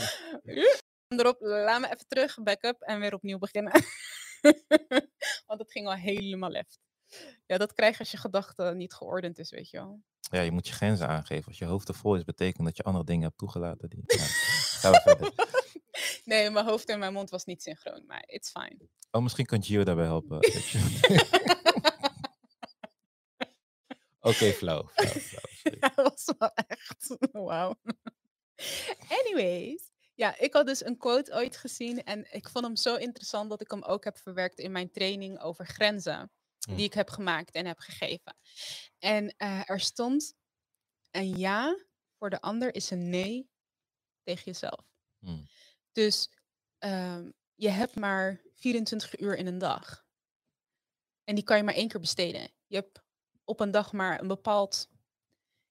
Erop, 1.08 1.38
laat 1.40 1.82
me 1.82 1.86
even 1.86 2.08
terug, 2.08 2.44
backup 2.44 2.82
en 2.82 3.00
weer 3.00 3.14
opnieuw 3.14 3.38
beginnen. 3.38 3.72
Want 5.48 5.60
het 5.60 5.72
ging 5.72 5.88
al 5.88 5.94
helemaal 5.96 6.50
left. 6.50 6.80
Ja, 7.46 7.58
dat 7.58 7.74
krijg 7.74 7.94
je 7.94 8.00
als 8.00 8.12
je 8.12 8.18
gedachte 8.18 8.74
niet 8.76 8.94
geordend 8.94 9.40
is, 9.40 9.50
weet 9.50 9.70
je 9.70 9.78
wel. 9.78 10.02
Ja, 10.20 10.42
je 10.42 10.52
moet 10.52 10.68
je 10.68 10.74
grenzen 10.74 11.08
aangeven. 11.08 11.48
Als 11.48 11.58
je 11.58 11.66
hoofd 11.66 11.88
ervol 11.88 12.16
is, 12.16 12.24
betekent 12.24 12.66
dat 12.66 12.78
je 12.78 12.84
andere 12.84 13.06
dingen 13.06 13.24
hebt 13.24 13.38
toegelaten. 13.38 13.90
Die... 13.90 14.04
Gaan 14.06 14.92
we 14.92 15.02
verder. 15.04 15.32
Nee, 16.28 16.50
mijn 16.50 16.66
hoofd 16.66 16.90
en 16.90 17.00
mijn 17.00 17.14
mond 17.14 17.30
was 17.30 17.46
niet 17.46 17.62
synchroon, 17.62 18.06
maar 18.06 18.24
it's 18.26 18.52
fine. 18.52 18.78
Oh, 19.12 19.22
misschien 19.22 19.46
kan 19.46 19.64
Gio 19.64 19.84
daarbij 19.84 20.06
helpen. 20.06 20.38
Oké, 24.20 24.52
sorry. 24.52 25.80
dat 25.80 25.96
was 25.96 26.34
wel 26.38 26.52
echt. 26.54 27.18
Wauw. 27.32 27.76
Anyways. 29.10 29.92
Ja, 30.14 30.38
ik 30.38 30.54
had 30.54 30.66
dus 30.66 30.86
een 30.86 30.98
quote 30.98 31.34
ooit 31.34 31.58
gezien 31.58 32.04
en 32.04 32.34
ik 32.34 32.50
vond 32.50 32.66
hem 32.66 32.76
zo 32.76 32.96
interessant 32.96 33.50
dat 33.50 33.62
ik 33.62 33.72
hem 33.72 33.84
ook 33.84 34.04
heb 34.04 34.18
verwerkt 34.18 34.60
in 34.60 34.72
mijn 34.72 34.92
training 34.92 35.40
over 35.40 35.66
grenzen. 35.66 36.32
Hm. 36.60 36.76
Die 36.76 36.86
ik 36.86 36.94
heb 36.94 37.10
gemaakt 37.10 37.52
en 37.52 37.66
heb 37.66 37.80
gegeven. 37.80 38.38
En 39.00 39.34
eh, 39.38 39.70
er 39.70 39.80
stond: 39.80 40.34
een 41.12 41.38
ja 41.38 41.86
voor 42.18 42.30
de 42.30 42.42
ander 42.42 42.76
is 42.76 42.90
een 42.90 43.10
nee 43.10 43.50
tegen 44.24 44.44
jezelf. 44.44 44.86
Hm. 45.20 45.44
Dus 45.98 46.30
ehm, 46.78 47.32
je 47.56 47.70
hebt 47.70 47.96
maar 47.96 48.42
24 48.54 49.20
uur 49.20 49.38
in 49.38 49.48
een 49.48 49.58
dag. 49.58 50.06
En 51.24 51.36
die 51.36 51.44
kan 51.44 51.58
je 51.58 51.64
maar 51.64 51.74
één 51.74 51.88
keer 51.88 52.00
besteden. 52.00 52.52
Je 52.68 52.76
hebt 52.76 53.02
op 53.44 53.60
een 53.60 53.72
dag 53.72 53.92
maar 53.92 54.22
een 54.22 54.28
bepaald 54.28 54.90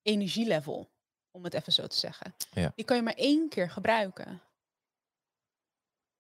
energielevel, 0.03 0.91
om 1.31 1.45
het 1.45 1.55
even 1.55 1.72
zo 1.72 1.87
te 1.87 1.97
zeggen. 1.97 2.35
Ja. 2.51 2.72
Die 2.74 2.85
kan 2.85 2.97
je 2.97 3.03
maar 3.03 3.14
één 3.14 3.49
keer 3.49 3.70
gebruiken. 3.70 4.43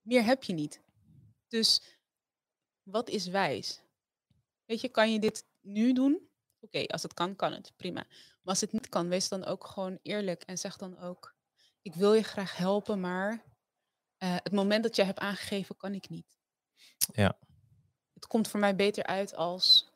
Meer 0.00 0.24
heb 0.24 0.42
je 0.42 0.52
niet. 0.52 0.80
Dus 1.48 1.82
wat 2.82 3.08
is 3.08 3.26
wijs? 3.26 3.80
Weet 4.64 4.80
je, 4.80 4.88
kan 4.88 5.12
je 5.12 5.18
dit 5.18 5.44
nu 5.60 5.92
doen? 5.92 6.30
Oké, 6.60 6.86
als 6.86 7.02
het 7.02 7.14
kan, 7.14 7.36
kan 7.36 7.52
het. 7.52 7.72
Prima. 7.76 8.06
Maar 8.08 8.54
als 8.54 8.60
het 8.60 8.72
niet 8.72 8.88
kan, 8.88 9.08
wees 9.08 9.28
dan 9.28 9.44
ook 9.44 9.66
gewoon 9.66 9.98
eerlijk 10.02 10.42
en 10.42 10.58
zeg 10.58 10.76
dan 10.76 10.98
ook: 10.98 11.34
Ik 11.82 11.94
wil 11.94 12.14
je 12.14 12.22
graag 12.22 12.56
helpen, 12.56 13.00
maar 13.00 13.54
eh, 14.18 14.34
het 14.42 14.52
moment 14.52 14.82
dat 14.82 14.96
jij 14.96 15.04
hebt 15.04 15.18
aangegeven, 15.18 15.76
kan 15.76 15.94
ik 15.94 16.08
niet. 16.08 16.38
Ja. 17.12 17.38
Het 18.12 18.26
komt 18.26 18.48
voor 18.48 18.60
mij 18.60 18.76
beter 18.76 19.04
uit 19.04 19.34
als. 19.34 19.90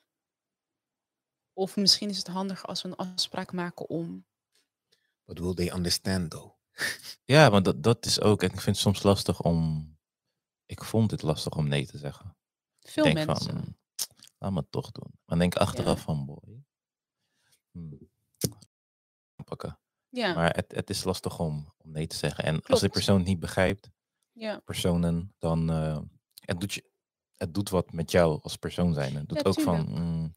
Of 1.52 1.76
misschien 1.76 2.08
is 2.08 2.18
het 2.18 2.26
handiger 2.26 2.68
als 2.68 2.82
we 2.82 2.88
een 2.88 2.96
afspraak 2.96 3.52
maken 3.52 3.88
om. 3.88 4.26
But 5.24 5.38
will 5.38 5.54
they 5.54 5.72
understand 5.72 6.30
though? 6.30 6.54
Ja, 7.24 7.50
want 7.50 7.64
dat, 7.64 7.82
dat 7.82 8.06
is 8.06 8.20
ook. 8.20 8.42
En 8.42 8.48
ik 8.48 8.60
vind 8.60 8.76
het 8.76 8.84
soms 8.84 9.02
lastig 9.02 9.40
om. 9.40 9.88
Ik 10.66 10.84
vond 10.84 11.10
het 11.10 11.22
lastig 11.22 11.56
om 11.56 11.68
nee 11.68 11.86
te 11.86 11.98
zeggen. 11.98 12.36
Veel 12.80 13.04
Ik 13.06 13.14
denk 13.14 13.26
mensen. 13.26 13.50
van, 13.50 13.76
laat 14.38 14.52
me 14.52 14.58
het 14.58 14.70
toch 14.70 14.90
doen. 14.90 15.18
Maar 15.24 15.38
denk 15.38 15.54
achteraf 15.54 16.00
van, 16.00 16.26
boy. 16.26 16.64
hmm, 17.70 18.10
pakken. 19.44 19.78
ja, 20.08 20.34
Maar 20.34 20.54
het, 20.54 20.72
het 20.72 20.90
is 20.90 21.04
lastig 21.04 21.38
om, 21.38 21.74
om 21.76 21.90
nee 21.90 22.06
te 22.06 22.16
zeggen. 22.16 22.44
En 22.44 22.62
als 22.62 22.80
de 22.80 22.88
persoon 22.88 23.16
het 23.18 23.26
niet 23.26 23.40
begrijpt, 23.40 23.90
ja. 24.40 24.58
personen, 24.58 25.34
dan 25.38 25.70
uh, 25.70 25.98
het, 26.34 26.60
doet 26.60 26.74
je, 26.74 26.90
het 27.34 27.54
doet 27.54 27.68
wat 27.68 27.92
met 27.92 28.10
jou 28.10 28.40
als 28.42 28.56
persoon 28.56 28.94
zijn. 28.94 29.14
Het 29.14 29.28
doet 29.28 29.38
Ja, 29.38 29.44
ook 29.44 29.60
van, 29.60 29.86
mm, 29.88 30.34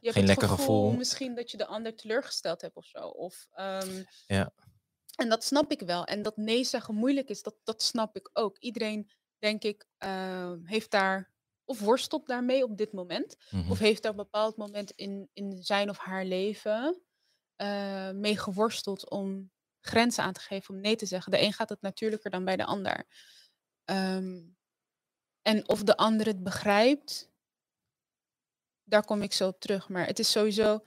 Geen 0.00 0.26
lekker 0.26 0.48
gevoel. 0.48 0.92
Misschien 0.92 1.34
dat 1.34 1.50
je 1.50 1.56
de 1.56 1.66
ander 1.66 1.96
teleurgesteld 1.96 2.60
hebt 2.60 2.76
of 2.76 2.86
zo. 2.86 2.98
Of, 2.98 3.46
ehm, 3.52 4.02
Ja. 4.26 4.52
En 5.16 5.28
dat 5.28 5.44
snap 5.44 5.70
ik 5.70 5.80
wel. 5.80 6.04
En 6.04 6.22
dat 6.22 6.36
nee 6.36 6.64
zeggen 6.64 6.94
moeilijk 6.94 7.28
is, 7.28 7.42
dat, 7.42 7.54
dat 7.64 7.82
snap 7.82 8.16
ik 8.16 8.30
ook. 8.32 8.58
Iedereen, 8.58 9.10
denk 9.38 9.62
ik, 9.62 9.86
ehm, 9.98 10.64
heeft 10.64 10.90
daar 10.90 11.34
of 11.64 11.80
worstelt 11.80 12.26
daarmee 12.26 12.62
op 12.62 12.76
dit 12.76 12.92
moment. 12.92 13.36
mhm, 13.50 13.70
Of 13.70 13.78
heeft 13.78 14.02
daar 14.02 14.10
een 14.10 14.16
bepaald 14.16 14.56
moment 14.56 14.90
in, 14.90 15.30
in 15.32 15.62
zijn 15.62 15.90
of 15.90 15.98
haar 15.98 16.24
leven 16.24 17.02
eh, 17.56 18.10
mee 18.10 18.38
geworsteld 18.38 19.10
om 19.10 19.50
grenzen 19.80 20.24
aan 20.24 20.32
te 20.32 20.40
geven, 20.40 20.74
om 20.74 20.80
nee 20.80 20.96
te 20.96 21.06
zeggen. 21.06 21.32
De 21.32 21.40
een 21.40 21.52
gaat 21.52 21.68
het 21.68 21.80
natuurlijker 21.80 22.30
dan 22.30 22.44
bij 22.44 22.56
de 22.56 22.64
ander. 22.64 23.06
Ehm, 23.86 24.42
en 25.42 25.68
of 25.68 25.82
de 25.82 25.96
ander 25.96 26.26
het 26.26 26.42
begrijpt, 26.42 27.30
daar 28.84 29.04
kom 29.04 29.22
ik 29.22 29.32
zo 29.32 29.48
op 29.48 29.60
terug. 29.60 29.88
Maar 29.88 30.06
het 30.06 30.18
is 30.18 30.30
sowieso, 30.30 30.84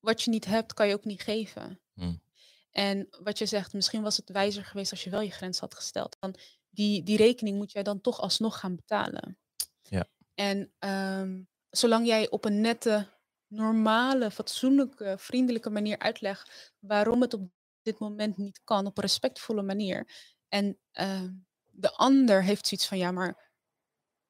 wat 0.00 0.22
je 0.22 0.30
niet 0.30 0.44
hebt, 0.44 0.74
kan 0.74 0.88
je 0.88 0.94
ook 0.94 1.04
niet 1.04 1.22
geven. 1.22 1.80
Mm. 1.92 2.22
En 2.70 3.08
wat 3.22 3.38
je 3.38 3.46
zegt, 3.46 3.72
misschien 3.72 4.02
was 4.02 4.16
het 4.16 4.30
wijzer 4.30 4.64
geweest 4.64 4.90
als 4.90 5.04
je 5.04 5.10
wel 5.10 5.20
je 5.20 5.30
grens 5.30 5.58
had 5.58 5.74
gesteld. 5.74 6.16
Dan 6.20 6.34
die, 6.70 7.02
die 7.02 7.16
rekening 7.16 7.56
moet 7.56 7.72
jij 7.72 7.82
dan 7.82 8.00
toch 8.00 8.20
alsnog 8.20 8.58
gaan 8.58 8.76
betalen. 8.76 9.38
Ja. 9.82 10.08
En 10.34 10.72
ehm, 10.78 11.42
zolang 11.70 12.06
jij 12.06 12.30
op 12.30 12.44
een 12.44 12.60
nette, 12.60 13.08
normale, 13.46 14.30
fatsoenlijke, 14.30 15.14
vriendelijke 15.18 15.70
manier 15.70 15.98
uitlegt 15.98 16.72
waarom 16.78 17.20
het 17.20 17.34
op 17.34 17.50
dit 17.82 17.98
moment 17.98 18.36
niet 18.36 18.60
kan, 18.64 18.86
op 18.86 18.96
een 18.96 19.02
respectvolle 19.02 19.62
manier. 19.62 20.30
En 20.48 20.78
ehm, 20.92 21.32
de 21.72 21.92
ander 21.92 22.42
heeft 22.42 22.66
zoiets 22.66 22.86
van, 22.86 22.98
ja, 22.98 23.10
maar 23.10 23.50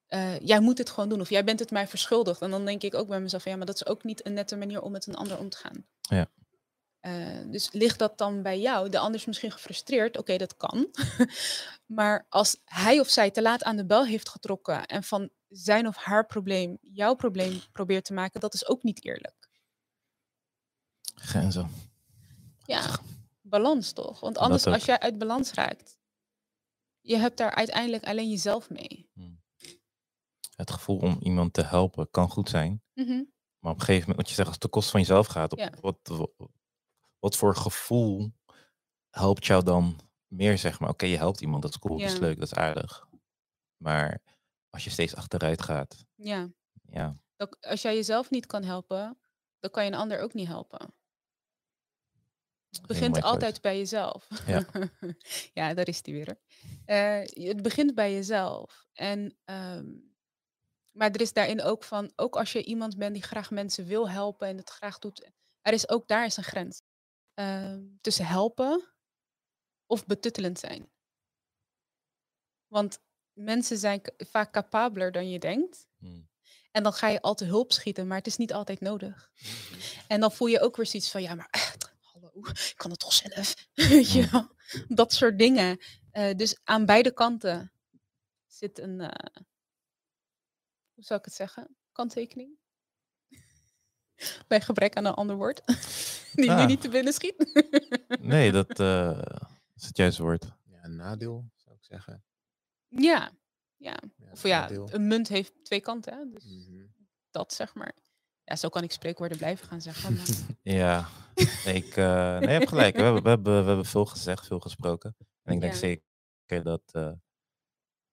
eh, 0.06 0.40
jij 0.40 0.60
moet 0.60 0.78
het 0.78 0.90
gewoon 0.90 1.08
doen. 1.08 1.20
Of 1.20 1.28
jij 1.28 1.44
bent 1.44 1.58
het 1.58 1.70
mij 1.70 1.88
verschuldigd. 1.88 2.42
En 2.42 2.50
dan 2.50 2.64
denk 2.64 2.82
ik 2.82 2.94
ook 2.94 3.08
bij 3.08 3.20
mezelf, 3.20 3.44
ja, 3.44 3.56
maar 3.56 3.66
dat 3.66 3.74
is 3.74 3.86
ook 3.86 4.04
niet 4.04 4.26
een 4.26 4.32
nette 4.32 4.56
manier 4.56 4.82
om 4.82 4.92
met 4.92 5.06
een 5.06 5.14
ander 5.14 5.38
om 5.38 5.48
te 5.48 5.56
gaan. 5.56 5.86
Ja. 6.00 6.26
Eh, 7.00 7.38
dus 7.46 7.72
ligt 7.72 7.98
dat 7.98 8.18
dan 8.18 8.42
bij 8.42 8.60
jou? 8.60 8.88
De 8.88 8.98
ander 8.98 9.20
is 9.20 9.26
misschien 9.26 9.52
gefrustreerd. 9.52 10.18
Oké, 10.18 10.36
dat 10.36 10.56
kan. 10.56 10.90
maar 11.98 12.26
als 12.28 12.56
hij 12.64 13.00
of 13.00 13.08
zij 13.08 13.30
te 13.30 13.42
laat 13.42 13.62
aan 13.62 13.76
de 13.76 13.86
bel 13.86 14.06
heeft 14.06 14.28
getrokken 14.28 14.86
en 14.86 15.02
van 15.02 15.30
zijn 15.48 15.86
of 15.86 15.96
haar 15.96 16.26
probleem 16.26 16.78
jouw 16.80 17.14
probleem 17.14 17.60
probeert 17.72 18.04
te 18.04 18.12
maken, 18.12 18.40
dat 18.40 18.54
is 18.54 18.66
ook 18.66 18.82
niet 18.82 19.04
eerlijk. 19.04 19.48
Grenzen. 21.14 21.70
Ja, 22.64 22.98
balans 23.40 23.92
toch? 23.92 24.20
Want 24.20 24.38
anders, 24.38 24.66
als 24.66 24.84
jij 24.84 24.98
uit 24.98 25.18
balans 25.18 25.52
raakt, 25.52 25.96
je 27.02 27.16
hebt 27.16 27.36
daar 27.36 27.50
uiteindelijk 27.54 28.04
alleen 28.04 28.30
jezelf 28.30 28.70
mee. 28.70 29.10
Het 30.56 30.70
gevoel 30.70 30.98
om 30.98 31.18
iemand 31.20 31.52
te 31.52 31.62
helpen 31.62 32.10
kan 32.10 32.30
goed 32.30 32.48
zijn. 32.48 32.82
Mhm. 32.94 33.22
Maar 33.58 33.72
op 33.72 33.78
een 33.78 33.84
gegeven 33.84 34.08
moment, 34.08 34.16
wat 34.16 34.28
je 34.28 34.34
zegt, 34.34 34.46
als 34.46 34.56
het 34.56 34.60
ten 34.60 34.70
koste 34.70 34.90
van 34.90 35.00
jezelf 35.00 35.26
gaat, 35.26 35.56
Ja. 35.56 35.72
wat, 35.80 35.98
wat, 36.02 36.30
wat 37.18 37.36
voor 37.36 37.56
gevoel 37.56 38.32
helpt 39.10 39.46
jou 39.46 39.64
dan 39.64 40.00
meer, 40.26 40.58
zeg 40.58 40.80
maar? 40.80 40.88
Oké, 40.90 41.06
je 41.06 41.16
helpt 41.16 41.40
iemand, 41.40 41.62
dat 41.62 41.70
is 41.70 41.78
cool, 41.78 41.98
dat 41.98 42.10
is 42.10 42.18
leuk, 42.18 42.38
dat 42.38 42.46
is 42.52 42.54
aardig. 42.54 43.06
Maar 43.76 44.22
als 44.70 44.84
je 44.84 44.90
steeds 44.90 45.14
achteruit 45.14 45.62
gaat, 45.62 46.04
Ja, 46.14 46.50
ja, 46.82 47.16
dat, 47.36 47.60
als 47.60 47.82
jij 47.82 47.94
jezelf 47.94 48.30
niet 48.30 48.46
kan 48.46 48.62
helpen, 48.62 49.18
dan 49.60 49.70
kan 49.70 49.84
je 49.84 49.90
een 49.90 49.96
ander 49.98 50.20
ook 50.20 50.34
niet 50.34 50.46
helpen. 50.46 50.94
Het 52.72 52.86
begint 52.86 53.22
altijd 53.22 53.60
bij 53.60 53.78
jezelf. 53.78 54.28
Ja. 54.46 54.66
ja, 55.60 55.74
daar 55.74 55.88
is 55.88 56.02
die 56.02 56.14
weer. 56.14 56.38
Eh, 56.84 57.46
het 57.46 57.62
begint 57.62 57.94
bij 57.94 58.12
jezelf. 58.12 58.86
En, 58.92 59.36
ehm, 59.44 59.86
maar 60.92 61.10
er 61.10 61.20
is 61.20 61.32
daarin 61.32 61.62
ook 61.62 61.84
van, 61.84 62.12
ook 62.16 62.36
als 62.36 62.52
je 62.52 62.64
iemand 62.64 62.96
bent 62.96 63.14
die 63.14 63.22
graag 63.22 63.50
mensen 63.50 63.86
wil 63.86 64.10
helpen 64.10 64.48
en 64.48 64.56
het 64.56 64.70
graag 64.70 64.98
doet, 64.98 65.30
er 65.60 65.72
is 65.72 65.88
ook 65.88 66.08
daar 66.08 66.24
is 66.24 66.36
een 66.36 66.44
grens. 66.44 66.82
Ehm, 67.34 67.80
tussen 68.00 68.26
helpen 68.26 68.84
of 69.86 70.06
betuttelend 70.06 70.58
zijn. 70.58 70.90
Want 72.66 72.98
mensen 73.32 73.78
zijn 73.78 74.02
vaak 74.16 74.52
capabeler 74.52 75.12
dan 75.12 75.30
je 75.30 75.38
denkt. 75.38 75.86
Hm. 75.98 76.20
En 76.70 76.82
dan 76.82 76.92
ga 76.92 77.08
je 77.08 77.20
al 77.20 77.34
te 77.34 77.44
hulp 77.44 77.72
schieten, 77.72 78.06
maar 78.06 78.18
het 78.18 78.26
is 78.26 78.36
niet 78.36 78.52
altijd 78.52 78.80
nodig. 78.80 79.30
En 80.08 80.20
dan 80.20 80.32
voel 80.32 80.48
je 80.48 80.60
ook 80.60 80.76
weer 80.76 80.86
zoiets 80.86 81.10
van, 81.10 81.22
ja, 81.22 81.34
maar 81.34 81.48
hallo, 82.32 82.48
ik 82.50 82.72
kan 82.76 82.90
het 82.90 83.00
toch 83.00 83.12
zelf. 83.12 83.54
Wel? 84.30 84.48
Dat 84.88 85.12
soort 85.12 85.38
dingen. 85.38 85.78
Eh, 86.10 86.34
dus 86.36 86.60
aan 86.64 86.86
beide 86.86 87.12
kanten 87.12 87.72
zit 88.46 88.78
een, 88.78 89.00
eh, 89.00 89.42
hoe 90.94 91.04
zou 91.04 91.18
ik 91.18 91.24
het 91.24 91.34
zeggen, 91.34 91.76
kanttekening. 91.92 92.60
Bij 94.48 94.60
gebrek 94.60 94.94
aan 94.96 95.04
een 95.04 95.14
ander 95.14 95.36
woord. 95.36 95.62
Die 96.34 96.44
nu 96.50 96.56
Ah. 96.56 96.66
niet 96.66 96.80
te 96.80 96.88
binnen 96.88 97.12
schiet. 97.12 97.64
Nee, 98.20 98.52
dat 98.52 98.80
eh, 98.80 99.22
is 99.74 99.86
het 99.86 99.96
juiste 99.96 100.22
woord. 100.22 100.44
Ja, 100.64 100.84
een 100.84 100.96
nadeel 100.96 101.50
zou 101.56 101.76
ik 101.76 101.84
zeggen. 101.84 102.24
ja, 102.88 103.30
ja. 103.76 104.00
Ja, 104.16 104.30
Of 104.30 104.42
ja, 104.42 104.60
nadeel. 104.60 104.88
een 104.92 105.06
munt 105.06 105.28
heeft 105.28 105.64
twee 105.64 105.80
kanten. 105.80 106.12
Hè? 106.14 106.24
Dus 106.30 106.44
Mhm. 106.44 106.86
dat 107.30 107.52
zeg 107.52 107.74
maar. 107.74 107.94
Ja, 108.52 108.58
zo 108.58 108.68
kan 108.68 108.82
ik 108.82 108.92
spreekwoorden 108.92 109.36
blijven 109.38 109.66
gaan 109.68 109.80
zeggen. 109.80 110.14
Maar... 110.14 110.26
Ja, 110.62 111.08
ik, 111.64 111.96
eh, 111.96 112.38
nee, 112.38 112.40
je 112.40 112.46
hebt 112.58 112.68
gelijk. 112.68 112.96
We 112.96 113.02
hebben, 113.02 113.22
we, 113.22 113.28
hebben, 113.28 113.60
we 113.60 113.66
hebben 113.66 113.84
veel 113.86 114.04
gezegd, 114.04 114.46
veel 114.46 114.60
gesproken. 114.60 115.16
En 115.42 115.54
ik 115.54 115.60
denk 115.60 115.72
Ja. 115.72 115.78
zeker 115.78 116.62
dat, 116.62 116.82
eh 116.92 117.02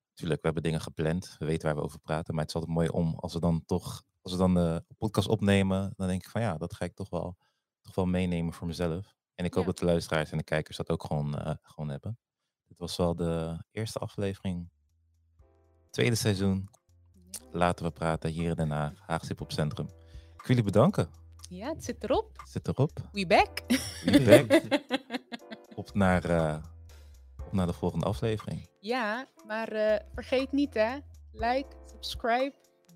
natuurlijk, 0.09 0.41
we 0.41 0.45
hebben 0.45 0.63
dingen 0.63 0.81
gepland. 0.81 1.35
We 1.39 1.45
weten 1.45 1.67
waar 1.67 1.75
we 1.75 1.81
over 1.81 1.99
praten. 1.99 2.33
Maar 2.33 2.41
het 2.43 2.49
is 2.49 2.55
altijd 2.61 2.73
mooi 2.77 2.87
om, 2.89 3.15
als 3.15 3.33
we 3.33 3.39
dan 3.39 3.65
toch, 3.65 4.03
als 4.21 4.31
we 4.31 4.37
dan 4.37 4.53
de 4.53 4.83
podcast 4.97 5.27
opnemen, 5.27 5.93
dan 5.95 6.07
denk 6.07 6.23
ik 6.23 6.29
van 6.29 6.41
ja, 6.41 6.57
dat 6.57 6.73
ga 6.75 6.85
ik 6.85 6.95
toch 6.95 7.09
wel, 7.09 7.37
toch 7.81 7.95
wel 7.95 8.05
meenemen 8.05 8.53
voor 8.53 8.67
mezelf. 8.67 9.15
En 9.35 9.45
ik 9.45 9.53
hoop 9.53 9.63
Ja. 9.63 9.69
dat 9.69 9.79
de 9.79 9.85
luisteraars 9.85 10.31
en 10.31 10.37
de 10.37 10.43
kijkers 10.43 10.77
dat 10.77 10.89
ook 10.89 11.03
gewoon, 11.03 11.37
eh, 11.39 11.55
gewoon 11.61 11.89
hebben. 11.89 12.17
Dit 12.67 12.77
was 12.77 12.97
wel 12.97 13.15
de 13.15 13.63
eerste 13.71 13.99
aflevering. 13.99 14.69
Tweede 15.89 16.15
seizoen. 16.15 16.69
Laten 17.51 17.85
we 17.85 17.91
praten 17.91 18.29
hier 18.29 18.49
in 18.49 18.55
Den 18.55 18.71
Haag, 18.71 18.93
Haagse 19.07 19.35
op 19.37 19.51
Centrum. 19.51 19.89
Ik 20.39 20.45
wil 20.47 20.55
jullie 20.55 20.63
bedanken. 20.71 21.09
Ja, 21.49 21.67
het 21.69 21.83
zit 21.83 22.03
erop. 22.03 22.43
Zit 22.49 22.67
erop. 22.67 22.91
We 23.11 23.27
back. 23.27 23.61
We 24.03 24.23
back. 24.47 24.61
Op 25.75 25.93
naar, 25.93 26.25
eh, 26.25 26.63
op 27.45 27.53
naar 27.53 27.65
de 27.67 27.73
volgende 27.73 28.05
aflevering. 28.05 28.69
ja, 28.79 29.27
maar 29.47 29.67
eh, 29.71 29.99
vergeet 30.13 30.51
niet 30.51 30.73
hè. 30.73 30.97
Like, 31.31 31.67
subscribe, 31.91 32.53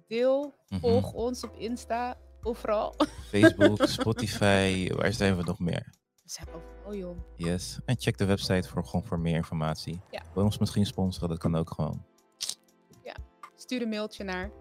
deel, 0.07 0.53
Mhm. 0.67 0.79
volg 0.81 1.13
ons 1.13 1.43
op 1.43 1.55
Insta, 1.55 2.17
overal. 2.41 2.95
Facebook, 3.29 3.83
Spotify, 3.99 4.93
waar 4.93 5.13
zijn 5.13 5.35
we 5.37 5.43
nog 5.43 5.59
meer? 5.59 5.93
We 6.23 6.29
zijn 6.29 6.47
overal 6.53 6.95
joh. 6.95 7.17
Yes. 7.35 7.79
En 7.85 7.95
check 7.99 8.17
de 8.17 8.25
website 8.25 8.69
voor, 8.69 8.85
gewoon 8.85 9.05
voor 9.05 9.19
meer 9.19 9.35
informatie. 9.35 10.01
Ja. 10.11 10.21
Wil 10.33 10.43
ons 10.43 10.57
misschien 10.57 10.85
sponsoren, 10.85 11.29
dat 11.29 11.37
kan 11.37 11.55
ook 11.55 11.71
gewoon. 11.71 12.05
Stuur 13.55 13.81
een 13.81 13.89
mailtje 13.89 14.23
naar 14.23 14.51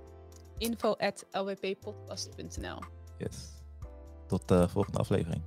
info.lwppodcast.nl 0.62 2.78
Yes. 3.18 3.36
Tot 4.26 4.48
de 4.48 4.68
volgende 4.68 4.98
aflevering. 4.98 5.42